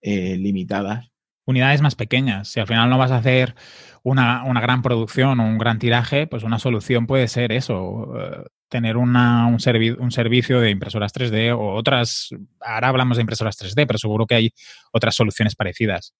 eh, 0.00 0.36
limitadas. 0.38 1.10
Unidades 1.44 1.82
más 1.82 1.94
pequeñas. 1.94 2.48
Si 2.48 2.60
al 2.60 2.66
final 2.66 2.88
no 2.88 2.98
vas 2.98 3.10
a 3.10 3.18
hacer 3.18 3.54
una, 4.02 4.44
una, 4.44 4.60
gran 4.60 4.80
producción 4.80 5.40
o 5.40 5.44
un 5.44 5.58
gran 5.58 5.78
tiraje, 5.78 6.26
pues 6.26 6.42
una 6.42 6.58
solución 6.58 7.06
puede 7.06 7.28
ser 7.28 7.52
eso, 7.52 8.12
eh, 8.18 8.44
tener 8.72 8.96
una, 8.96 9.46
un, 9.46 9.58
un, 10.00 10.10
servicio 10.10 10.58
de 10.58 10.70
impresoras 10.70 11.12
3D 11.12 11.54
o 11.54 11.74
otras, 11.74 12.30
ahora 12.58 12.88
hablamos 12.88 13.18
de 13.18 13.20
impresoras 13.20 13.58
3D, 13.60 13.86
pero 13.86 13.98
seguro 13.98 14.26
que 14.26 14.34
hay 14.34 14.50
otras 14.92 15.14
soluciones 15.14 15.54
parecidas. 15.54 16.14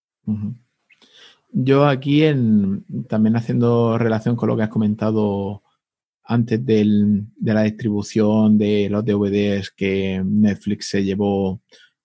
Yo 1.51 1.87
aquí, 1.89 2.25
en, 2.25 2.85
también 3.09 3.37
haciendo 3.37 3.97
relación 3.97 4.37
con 4.37 4.51
lo 4.51 4.57
que 4.57 4.65
has 4.65 4.69
comentado 4.69 5.63
antes 6.25 6.65
de 6.65 7.25
la 7.41 7.63
distribución 7.63 8.59
de 8.59 8.91
los 8.91 9.03
DVDs 9.03 9.71
que 9.71 10.23
Netflix 10.23 10.91
se 10.91 11.03
llevó. 11.03 11.53
O 11.53 11.61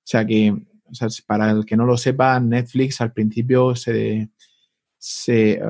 sea 0.05 0.25
que, 0.25 0.55
para 1.27 1.51
el 1.51 1.65
que 1.65 1.75
no 1.75 1.85
lo 1.85 1.97
sepa, 1.97 2.39
Netflix 2.39 3.01
al 3.01 3.11
principio 3.11 3.75
se, 3.75 4.29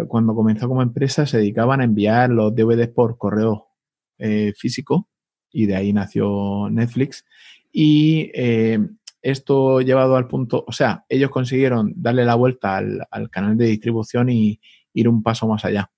cuando 0.07 0.35
comenzó 0.35 0.67
como 0.67 0.83
empresa 0.83 1.25
se 1.25 1.37
dedicaban 1.37 1.81
a 1.81 1.85
enviar 1.85 2.29
los 2.29 2.55
DVDs 2.55 2.89
por 2.89 3.17
correo 3.17 3.66
eh, 4.19 4.53
físico 4.55 5.07
y 5.51 5.65
de 5.65 5.75
ahí 5.75 5.93
nació 5.93 6.69
Netflix. 6.69 7.25
Y 7.71 8.31
eh, 8.33 8.79
esto 9.21 9.81
llevado 9.81 10.15
al 10.15 10.27
punto, 10.27 10.63
o 10.67 10.71
sea, 10.71 11.05
ellos 11.09 11.29
consiguieron 11.29 11.93
darle 11.95 12.25
la 12.25 12.35
vuelta 12.35 12.77
al 12.77 13.29
canal 13.29 13.57
de 13.57 13.67
distribución 13.67 14.29
y 14.29 14.59
ir 14.93 15.09
un 15.09 15.23
paso 15.23 15.47
más 15.47 15.65
allá 15.65 15.91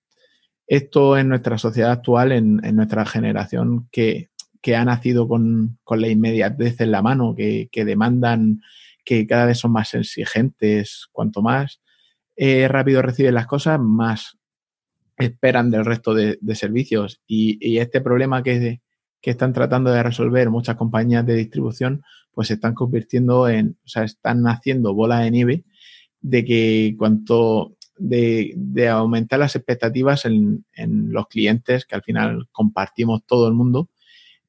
esto 0.69 1.17
en 1.17 1.27
nuestra 1.27 1.57
sociedad 1.57 1.91
actual, 1.91 2.31
en, 2.31 2.57
nuestra 2.75 3.03
generación 3.05 3.89
que, 3.91 4.29
ha 4.75 4.85
nacido 4.85 5.27
con, 5.27 5.79
la 5.89 6.07
inmediatez 6.07 6.79
en 6.79 6.91
la 6.91 7.01
mano, 7.01 7.35
que, 7.35 7.69
demandan, 7.73 8.61
que 9.03 9.25
cada 9.25 9.47
vez 9.47 9.57
son 9.57 9.71
más 9.71 9.95
exigentes, 9.95 11.07
cuanto 11.11 11.41
más 11.41 11.81
eh, 12.35 12.67
rápido 12.67 13.01
reciben 13.01 13.33
las 13.33 13.47
cosas, 13.47 13.79
más 13.79 14.37
esperan 15.19 15.71
del 15.71 15.85
resto 15.85 16.13
de, 16.13 16.37
servicios. 16.55 17.21
Y, 17.27 17.77
este 17.77 18.01
problema 18.01 18.43
que, 18.43 18.81
están 19.21 19.53
tratando 19.53 19.91
de 19.91 20.01
resolver 20.01 20.49
muchas 20.49 20.75
compañías 20.75 21.25
de 21.25 21.35
distribución, 21.35 22.03
pues 22.33 22.47
se 22.47 22.55
están 22.55 22.73
convirtiendo 22.73 23.47
en, 23.47 23.77
o 23.83 23.87
sea, 23.87 24.03
están 24.03 24.47
haciendo 24.47 24.93
bola 24.93 25.19
de 25.19 25.31
nieve 25.31 25.63
de 26.21 26.43
que 26.45 26.95
cuanto 26.97 27.75
de, 27.97 28.87
aumentar 28.89 29.39
las 29.39 29.55
expectativas 29.55 30.25
en, 30.25 30.65
los 31.11 31.27
clientes, 31.27 31.85
que 31.85 31.95
al 31.95 32.03
final 32.03 32.47
compartimos 32.51 33.23
todo 33.25 33.47
el 33.47 33.53
mundo, 33.53 33.89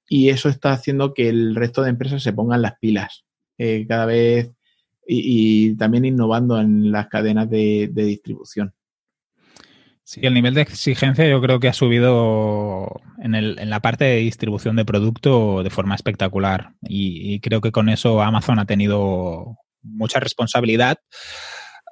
y 0.09 0.31
eso 0.31 0.49
está 0.49 0.73
haciendo 0.73 1.15
que 1.15 1.29
el 1.29 1.55
resto 1.55 1.83
de 1.83 1.91
empresas 1.91 2.23
se 2.23 2.33
pongan 2.33 2.63
las 2.63 2.79
pilas 2.79 3.25
eh, 3.59 3.87
cada 3.89 4.07
vez 4.07 4.51
y, 5.07 5.77
también 5.77 6.05
innovando 6.05 6.61
en 6.61 6.91
las 6.91 7.09
cadenas 7.09 7.49
de, 7.51 7.91
distribución. 7.93 8.73
Sí, 10.11 10.19
el 10.25 10.35
nivel 10.35 10.55
de 10.55 10.63
exigencia 10.63 11.29
yo 11.29 11.41
creo 11.41 11.61
que 11.61 11.69
ha 11.69 11.73
subido 11.73 13.01
en, 13.23 13.37
en 13.37 13.71
la 13.71 13.79
parte 13.79 14.05
de 14.05 14.17
distribución 14.17 14.75
de 14.75 14.85
producto 14.85 15.63
de 15.63 15.71
forma 15.71 15.95
espectacular 15.95 16.73
y, 16.83 17.39
creo 17.39 17.61
que 17.61 17.71
con 17.71 17.89
eso 17.89 18.21
Amazon 18.21 18.59
ha 18.59 18.67
tenido 18.67 19.59
mucha 19.85 20.19
responsabilidad. 20.19 20.99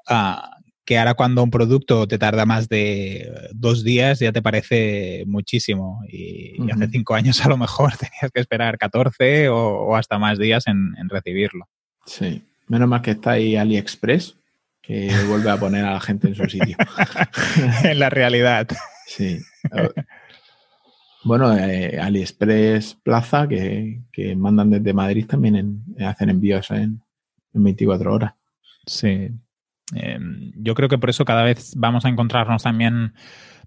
Ah, 0.09 0.51
que 0.85 0.99
ahora 0.99 1.15
cuando 1.15 1.45
un 1.45 1.53
producto 1.53 2.09
te 2.09 2.19
tarda 2.19 2.45
más 2.45 2.69
de 2.69 3.31
dos 3.53 3.85
días 3.85 4.19
ya 4.19 4.33
te 4.33 4.43
parece 4.43 5.23
muchísimo. 5.29 6.01
Y, 6.09 6.57
hace 6.73 6.89
cinco 6.89 7.15
años 7.15 7.41
a 7.47 7.49
lo 7.49 7.57
mejor 7.57 7.93
tenías 7.99 8.33
que 8.35 8.41
esperar 8.41 8.79
14 8.79 9.49
o, 9.49 9.95
hasta 9.95 10.19
más 10.19 10.41
días 10.41 10.67
en, 10.67 10.93
recibirlo. 11.09 11.69
Sí, 12.05 12.43
menos 12.67 12.89
mal 12.89 13.01
que 13.01 13.13
está 13.13 13.33
ahí 13.33 13.55
AliExpress, 13.55 14.38
que 14.89 15.13
vuelve 15.29 15.51
a 15.51 15.57
poner 15.57 15.85
a 15.85 15.93
la 15.93 16.01
gente 16.01 16.29
en 16.29 16.35
su 16.35 16.45
sitio. 16.47 16.77
en 17.85 17.99
la 17.99 18.11
realidad. 18.11 18.67
Sí. 19.07 19.39
Bueno, 21.23 21.57
eh, 21.57 22.01
AliExpress 22.01 22.97
Plaza, 23.05 23.47
que, 23.47 24.01
mandan 24.37 24.71
desde 24.71 24.95
Madrid, 24.95 25.27
también 25.27 25.85
hacen 26.01 26.31
envíos 26.31 26.71
en, 26.71 27.03
en 27.53 27.63
24 27.63 28.15
horas. 28.15 28.33
Sí, 28.87 29.31
Em, 29.95 30.53
yo 30.57 30.75
creo 30.75 30.89
que 30.89 30.99
por 30.99 31.11
eso 31.11 31.25
cada 31.25 31.43
vez 31.43 31.73
vamos 31.77 32.05
a 32.05 32.09
encontrarnos 32.09 32.63
también 32.63 33.15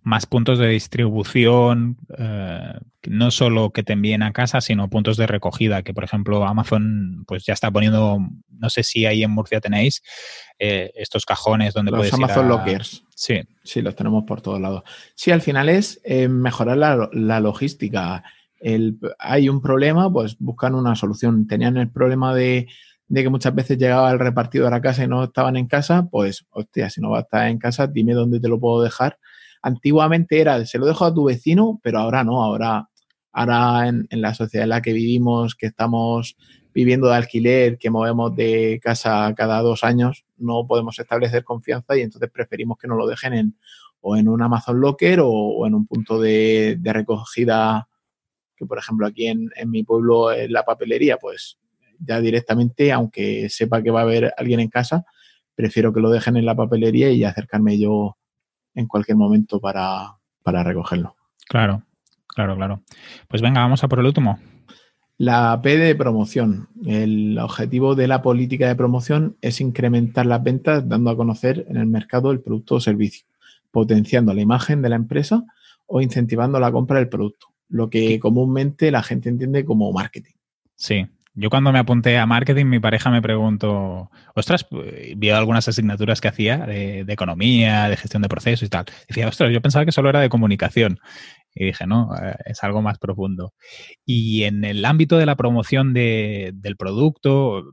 más 0.04 0.26
puntos 0.26 0.58
de 0.58 0.68
distribución, 0.68 1.98
eh, 2.18 2.74
no 3.08 3.30
solo 3.30 3.72
que 3.72 3.84
te 3.84 3.94
envíen 3.94 4.24
a 4.24 4.34
casa, 4.34 4.60
sino 4.62 4.90
puntos 4.90 5.18
de 5.18 5.28
recogida, 5.28 5.84
que 5.84 5.94
por 5.94 6.04
ejemplo 6.04 6.44
Amazon 6.46 7.24
pues 7.28 7.46
ya 7.46 7.54
está 7.54 7.70
poniendo, 7.70 8.20
no 8.50 8.70
sé 8.70 8.84
si 8.84 9.06
ahí 9.06 9.24
en 9.24 9.32
Murcia 9.32 9.62
tenéis, 9.62 10.02
eh, 10.58 10.92
estos 10.96 11.26
cajones 11.26 11.74
donde 11.74 11.92
los 11.92 12.12
Amazon 12.14 12.48
Lockers. 12.48 13.04
Sí. 13.16 13.42
Sí, 13.64 13.82
los 13.82 13.96
tenemos 13.96 14.24
por 14.24 14.42
todos 14.42 14.60
lados. 14.60 14.84
Sí, 15.14 15.32
al 15.32 15.42
final 15.42 15.70
es 15.70 16.02
eh, 16.04 16.28
mejorar 16.28 16.78
la, 16.78 17.40
logística. 17.40 18.24
hay 19.20 19.50
un 19.50 19.62
problema, 19.62 20.12
pues 20.12 20.36
buscan 20.40 20.74
una 20.74 20.96
solución. 20.96 21.46
Tenían 21.46 21.78
el 21.78 21.92
problema 21.92 22.34
de 22.34 22.68
de 23.12 23.24
que 23.24 23.30
muchas 23.30 23.54
veces 23.54 23.78
llegaba 23.78 24.10
el 24.10 24.20
repartidor 24.20 24.74
a 24.74 24.80
casa 24.80 25.04
y 25.04 25.08
no 25.08 25.26
estaban 25.26 25.58
en 25.58 25.68
casa, 25.68 26.08
pues, 26.10 26.46
hostia, 26.50 26.90
si 26.90 27.02
no 27.02 27.10
va 27.10 27.18
a 27.18 27.22
estar 27.24 27.50
en 27.50 27.60
casa, 27.60 27.86
dime 27.86 28.14
dónde 28.14 28.40
te 28.40 28.48
lo 28.48 28.58
puedo 28.58 28.82
dejar. 28.82 29.20
Antiguamente 29.62 30.40
era, 30.40 30.66
se 30.66 30.78
lo 30.78 30.86
dejo 30.86 31.06
a 31.06 31.14
tu 31.14 31.26
vecino, 31.26 31.80
pero 31.84 32.00
ahora 32.00 32.24
no, 32.24 32.44
ahora, 32.44 32.90
ahora 33.32 33.88
en, 33.88 34.08
la 34.10 34.34
sociedad 34.34 34.64
en 34.64 34.70
la 34.70 34.82
que 34.82 34.94
vivimos, 34.94 35.56
que 35.56 35.68
estamos 35.68 36.36
viviendo 36.74 37.08
de 37.08 37.16
alquiler, 37.16 37.78
que 37.78 37.90
movemos 37.90 38.36
de 38.36 38.80
casa 38.82 39.34
cada 39.36 39.62
dos 39.62 39.84
años, 39.84 40.26
no 40.38 40.66
podemos 40.66 40.98
establecer 40.98 41.44
confianza 41.44 41.98
y 41.98 42.02
entonces 42.02 42.32
preferimos 42.32 42.78
que 42.78 42.88
nos 42.88 42.98
lo 42.98 43.06
dejen 43.06 43.34
en, 43.34 43.58
o 44.00 44.16
en 44.16 44.28
un 44.28 44.42
Amazon 44.42 44.80
Locker 44.80 45.20
o, 45.22 45.68
en 45.68 45.76
un 45.76 45.86
punto 45.86 46.20
de, 46.20 46.80
recogida, 46.84 47.88
que 48.56 48.66
por 48.66 48.80
ejemplo 48.80 49.06
aquí 49.06 49.28
en, 49.28 49.50
en 49.56 49.70
mi 49.70 49.84
pueblo, 49.84 50.32
en 50.32 50.52
la 50.52 50.64
papelería, 50.64 51.18
pues 51.18 51.60
ya 52.00 52.20
directamente, 52.20 52.92
aunque 52.92 53.48
sepa 53.50 53.84
que 53.84 53.92
va 53.92 54.00
a 54.00 54.04
haber 54.04 54.34
alguien 54.38 54.60
en 54.60 54.70
casa, 54.70 55.06
prefiero 55.54 55.94
que 55.94 56.00
lo 56.00 56.10
dejen 56.10 56.38
en 56.38 56.46
la 56.46 56.56
papelería 56.56 57.12
y 57.12 57.24
acercarme 57.24 57.78
yo 57.78 58.18
en 58.76 58.88
cualquier 58.88 59.18
momento 59.18 59.60
para, 59.60 60.18
recogerlo. 60.46 61.16
Claro, 61.48 61.84
claro, 62.28 62.56
claro. 62.56 62.82
Pues 63.28 63.42
venga, 63.42 63.62
vamos 63.62 63.84
a 63.84 63.88
por 63.88 64.00
el 64.00 64.06
último. 64.06 64.40
La 65.18 65.60
P 65.62 65.78
de 65.78 65.96
promoción. 65.96 66.70
El 66.86 67.38
objetivo 67.38 67.94
de 67.96 68.08
la 68.08 68.22
política 68.22 68.68
de 68.68 68.76
promoción 68.76 69.38
es 69.42 69.62
incrementar 69.62 70.26
las 70.26 70.44
ventas 70.44 70.88
dando 70.88 71.12
a 71.12 71.18
conocer 71.18 71.66
en 71.70 71.78
el 71.78 71.86
mercado 71.86 72.32
el 72.32 72.42
producto 72.42 72.76
o 72.76 72.80
servicio, 72.80 73.28
potenciando 73.70 74.34
la 74.34 74.42
imagen 74.42 74.82
de 74.82 74.90
la 74.90 74.96
empresa 74.96 75.44
o 75.86 76.02
incentivando 76.02 76.60
la 76.60 76.72
compra 76.72 76.98
del 76.98 77.10
producto, 77.10 77.48
lo 77.70 77.90
que 77.90 78.20
comúnmente 78.20 78.90
la 78.90 79.04
gente 79.04 79.30
entiende 79.30 79.64
como 79.66 79.92
marketing. 79.92 80.34
Sí, 80.76 81.06
yo 81.34 81.50
cuando 81.50 81.72
me 81.72 81.80
apunté 81.80 82.18
a 82.18 82.26
marketing, 82.26 82.66
mi 82.66 82.80
pareja 82.80 83.10
me 83.10 83.22
preguntó, 83.22 84.12
ostras, 84.36 84.68
vio 85.16 85.38
algunas 85.38 85.68
asignaturas 85.68 86.20
que 86.20 86.28
hacía 86.28 86.58
de, 86.58 87.06
economía, 87.08 87.88
de 87.88 87.96
gestión 87.96 88.22
de 88.22 88.28
procesos 88.28 88.68
y 88.68 88.70
tal. 88.70 88.86
Decía, 89.08 89.30
ostras, 89.30 89.52
yo 89.54 89.62
pensaba 89.62 89.86
que 89.86 89.94
solo 89.94 90.10
era 90.10 90.20
de 90.20 90.30
comunicación. 90.30 91.00
Y 91.56 91.66
dije, 91.66 91.88
no, 91.88 92.10
eh, 92.22 92.36
es 92.46 92.64
algo 92.64 92.82
más 92.82 92.98
profundo. 92.98 93.54
Y 94.06 94.44
en 94.44 94.66
el 94.66 94.84
ámbito 94.84 95.18
de 95.18 95.26
la 95.26 95.38
promoción 95.38 95.94
del 95.94 96.76
producto, 96.78 97.64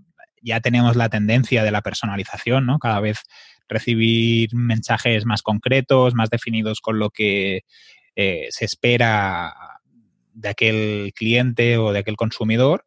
ya 0.40 0.60
tenemos 0.60 0.94
la 0.94 1.08
tendencia 1.08 1.64
de 1.64 1.72
la 1.72 1.82
personalización, 1.82 2.64
¿no? 2.64 2.78
Cada 2.78 3.00
vez 3.00 3.22
recibir 3.68 4.54
mensajes 4.54 5.26
más 5.26 5.42
concretos, 5.42 6.14
más 6.14 6.30
definidos 6.30 6.80
con 6.80 7.00
lo 7.00 7.10
que 7.10 7.62
eh, 8.14 8.46
se 8.50 8.64
espera 8.64 9.52
de 10.32 10.48
aquel 10.48 11.12
cliente 11.14 11.76
o 11.76 11.92
de 11.92 11.98
aquel 11.98 12.16
consumidor 12.16 12.84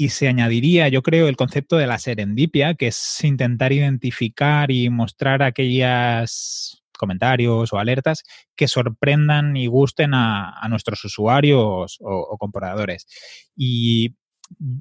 y 0.00 0.10
se 0.10 0.28
añadiría, 0.28 0.88
yo 0.88 1.02
creo, 1.02 1.26
el 1.26 1.36
concepto 1.36 1.76
de 1.76 1.88
la 1.88 1.98
serendipia, 1.98 2.74
que 2.74 2.86
es 2.86 3.24
intentar 3.24 3.72
identificar 3.72 4.70
y 4.70 4.90
mostrar 4.90 5.42
aquellos 5.42 6.84
comentarios 6.96 7.72
o 7.72 7.78
alertas 7.78 8.22
que 8.54 8.68
sorprendan 8.68 9.56
y 9.56 9.66
gusten 9.66 10.14
a, 10.14 10.64
nuestros 10.70 11.04
usuarios 11.04 11.98
o, 12.00 12.38
compradores. 12.38 13.08
Y 13.56 14.14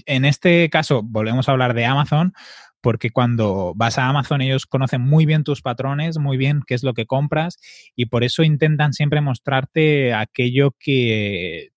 en 0.05 0.23
este 0.23 0.69
caso, 0.69 1.01
volvemos 1.03 1.49
a 1.49 1.53
hablar 1.53 1.73
de 1.73 1.85
Amazon, 1.85 2.33
porque 2.79 3.09
cuando 3.09 3.73
vas 3.75 3.97
a 3.97 4.07
Amazon 4.07 4.41
ellos 4.41 4.67
conocen 4.67 5.01
muy 5.01 5.25
bien 5.25 5.43
tus 5.43 5.63
patrones, 5.63 6.19
muy 6.19 6.37
bien 6.37 6.61
qué 6.67 6.75
es 6.75 6.83
lo 6.83 6.93
que 6.93 7.07
compras 7.07 7.57
y 7.95 8.05
por 8.05 8.23
eso 8.23 8.43
intentan 8.43 8.93
siempre 8.93 9.19
mostrarte 9.19 10.13
aquello 10.13 10.75
que 10.79 11.71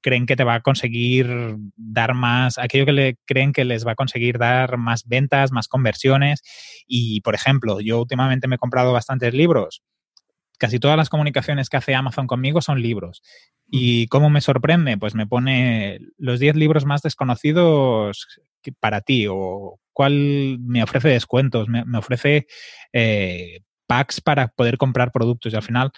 creen 0.00 0.26
que 0.26 0.36
te 0.36 0.44
va 0.44 0.54
a 0.54 0.60
conseguir 0.60 1.56
dar 1.76 2.14
más, 2.14 2.58
aquello 2.58 2.86
que 2.86 2.92
le 2.92 3.16
creen 3.24 3.52
que 3.52 3.64
les 3.64 3.86
va 3.86 3.92
a 3.92 3.96
conseguir 3.96 4.38
dar 4.38 4.76
más 4.76 5.06
ventas, 5.06 5.52
más 5.52 5.68
conversiones. 5.68 6.42
Y, 6.86 7.20
por 7.22 7.34
ejemplo, 7.34 7.80
yo 7.80 8.00
últimamente 8.00 8.48
me 8.48 8.56
he 8.56 8.58
comprado 8.58 8.92
bastantes 8.92 9.34
libros. 9.34 9.82
Casi 10.58 10.78
todas 10.78 10.96
las 10.96 11.08
comunicaciones 11.08 11.68
que 11.68 11.76
hace 11.76 11.94
Amazon 11.94 12.26
conmigo 12.26 12.60
son 12.60 12.80
libros. 12.80 13.22
¿Y 13.66 14.06
cómo 14.08 14.30
me 14.30 14.40
sorprende? 14.40 14.96
Pues 14.98 15.14
me 15.14 15.26
pone 15.26 15.98
los 16.16 16.38
10 16.38 16.56
libros 16.56 16.84
más 16.84 17.02
desconocidos 17.02 18.26
para 18.80 19.00
ti 19.00 19.26
o 19.28 19.78
cuál 19.92 20.58
me 20.60 20.82
ofrece 20.82 21.08
descuentos, 21.08 21.68
me, 21.68 21.84
ofrece 21.96 22.46
eh, 22.92 23.60
packs 23.86 24.20
para 24.20 24.48
poder 24.48 24.78
comprar 24.78 25.12
productos 25.12 25.52
y 25.52 25.56
al 25.56 25.62
final 25.62 25.90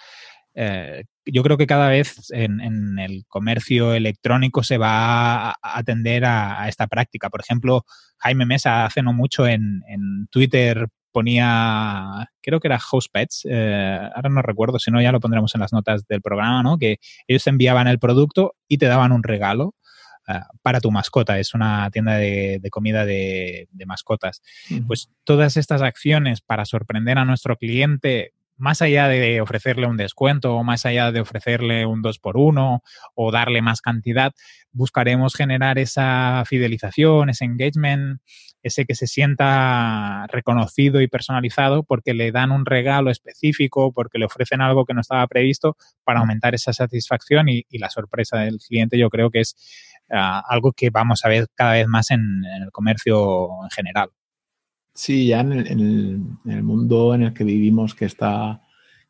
eh, 0.53 1.05
yo 1.31 1.43
creo 1.43 1.57
que 1.57 1.67
cada 1.67 1.89
vez 1.89 2.31
en, 2.31 2.99
el 2.99 3.25
comercio 3.27 3.93
electrónico 3.93 4.63
se 4.63 4.77
va 4.77 5.49
a 5.49 5.55
atender 5.61 6.25
a, 6.25 6.67
esta 6.67 6.87
práctica. 6.87 7.29
Por 7.29 7.41
ejemplo, 7.41 7.85
Jaime 8.17 8.45
Mesa 8.45 8.85
hace 8.85 9.01
no 9.01 9.13
mucho 9.13 9.47
en, 9.47 9.81
Twitter 10.31 10.87
ponía, 11.11 12.29
creo 12.41 12.59
que 12.59 12.67
era 12.67 12.77
House 12.77 13.09
Pets, 13.09 13.47
eh, 13.49 13.99
ahora 14.15 14.29
no 14.29 14.41
recuerdo, 14.43 14.77
si 14.77 14.91
no 14.91 15.01
ya 15.01 15.11
lo 15.11 15.19
pondremos 15.19 15.55
en 15.55 15.61
las 15.61 15.73
notas 15.73 16.05
del 16.05 16.21
programa, 16.21 16.61
¿no? 16.61 16.77
Que 16.77 16.97
ellos 17.27 17.43
te 17.43 17.49
enviaban 17.49 17.87
el 17.87 17.97
producto 17.97 18.53
y 18.67 18.77
te 18.77 18.85
daban 18.85 19.11
un 19.11 19.23
regalo 19.23 19.73
eh, 20.27 20.41
para 20.61 20.79
tu 20.79 20.91
mascota. 20.91 21.39
Es 21.39 21.53
una 21.53 21.89
tienda 21.89 22.17
de, 22.17 22.61
comida 22.69 23.05
de, 23.05 23.67
mascotas. 23.85 24.41
Pues 24.85 25.09
todas 25.23 25.57
estas 25.57 25.81
acciones 25.81 26.41
para 26.41 26.65
sorprender 26.65 27.17
a 27.17 27.25
nuestro 27.25 27.55
cliente 27.55 28.33
más 28.57 28.81
allá 28.81 29.07
de 29.07 29.41
ofrecerle 29.41 29.87
un 29.87 29.97
descuento 29.97 30.55
o 30.55 30.63
más 30.63 30.85
allá 30.85 31.11
de 31.11 31.21
ofrecerle 31.21 31.85
un 31.85 32.01
2 32.01 32.19
por 32.19 32.37
1 32.37 32.83
o 33.15 33.31
darle 33.31 33.61
más 33.61 33.81
cantidad, 33.81 34.33
buscaremos 34.71 35.35
generar 35.35 35.77
esa 35.77 36.43
fidelización, 36.45 37.29
ese 37.29 37.45
engagement, 37.45 38.19
ese 38.63 38.85
que 38.85 38.95
se 38.95 39.07
sienta 39.07 40.27
reconocido 40.27 41.01
y 41.01 41.07
personalizado 41.07 41.83
porque 41.83 42.13
le 42.13 42.31
dan 42.31 42.51
un 42.51 42.65
regalo 42.65 43.11
específico, 43.11 43.91
porque 43.93 44.17
le 44.17 44.25
ofrecen 44.25 44.61
algo 44.61 44.85
que 44.85 44.93
no 44.93 45.01
estaba 45.01 45.25
previsto 45.27 45.77
para 46.03 46.19
aumentar 46.19 46.55
esa 46.55 46.73
satisfacción 46.73 47.49
y, 47.49 47.65
la 47.71 47.89
sorpresa 47.89 48.39
del 48.39 48.57
cliente. 48.57 48.97
Yo 48.97 49.09
creo 49.09 49.29
que 49.29 49.41
es 49.41 49.55
ah, 50.11 50.41
algo 50.49 50.71
que 50.71 50.89
vamos 50.89 51.23
a 51.23 51.29
ver 51.29 51.47
cada 51.53 51.73
vez 51.73 51.87
más 51.87 52.11
en 52.11 52.43
el 52.61 52.71
comercio 52.71 53.49
en 53.63 53.69
general. 53.69 54.09
Sí, 54.97 55.27
ya 55.27 55.41
en 55.41 55.51
el, 55.53 56.63
mundo 56.63 57.13
en 57.13 57.21
el 57.21 57.33
que 57.33 57.43
vivimos, 57.43 57.93
que 57.93 58.05
está 58.05 58.63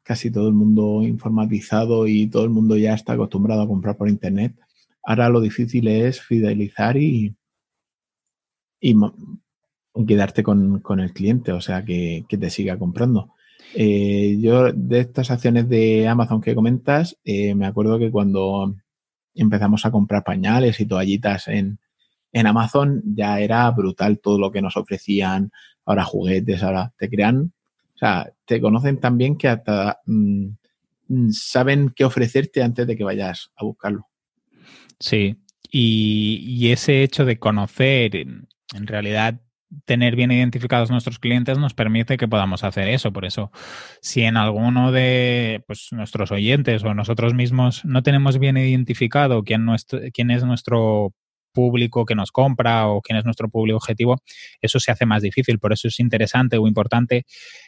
casi 0.03 0.29
todo 0.29 0.49
el 0.49 0.53
mundo 0.53 1.01
informatizado 1.03 2.07
y 2.07 2.27
todo 2.27 2.43
el 2.43 2.49
mundo 2.49 2.75
ya 2.75 2.93
está 2.93 3.13
acostumbrado 3.13 3.61
a 3.61 3.67
comprar 3.67 3.95
por 3.95 4.09
Internet, 4.09 4.53
ahora 5.01 5.29
lo 5.29 5.39
difícil 5.39 5.87
es 5.87 6.21
fidelizar 6.21 6.97
y, 6.97 7.33
y 8.81 8.95
quedarte 10.05 10.43
con, 10.43 10.83
el 10.99 11.13
cliente, 11.13 11.53
o 11.53 11.61
sea, 11.61 11.85
que, 11.85 12.25
te 12.27 12.49
siga 12.49 12.77
comprando. 12.77 13.33
Eh, 13.73 14.37
yo 14.41 14.73
de 14.73 14.99
estas 14.99 15.31
acciones 15.31 15.69
de 15.69 16.05
Amazon 16.05 16.41
que 16.41 16.53
comentas, 16.53 17.17
eh, 17.23 17.55
me 17.55 17.65
acuerdo 17.65 17.97
que 17.97 18.11
cuando 18.11 18.75
empezamos 19.33 19.85
a 19.85 19.91
comprar 19.91 20.25
pañales 20.25 20.81
y 20.81 20.85
toallitas 20.85 21.47
en, 21.47 21.79
en 22.31 22.47
Amazon 22.47 23.01
ya 23.05 23.39
era 23.39 23.69
brutal 23.71 24.19
todo 24.19 24.39
lo 24.39 24.51
que 24.51 24.61
nos 24.61 24.77
ofrecían, 24.77 25.51
ahora 25.85 26.03
juguetes, 26.03 26.63
ahora 26.63 26.93
te 26.97 27.09
crean, 27.09 27.53
o 27.95 27.97
sea, 27.97 28.31
te 28.45 28.61
conocen 28.61 28.99
también 28.99 29.37
que 29.37 29.47
hasta 29.47 29.99
mm, 30.05 30.47
mm, 31.07 31.31
saben 31.31 31.93
qué 31.95 32.05
ofrecerte 32.05 32.61
antes 32.61 32.85
de 32.85 32.95
que 32.95 33.03
vayas 33.03 33.51
a 33.55 33.65
buscarlo. 33.65 34.07
Sí, 34.99 35.35
y, 35.71 36.71
ese 36.71 37.03
hecho 37.03 37.25
de 37.25 37.39
conocer, 37.39 38.15
en, 38.15 38.47
realidad, 38.87 39.41
tener 39.85 40.15
bien 40.15 40.31
identificados 40.31 40.91
nuestros 40.91 41.19
clientes 41.19 41.57
nos 41.57 41.73
permite 41.73 42.17
que 42.17 42.27
podamos 42.27 42.63
hacer 42.63 42.87
eso. 42.87 43.11
Por 43.11 43.25
eso, 43.25 43.51
si 44.01 44.23
en 44.23 44.37
alguno 44.37 44.91
de 44.91 45.63
pues, 45.67 45.89
nuestros 45.91 46.31
oyentes 46.31 46.83
o 46.83 46.93
nosotros 46.93 47.33
mismos 47.33 47.83
no 47.83 48.03
tenemos 48.03 48.39
bien 48.39 48.57
identificado 48.57 49.43
quién, 49.43 49.67
quién 50.13 50.31
es 50.31 50.43
nuestro 50.43 51.13
público 51.57 52.05
que 52.05 52.13
nos 52.13 52.31
compra 52.31 52.87
o 52.87 53.01
quién 53.01 53.17
es 53.17 53.25
nuestro 53.25 53.49
público 53.49 53.77
objetivo, 53.77 54.21
eso 54.61 54.79
se 54.79 54.91
hace 54.91 55.07
más 55.07 55.23
difícil. 55.23 55.57
Por 55.57 55.73
eso 55.73 55.87
es 55.87 55.99
interesante 55.99 56.59
o 56.59 56.67
importante 56.67 57.25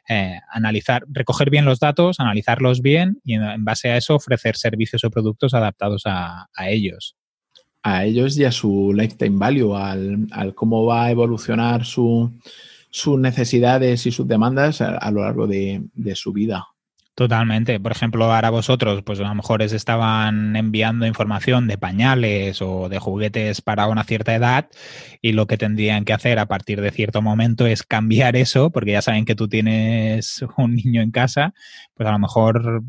eh, 0.07 0.37
analizar, 0.51 1.05
recoger 1.09 1.49
bien 1.49 1.65
los 1.65 1.79
datos, 1.79 2.19
analizarlos 2.19 2.83
bien 2.83 3.19
y 3.23 3.33
en, 3.33 3.65
base 3.65 3.89
a 3.89 3.97
eso 3.97 4.13
ofrecer 4.13 4.57
servicios 4.57 5.03
o 5.03 5.09
productos 5.09 5.55
adaptados 5.55 6.03
a, 6.05 6.47
ellos. 6.67 7.15
A 7.81 8.05
ellos 8.05 8.37
y 8.37 8.45
a 8.45 8.51
su 8.51 8.93
lifetime 8.93 9.37
value, 9.39 9.75
al, 9.75 10.53
cómo 10.53 10.85
va 10.85 11.05
a 11.05 11.11
evolucionar 11.11 11.83
sus 11.83 12.29
necesidades 13.17 14.05
y 14.05 14.11
sus 14.11 14.27
demandas 14.27 14.81
a, 14.81 15.09
lo 15.09 15.23
largo 15.23 15.47
de 15.47 16.13
su 16.13 16.31
vida. 16.31 16.67
Totalmente. 17.19 17.81
Por 17.81 17.91
ejemplo, 17.91 18.33
ahora 18.33 18.49
vosotros, 18.49 19.03
pues 19.03 19.19
a 19.19 19.23
lo 19.23 19.35
mejor 19.35 19.61
os 19.61 19.73
estaban 19.73 20.55
enviando 20.55 21.05
información 21.05 21.67
de 21.67 21.77
pañales 21.77 22.61
o 22.61 22.87
de 22.87 22.97
juguetes 22.97 23.59
para 23.59 23.87
una 23.87 24.05
cierta 24.05 24.33
edad 24.33 24.69
y 25.21 25.33
lo 25.33 25.45
que 25.45 25.57
tendrían 25.57 26.05
que 26.05 26.13
hacer 26.13 26.39
a 26.39 26.45
partir 26.45 26.79
de 26.79 26.91
cierto 26.91 27.21
momento 27.21 27.67
es 27.67 27.83
cambiar 27.83 28.37
eso, 28.37 28.69
porque 28.69 28.93
ya 28.93 29.01
saben 29.01 29.25
que 29.25 29.35
tú 29.35 29.49
tienes 29.49 30.45
un 30.55 30.75
niño 30.75 31.01
en 31.01 31.11
casa, 31.11 31.53
pues 31.93 32.07
a 32.07 32.13
lo 32.13 32.19
mejor 32.19 32.83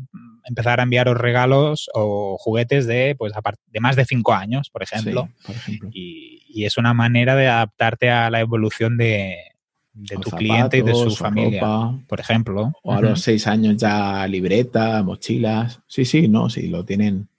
empezar 0.45 0.79
a 0.79 0.83
enviaros 0.83 1.17
regalos 1.17 1.89
o 1.93 2.37
juguetes 2.39 2.87
de, 2.87 3.15
pues, 3.17 3.33
de 3.67 3.79
más 3.81 3.97
de 3.97 4.05
cinco 4.05 4.31
años, 4.31 4.69
por 4.69 4.81
ejemplo. 4.81 5.27
y 5.91 6.63
es 6.63 6.77
una 6.77 6.93
manera 6.93 7.35
de 7.35 7.49
adaptarte 7.49 8.09
a 8.11 8.29
la 8.29 8.39
evolución 8.39 8.95
de, 8.95 9.50
de 9.93 10.17
tu 10.17 10.29
cliente 10.31 10.77
y 10.77 10.81
de 10.81 10.95
su 10.95 11.11
familia, 11.11 11.99
por 12.07 12.19
ejemplo. 12.19 12.71
O 12.83 12.93
a 12.93 13.01
los 13.01 13.21
seis 13.21 13.47
años 13.47 13.77
ya 13.77 14.25
libreta, 14.27 15.03
mochilas. 15.03 15.81
Sí, 15.87 16.05
sí, 16.05 16.27
no, 16.27 16.49
sí, 16.49 16.67
lo 16.67 16.85
tienen 16.85 17.29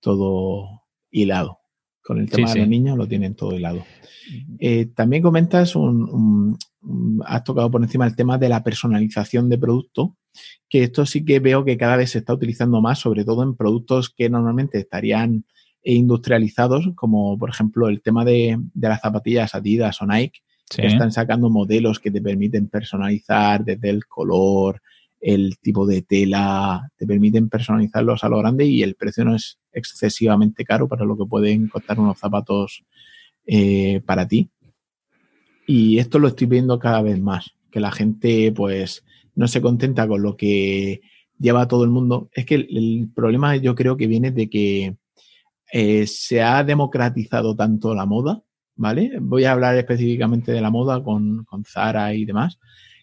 todo 0.00 0.82
hilado. 1.10 1.58
Con 2.02 2.18
el 2.18 2.30
tema 2.30 2.52
de 2.52 2.60
los 2.60 2.68
niños 2.68 2.96
lo 2.96 3.06
tienen 3.06 3.34
todo 3.34 3.54
hilado. 3.54 3.84
Eh, 4.58 4.86
también 4.86 5.22
comentas, 5.22 5.76
un, 5.76 6.56
has 7.26 7.44
tocado 7.44 7.70
por 7.70 7.82
encima 7.82 8.06
el 8.06 8.16
tema 8.16 8.38
de 8.38 8.48
la 8.48 8.62
personalización 8.62 9.48
de 9.48 9.58
producto, 9.58 10.16
que 10.68 10.84
esto 10.84 11.04
sí 11.04 11.24
que 11.24 11.40
veo 11.40 11.64
que 11.64 11.76
cada 11.76 11.96
vez 11.96 12.10
se 12.10 12.18
está 12.18 12.32
utilizando 12.32 12.80
más, 12.80 12.98
sobre 12.98 13.24
todo 13.24 13.42
en 13.42 13.56
productos 13.56 14.10
que 14.10 14.30
normalmente 14.30 14.78
estarían 14.78 15.44
industrializados, 15.82 16.90
como 16.94 17.38
por 17.38 17.50
ejemplo 17.50 17.88
el 17.88 18.02
tema 18.02 18.24
de, 18.24 18.58
de 18.74 18.88
las 18.88 19.00
zapatillas 19.00 19.54
Adidas 19.54 20.00
o 20.00 20.06
Nike, 20.06 20.40
están 20.76 21.10
sacando 21.10 21.50
modelos 21.50 21.98
que 21.98 22.10
te 22.10 22.20
permiten 22.20 22.68
personalizar 22.68 23.64
desde 23.64 23.90
el 23.90 24.06
color, 24.06 24.80
el 25.20 25.58
tipo 25.58 25.86
de 25.86 26.02
tela, 26.02 26.90
te 26.96 27.06
permiten 27.06 27.48
personalizarlos 27.48 28.24
a 28.24 28.28
lo 28.28 28.38
grande 28.38 28.64
y 28.64 28.82
el 28.82 28.94
precio 28.94 29.24
no 29.24 29.34
es 29.34 29.58
excesivamente 29.72 30.64
caro 30.64 30.88
para 30.88 31.04
lo 31.04 31.16
que 31.16 31.26
pueden 31.26 31.68
costar 31.68 31.98
unos 32.00 32.18
zapatos 32.18 32.84
eh, 33.46 34.00
para 34.06 34.26
ti. 34.26 34.50
Y 35.66 35.98
esto 35.98 36.18
lo 36.18 36.28
estoy 36.28 36.46
viendo 36.46 36.78
cada 36.78 37.02
vez 37.02 37.20
más, 37.20 37.54
que 37.70 37.80
la 37.80 37.92
gente 37.92 38.52
pues 38.52 39.04
no 39.34 39.46
se 39.46 39.60
contenta 39.60 40.08
con 40.08 40.22
lo 40.22 40.36
que 40.36 41.00
lleva 41.38 41.68
todo 41.68 41.84
el 41.84 41.90
mundo. 41.90 42.30
Es 42.32 42.46
que 42.46 42.54
el, 42.54 43.10
problema 43.14 43.56
yo 43.56 43.74
creo 43.74 43.96
que 43.96 44.06
viene 44.06 44.30
de 44.30 44.48
que 44.48 44.96
eh, 45.72 46.06
se 46.06 46.42
ha 46.42 46.64
democratizado 46.64 47.54
tanto 47.54 47.94
la 47.94 48.06
moda 48.06 48.42
¿vale? 48.80 49.12
Voy 49.20 49.44
a 49.44 49.52
hablar 49.52 49.76
específicamente 49.76 50.52
de 50.52 50.60
la 50.62 50.70
moda 50.70 51.04
con, 51.04 51.46
Zara 51.66 52.14
y 52.14 52.24
demás, 52.24 52.58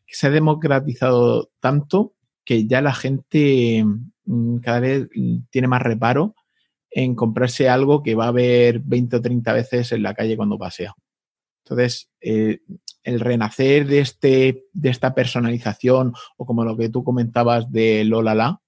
que 0.08 0.16
se 0.16 0.26
ha 0.26 0.32
democratizado 0.32 1.52
tanto 1.60 2.16
que 2.44 2.66
ya 2.66 2.82
la 2.82 2.96
gente 2.96 3.86
mm, 4.26 4.58
cada 4.58 4.80
vez 4.80 5.08
tiene 5.52 5.68
más 5.68 5.84
reparo 5.84 6.34
en 6.90 7.14
comprarse 7.14 7.70
algo 7.70 8.02
que 8.02 8.16
va 8.16 8.28
a 8.28 8.32
ver 8.32 8.80
20 8.80 9.18
o 9.18 9.22
30 9.22 9.54
veces 9.54 9.92
en 9.92 10.02
la 10.02 10.16
calle 10.16 10.36
cuando 10.36 10.58
pasea. 10.58 10.96
Entonces, 11.64 12.10
eh, 12.22 12.62
el 13.04 13.20
renacer 13.20 13.86
de, 13.86 14.00
este, 14.00 14.64
de 14.74 14.90
esta 14.90 15.14
personalización, 15.14 16.14
o 16.38 16.46
como 16.48 16.66
lo 16.66 16.76
que 16.76 16.90
tú 16.90 17.04
comentabas 17.04 17.72
de 17.72 18.04
Lola 18.04 18.34
La, 18.34 18.62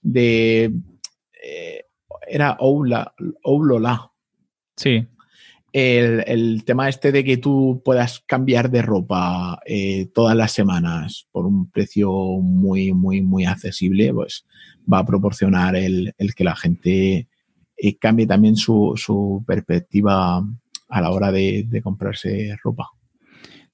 de. 0.00 0.72
Eh, 1.44 1.84
era 2.26 2.56
Oula, 2.58 3.12
Oulola. 3.42 4.12
Sí 4.76 5.06
el, 5.72 6.64
tema 6.64 6.88
este 6.88 7.12
de 7.12 7.24
que 7.24 7.36
tú 7.36 7.82
puedas 7.84 8.20
cambiar 8.20 8.70
de 8.70 8.82
ropa 8.82 9.60
eh, 9.66 10.06
todas 10.14 10.36
las 10.36 10.52
semanas 10.52 11.26
por 11.30 11.46
un 11.46 11.70
precio 11.70 12.10
muy, 12.10 12.92
muy, 12.92 13.20
muy 13.20 13.44
accesible, 13.44 14.12
pues 14.12 14.44
va 14.90 14.98
a 15.00 15.06
proporcionar 15.06 15.76
el, 15.76 16.14
que 16.36 16.44
la 16.44 16.56
gente 16.56 17.28
eh, 17.76 17.96
cambie 17.98 18.26
también 18.26 18.56
su, 18.56 19.44
perspectiva 19.46 20.38
a 20.88 21.00
la 21.00 21.10
hora 21.10 21.30
de 21.30 21.80
comprarse 21.82 22.56
ropa. 22.62 22.90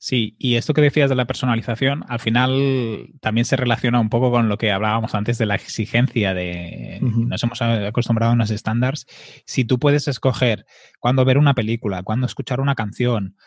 Sí, 0.04 0.36
y 0.38 0.56
esto 0.56 0.74
que 0.74 0.82
decías 0.82 1.08
de 1.08 1.16
la 1.16 1.24
personalización, 1.24 2.04
al 2.08 2.20
final 2.20 3.08
también 3.22 3.46
se 3.46 3.56
relaciona 3.56 4.00
un 4.00 4.10
poco 4.10 4.30
con 4.30 4.50
lo 4.50 4.58
que 4.58 4.70
hablábamos 4.70 5.14
antes 5.14 5.38
de 5.38 5.46
la 5.46 5.54
exigencia 5.54 6.34
de 6.34 6.98
nos 7.00 7.42
hemos 7.42 7.62
acostumbrado 7.62 8.32
a 8.32 8.34
unos 8.34 8.50
estándares. 8.50 9.06
Si 9.46 9.64
tú 9.64 9.78
puedes 9.78 10.06
escoger 10.06 10.66
cuándo 11.00 11.24
ver 11.24 11.38
una 11.38 11.54
película, 11.54 12.02
cuándo 12.02 12.26
escuchar 12.26 12.60
una 12.60 12.74
canción, 12.74 13.38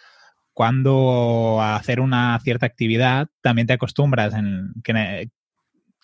cuándo 0.51 1.61
hacer 1.61 1.99
una 1.99 2.39
cierta 2.39 2.65
actividad, 2.65 3.27
también 3.41 3.67
te 3.67 3.73
acostumbras 3.73 4.33
en 4.33 4.73
que, 4.83 5.29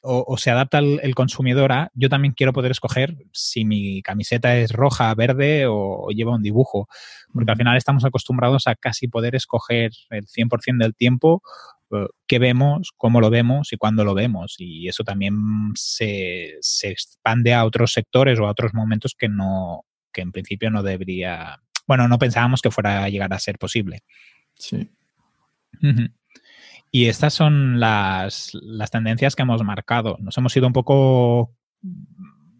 o, 0.05 0.37
se 0.37 0.51
adapta 0.51 0.79
el, 0.79 1.15
consumidor 1.15 1.71
a, 1.71 1.91
yo 1.93 2.09
también 2.09 2.33
quiero 2.33 2.51
poder 2.51 2.71
escoger 2.71 3.15
si 3.31 3.63
mi 3.63 4.01
camiseta 4.01 4.57
es 4.57 4.73
roja, 4.73 5.13
verde 5.15 5.65
o, 5.67 6.09
lleva 6.09 6.35
un 6.35 6.43
dibujo, 6.43 6.89
porque 7.33 7.51
al 7.51 7.57
final 7.57 7.77
estamos 7.77 8.03
acostumbrados 8.03 8.67
a 8.67 8.75
casi 8.75 9.07
poder 9.07 9.33
escoger 9.35 9.91
el 10.09 10.27
100% 10.27 10.77
del 10.79 10.93
tiempo 10.93 11.41
eh, 11.91 12.07
qué 12.27 12.37
vemos, 12.37 12.91
cómo 12.97 13.21
lo 13.21 13.29
vemos 13.29 13.71
y 13.71 13.77
cuándo 13.77 14.03
lo 14.03 14.13
vemos. 14.13 14.55
Y 14.57 14.89
eso 14.89 15.05
también 15.05 15.35
se, 15.75 16.57
se, 16.59 16.89
expande 16.89 17.53
a 17.53 17.63
otros 17.63 17.93
sectores 17.93 18.39
o 18.39 18.45
a 18.45 18.51
otros 18.51 18.73
momentos 18.73 19.15
que 19.17 19.29
no, 19.29 19.85
que 20.11 20.21
en 20.21 20.33
principio 20.33 20.69
no 20.69 20.83
debería, 20.83 21.61
bueno, 21.87 22.09
no 22.09 22.19
pensábamos 22.19 22.61
que 22.61 22.71
fuera 22.71 23.05
a 23.05 23.09
llegar 23.09 23.33
a 23.33 23.39
ser 23.39 23.57
posible. 23.57 24.03
Sí. 24.55 24.91
Y 26.95 27.07
estas 27.07 27.33
son 27.33 27.79
las, 27.79 28.51
las 28.53 28.91
tendencias 28.91 29.35
que 29.35 29.41
hemos 29.41 29.63
marcado. 29.63 30.15
Nos 30.19 30.37
hemos 30.37 30.55
ido 30.55 30.67
un 30.67 30.73
poco 30.73 31.51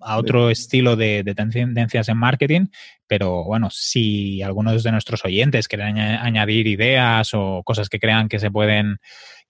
a 0.02 0.18
otro 0.18 0.50
estilo 0.50 0.96
de, 0.96 1.24
tendencias 1.36 2.10
en 2.10 2.18
marketing, 2.18 2.66
pero 3.06 3.44
bueno, 3.44 3.70
si 3.70 4.42
algunos 4.42 4.82
de 4.82 4.92
nuestros 4.92 5.24
oyentes 5.24 5.68
quieren 5.68 6.00
añadir 6.00 6.66
ideas 6.66 7.30
o 7.36 7.62
cosas 7.64 7.90
que 7.90 8.00
crean 8.00 8.28
que 8.28 8.40
se 8.40 8.50
pueden 8.50 8.98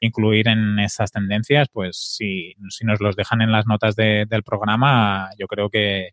incluir 0.01 0.49
en 0.49 0.77
esas 0.79 1.13
tendencias, 1.13 1.69
pues 1.71 1.95
si, 1.95 2.53
si 2.67 2.84
nos 2.84 2.99
los 2.99 3.15
dejan 3.15 3.41
en 3.41 3.53
las 3.53 3.65
notas 3.65 3.95
del 3.95 4.43
programa, 4.43 5.29
yo 5.39 5.47
creo 5.47 5.69
que, 5.69 6.09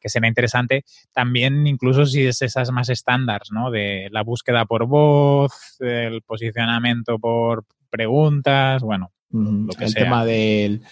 que 0.00 0.08
será 0.08 0.28
interesante. 0.28 0.84
También 1.12 1.66
incluso 1.66 2.06
si 2.06 2.26
es 2.26 2.40
esas 2.40 2.70
más 2.70 2.88
estándares, 2.88 3.50
¿no? 3.52 3.70
De 3.70 4.08
la 4.12 4.22
búsqueda 4.22 4.64
por 4.64 4.86
voz, 4.86 5.76
el 5.80 6.22
posicionamiento 6.22 7.18
por 7.18 7.66
preguntas, 7.94 8.82
bueno, 8.82 9.12
lo 9.30 9.72
que 9.72 9.84
el 9.84 9.94
tema 9.94 10.24
del 10.24 10.82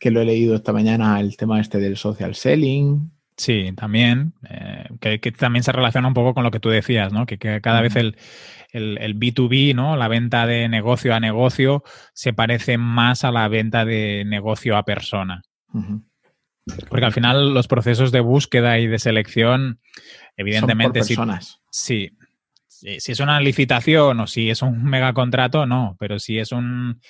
que 0.00 0.10
lo 0.10 0.22
he 0.22 0.24
leído 0.24 0.54
esta 0.54 0.72
mañana, 0.72 1.20
el 1.20 1.36
tema 1.36 1.60
este 1.60 1.78
del 1.78 1.96
social 1.96 2.34
selling. 2.34 3.10
Sí, 3.36 3.72
también, 3.76 4.32
eh, 4.48 4.88
que, 5.00 5.32
también 5.32 5.62
se 5.62 5.72
relaciona 5.72 6.08
un 6.08 6.14
poco 6.14 6.34
con 6.34 6.42
lo 6.42 6.50
que 6.50 6.60
tú 6.60 6.70
decías, 6.70 7.12
¿no? 7.12 7.26
Que, 7.26 7.38
cada 7.60 7.82
vez 7.82 7.94
el, 7.96 8.16
B2B, 8.72 9.74
¿no? 9.74 9.96
La 9.96 10.08
venta 10.08 10.46
de 10.46 10.68
negocio 10.68 11.14
a 11.14 11.20
negocio 11.20 11.84
se 12.14 12.32
parece 12.32 12.78
más 12.78 13.24
a 13.24 13.30
la 13.30 13.46
venta 13.48 13.84
de 13.84 14.24
negocio 14.26 14.76
a 14.76 14.84
persona. 14.84 15.42
Porque 16.88 17.04
al 17.04 17.12
final 17.12 17.54
los 17.54 17.68
procesos 17.68 18.10
de 18.10 18.20
búsqueda 18.20 18.78
y 18.78 18.86
de 18.86 18.98
selección, 18.98 19.80
evidentemente, 20.36 21.00
Son 21.00 21.08
personas. 21.08 21.60
sí, 21.70 22.17
si 22.78 23.12
es 23.12 23.20
una 23.20 23.40
licitación 23.40 24.20
o 24.20 24.26
si 24.26 24.50
es 24.50 24.62
un 24.62 24.84
megacontrato, 24.84 25.66
no, 25.66 25.96
pero 25.98 26.18
si 26.18 26.38
es 26.38 26.52
un, 26.52 27.00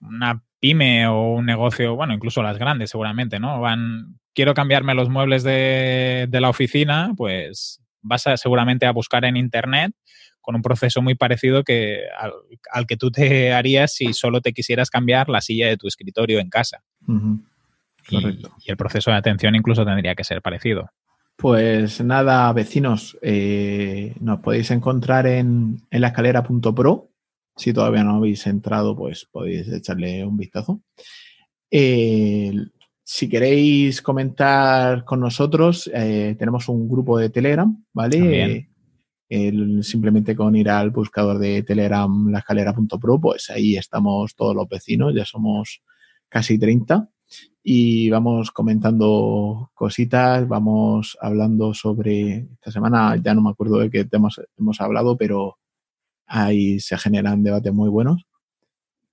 una 0.00 0.42
pyme 0.60 1.06
o 1.06 1.34
un 1.34 1.46
negocio, 1.46 1.94
bueno, 1.96 2.14
incluso 2.14 2.42
las 2.42 2.58
grandes 2.58 2.90
seguramente, 2.90 3.38
¿no? 3.38 3.60
Van, 3.60 4.18
quiero 4.34 4.54
cambiarme 4.54 4.94
los 4.94 5.08
muebles 5.08 5.42
de, 5.42 6.28
la 6.30 6.48
oficina, 6.48 7.12
pues 7.16 7.82
vas 8.02 8.26
a, 8.26 8.36
seguramente 8.36 8.86
a 8.86 8.92
buscar 8.92 9.24
en 9.24 9.36
Internet 9.36 9.92
con 10.40 10.54
un 10.54 10.62
proceso 10.62 11.02
muy 11.02 11.14
parecido 11.14 11.64
que 11.64 12.04
al, 12.72 12.86
que 12.86 12.96
tú 12.96 13.10
te 13.10 13.52
harías 13.52 13.94
si 13.94 14.14
solo 14.14 14.40
te 14.40 14.52
quisieras 14.52 14.88
cambiar 14.88 15.28
la 15.28 15.42
silla 15.42 15.68
de 15.68 15.76
tu 15.76 15.86
escritorio 15.86 16.40
en 16.40 16.48
casa. 16.48 16.82
Correcto. 18.08 18.54
Y, 18.64 18.70
el 18.70 18.76
proceso 18.76 19.10
de 19.10 19.18
atención 19.18 19.54
incluso 19.54 19.84
tendría 19.84 20.14
que 20.14 20.24
ser 20.24 20.40
parecido. 20.40 20.90
Pues 21.40 22.02
nada, 22.04 22.52
vecinos, 22.52 23.16
eh, 23.22 24.14
nos 24.20 24.40
podéis 24.40 24.70
encontrar 24.72 25.26
en, 25.26 25.80
en 25.90 26.00
la 26.02 26.08
escalera.pro 26.08 27.08
si 27.56 27.72
todavía 27.72 28.04
no 28.04 28.16
habéis 28.16 28.46
entrado, 28.46 28.94
pues 28.94 29.24
podéis 29.24 29.66
echarle 29.68 30.22
un 30.22 30.36
vistazo. 30.36 30.82
Eh, 31.70 32.52
si 33.02 33.28
queréis 33.30 34.02
comentar 34.02 35.06
con 35.06 35.20
nosotros, 35.20 35.90
eh, 35.94 36.36
tenemos 36.38 36.68
un 36.68 36.86
grupo 36.86 37.16
de 37.16 37.30
Telegram, 37.30 37.74
¿vale? 37.94 38.68
simplemente 39.82 40.36
con 40.36 40.56
ir 40.56 40.68
al 40.68 40.90
buscador 40.90 41.38
de 41.38 41.62
Telegram, 41.62 42.30
laescalera.pro, 42.30 43.18
pues 43.18 43.48
ahí 43.48 43.76
estamos 43.78 44.34
todos 44.34 44.54
los 44.54 44.68
vecinos, 44.68 45.14
ya 45.14 45.24
somos 45.24 45.82
casi 46.28 46.58
30 46.58 47.08
y 47.62 48.10
vamos 48.10 48.50
comentando 48.50 49.70
cositas, 49.74 50.48
vamos 50.48 51.16
hablando 51.20 51.74
sobre, 51.74 52.48
esta 52.54 52.70
semana 52.70 53.16
ya 53.16 53.34
no 53.34 53.42
me 53.42 53.50
acuerdo 53.50 53.78
de 53.78 53.90
qué 53.90 54.04
temas 54.04 54.40
hemos 54.56 54.80
hablado, 54.80 55.16
pero 55.16 55.58
Ahí 56.32 56.78
se 56.78 56.96
generan 56.96 57.42
debates 57.42 57.72
muy 57.72 57.88
buenos. 57.88 58.24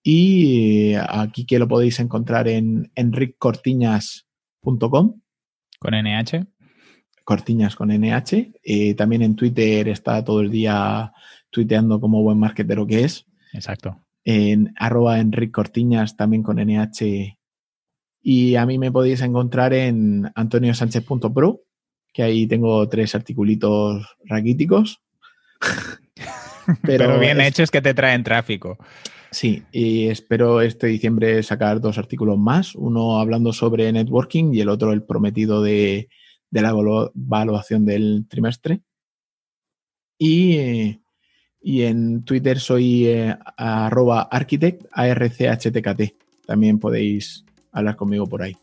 Y 0.04 0.94
aquí 0.94 1.48
que 1.48 1.58
lo 1.58 1.68
podéis 1.68 2.00
encontrar 2.00 2.48
en 2.48 2.92
enriccortiñas.com. 2.94 5.20
Con 5.80 5.94
NH. 5.96 6.46
Cortiñas 7.24 7.76
con 7.76 7.90
NH. 7.90 8.52
Eh, 8.64 8.94
también 8.94 9.24
en 9.24 9.36
Twitter 9.36 9.88
está 9.88 10.24
todo 10.24 10.42
el 10.42 10.52
día 10.52 11.12
tuiteando 11.50 12.00
como 12.00 12.22
buen 12.22 12.38
marketero 12.38 12.86
que 12.86 13.04
es. 13.04 13.26
Exacto. 13.52 14.06
En 14.24 14.76
arroba 14.78 15.20
enriccortiñas 15.20 16.16
también 16.16 16.44
con 16.44 16.58
NH. 16.58 17.36
Y 18.30 18.58
a 18.58 18.66
mí 18.66 18.78
me 18.78 18.92
podéis 18.92 19.22
encontrar 19.22 19.74
en 19.74 20.30
antoniosánchez.pro, 20.36 21.62
que 22.12 22.24
ahí 22.24 22.46
tengo 22.46 22.90
tres 22.90 23.16
articulitos 23.16 24.18
raquíticos. 24.26 25.02
Pero, 26.84 27.18
bien 27.22 27.40
hecho 27.40 27.64
es 27.64 27.72
que 27.72 27.82
te 27.82 27.94
traen 27.94 28.26
tráfico. 28.26 28.78
Sí, 29.32 29.64
y 29.72 30.10
espero 30.10 30.60
este 30.60 30.88
diciembre 30.88 31.42
sacar 31.42 31.80
dos 31.80 31.98
artículos 31.98 32.38
más, 32.38 32.76
uno 32.76 33.18
hablando 33.18 33.54
sobre 33.54 33.90
networking 33.94 34.54
y 34.54 34.60
el 34.60 34.68
otro 34.68 34.92
el 34.92 35.04
prometido 35.04 35.62
de, 35.62 36.10
la 36.52 36.72
evaluación 36.72 37.86
del 37.86 38.26
trimestre. 38.28 38.82
Y, 40.20 41.00
en 41.64 42.26
Twitter 42.26 42.60
soy 42.60 43.08
eh, 43.08 43.38
arroba 43.56 44.24
architect, 44.24 44.84
ARCHTKT. 44.92 46.46
También 46.46 46.78
podéis 46.78 47.47
hablar 47.80 47.96
conmigo 47.96 48.28
por 48.28 48.42
ahí. 48.42 48.58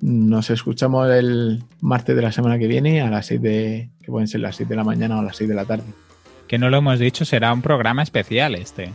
Nos 0.00 0.50
escuchamos 0.50 1.10
el 1.10 1.64
martes 1.80 2.14
de 2.14 2.22
la 2.22 2.32
semana 2.32 2.58
que 2.58 2.66
viene 2.66 3.00
a 3.00 3.10
las 3.10 3.26
6 3.26 3.42
de, 3.42 3.90
que 4.02 4.10
pueden 4.10 4.28
ser 4.28 4.40
las 4.40 4.56
6 4.56 4.68
de 4.68 4.76
la 4.76 4.84
mañana 4.84 5.18
o 5.18 5.22
las 5.22 5.36
6 5.36 5.48
de 5.48 5.54
la 5.54 5.64
tarde 5.64 5.84
que 6.46 6.58
no 6.58 6.70
lo 6.70 6.78
hemos 6.78 6.98
dicho, 6.98 7.24
será 7.24 7.52
un 7.52 7.62
programa 7.62 8.02
especial 8.02 8.54
este. 8.54 8.92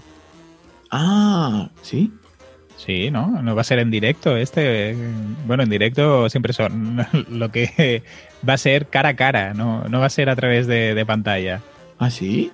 Ah, 0.89 1.69
¿sí? 1.81 2.11
Sí, 2.77 3.11
¿no? 3.11 3.41
No 3.41 3.55
va 3.55 3.61
a 3.61 3.65
ser 3.65 3.79
en 3.79 3.91
directo 3.91 4.35
este. 4.37 4.95
Bueno, 5.45 5.63
en 5.63 5.69
directo 5.69 6.29
siempre 6.29 6.53
son 6.53 7.05
lo 7.29 7.51
que 7.51 8.03
va 8.47 8.53
a 8.53 8.57
ser 8.57 8.87
cara 8.87 9.09
a 9.09 9.15
cara, 9.15 9.53
no, 9.53 9.83
no 9.85 9.99
va 9.99 10.07
a 10.07 10.09
ser 10.09 10.29
a 10.29 10.35
través 10.35 10.67
de, 10.67 11.03
pantalla. 11.05 11.61
¿Ah, 11.99 12.09
sí? 12.09 12.51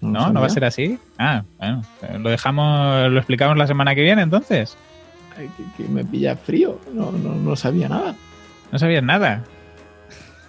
No, 0.00 0.32
no, 0.32 0.40
va 0.40 0.46
a 0.46 0.50
ser 0.50 0.64
así. 0.64 0.98
Ah, 1.18 1.42
bueno, 1.58 1.82
lo 2.18 2.30
dejamos, 2.30 3.10
lo 3.10 3.18
explicamos 3.18 3.56
la 3.56 3.66
semana 3.66 3.94
que 3.94 4.02
viene 4.02 4.22
entonces. 4.22 4.76
Que, 5.76 5.84
me 5.84 6.04
pilla 6.04 6.36
frío, 6.36 6.80
no, 6.92 7.12
no, 7.12 7.34
no 7.34 7.56
sabía 7.56 7.88
nada. 7.88 8.16
No 8.72 8.78
sabías 8.78 9.02
nada. 9.02 9.44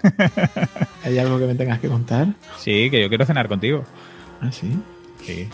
¿Hay 1.03 1.17
algo 1.17 1.37
que 1.39 1.45
me 1.45 1.55
tengas 1.55 1.79
que 1.79 1.87
contar? 1.87 2.27
Sí, 2.57 2.89
que 2.89 3.01
yo 3.01 3.09
quiero 3.09 3.25
cenar 3.25 3.47
contigo. 3.47 3.83
¿Ah, 4.41 4.51
sí? 4.51 4.71
Sí. 5.23 5.47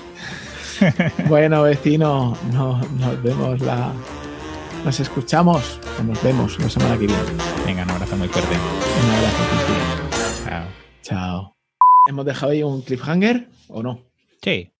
bueno, 1.27 1.63
vecino, 1.63 2.37
nos 2.51 3.23
vemos 3.23 3.59
la. 3.61 3.91
Nos 4.83 4.99
escuchamos 4.99 5.79
nos 6.03 6.21
vemos 6.21 6.59
la 6.59 6.69
semana 6.69 6.93
que 6.97 7.07
viene. 7.07 7.23
Venga, 7.65 7.83
un 7.83 7.89
abrazo 7.89 8.17
muy 8.17 8.27
fuerte. 8.27 8.55
Un 8.55 9.11
abrazo. 9.11 10.45
Chao. 10.45 10.65
Chao. 11.01 11.55
¿Hemos 12.07 12.25
dejado 12.25 12.51
ahí 12.51 12.61
un 12.61 12.81
cliffhanger 12.81 13.47
o 13.69 13.81
no? 13.81 13.99
Sí. 14.41 14.69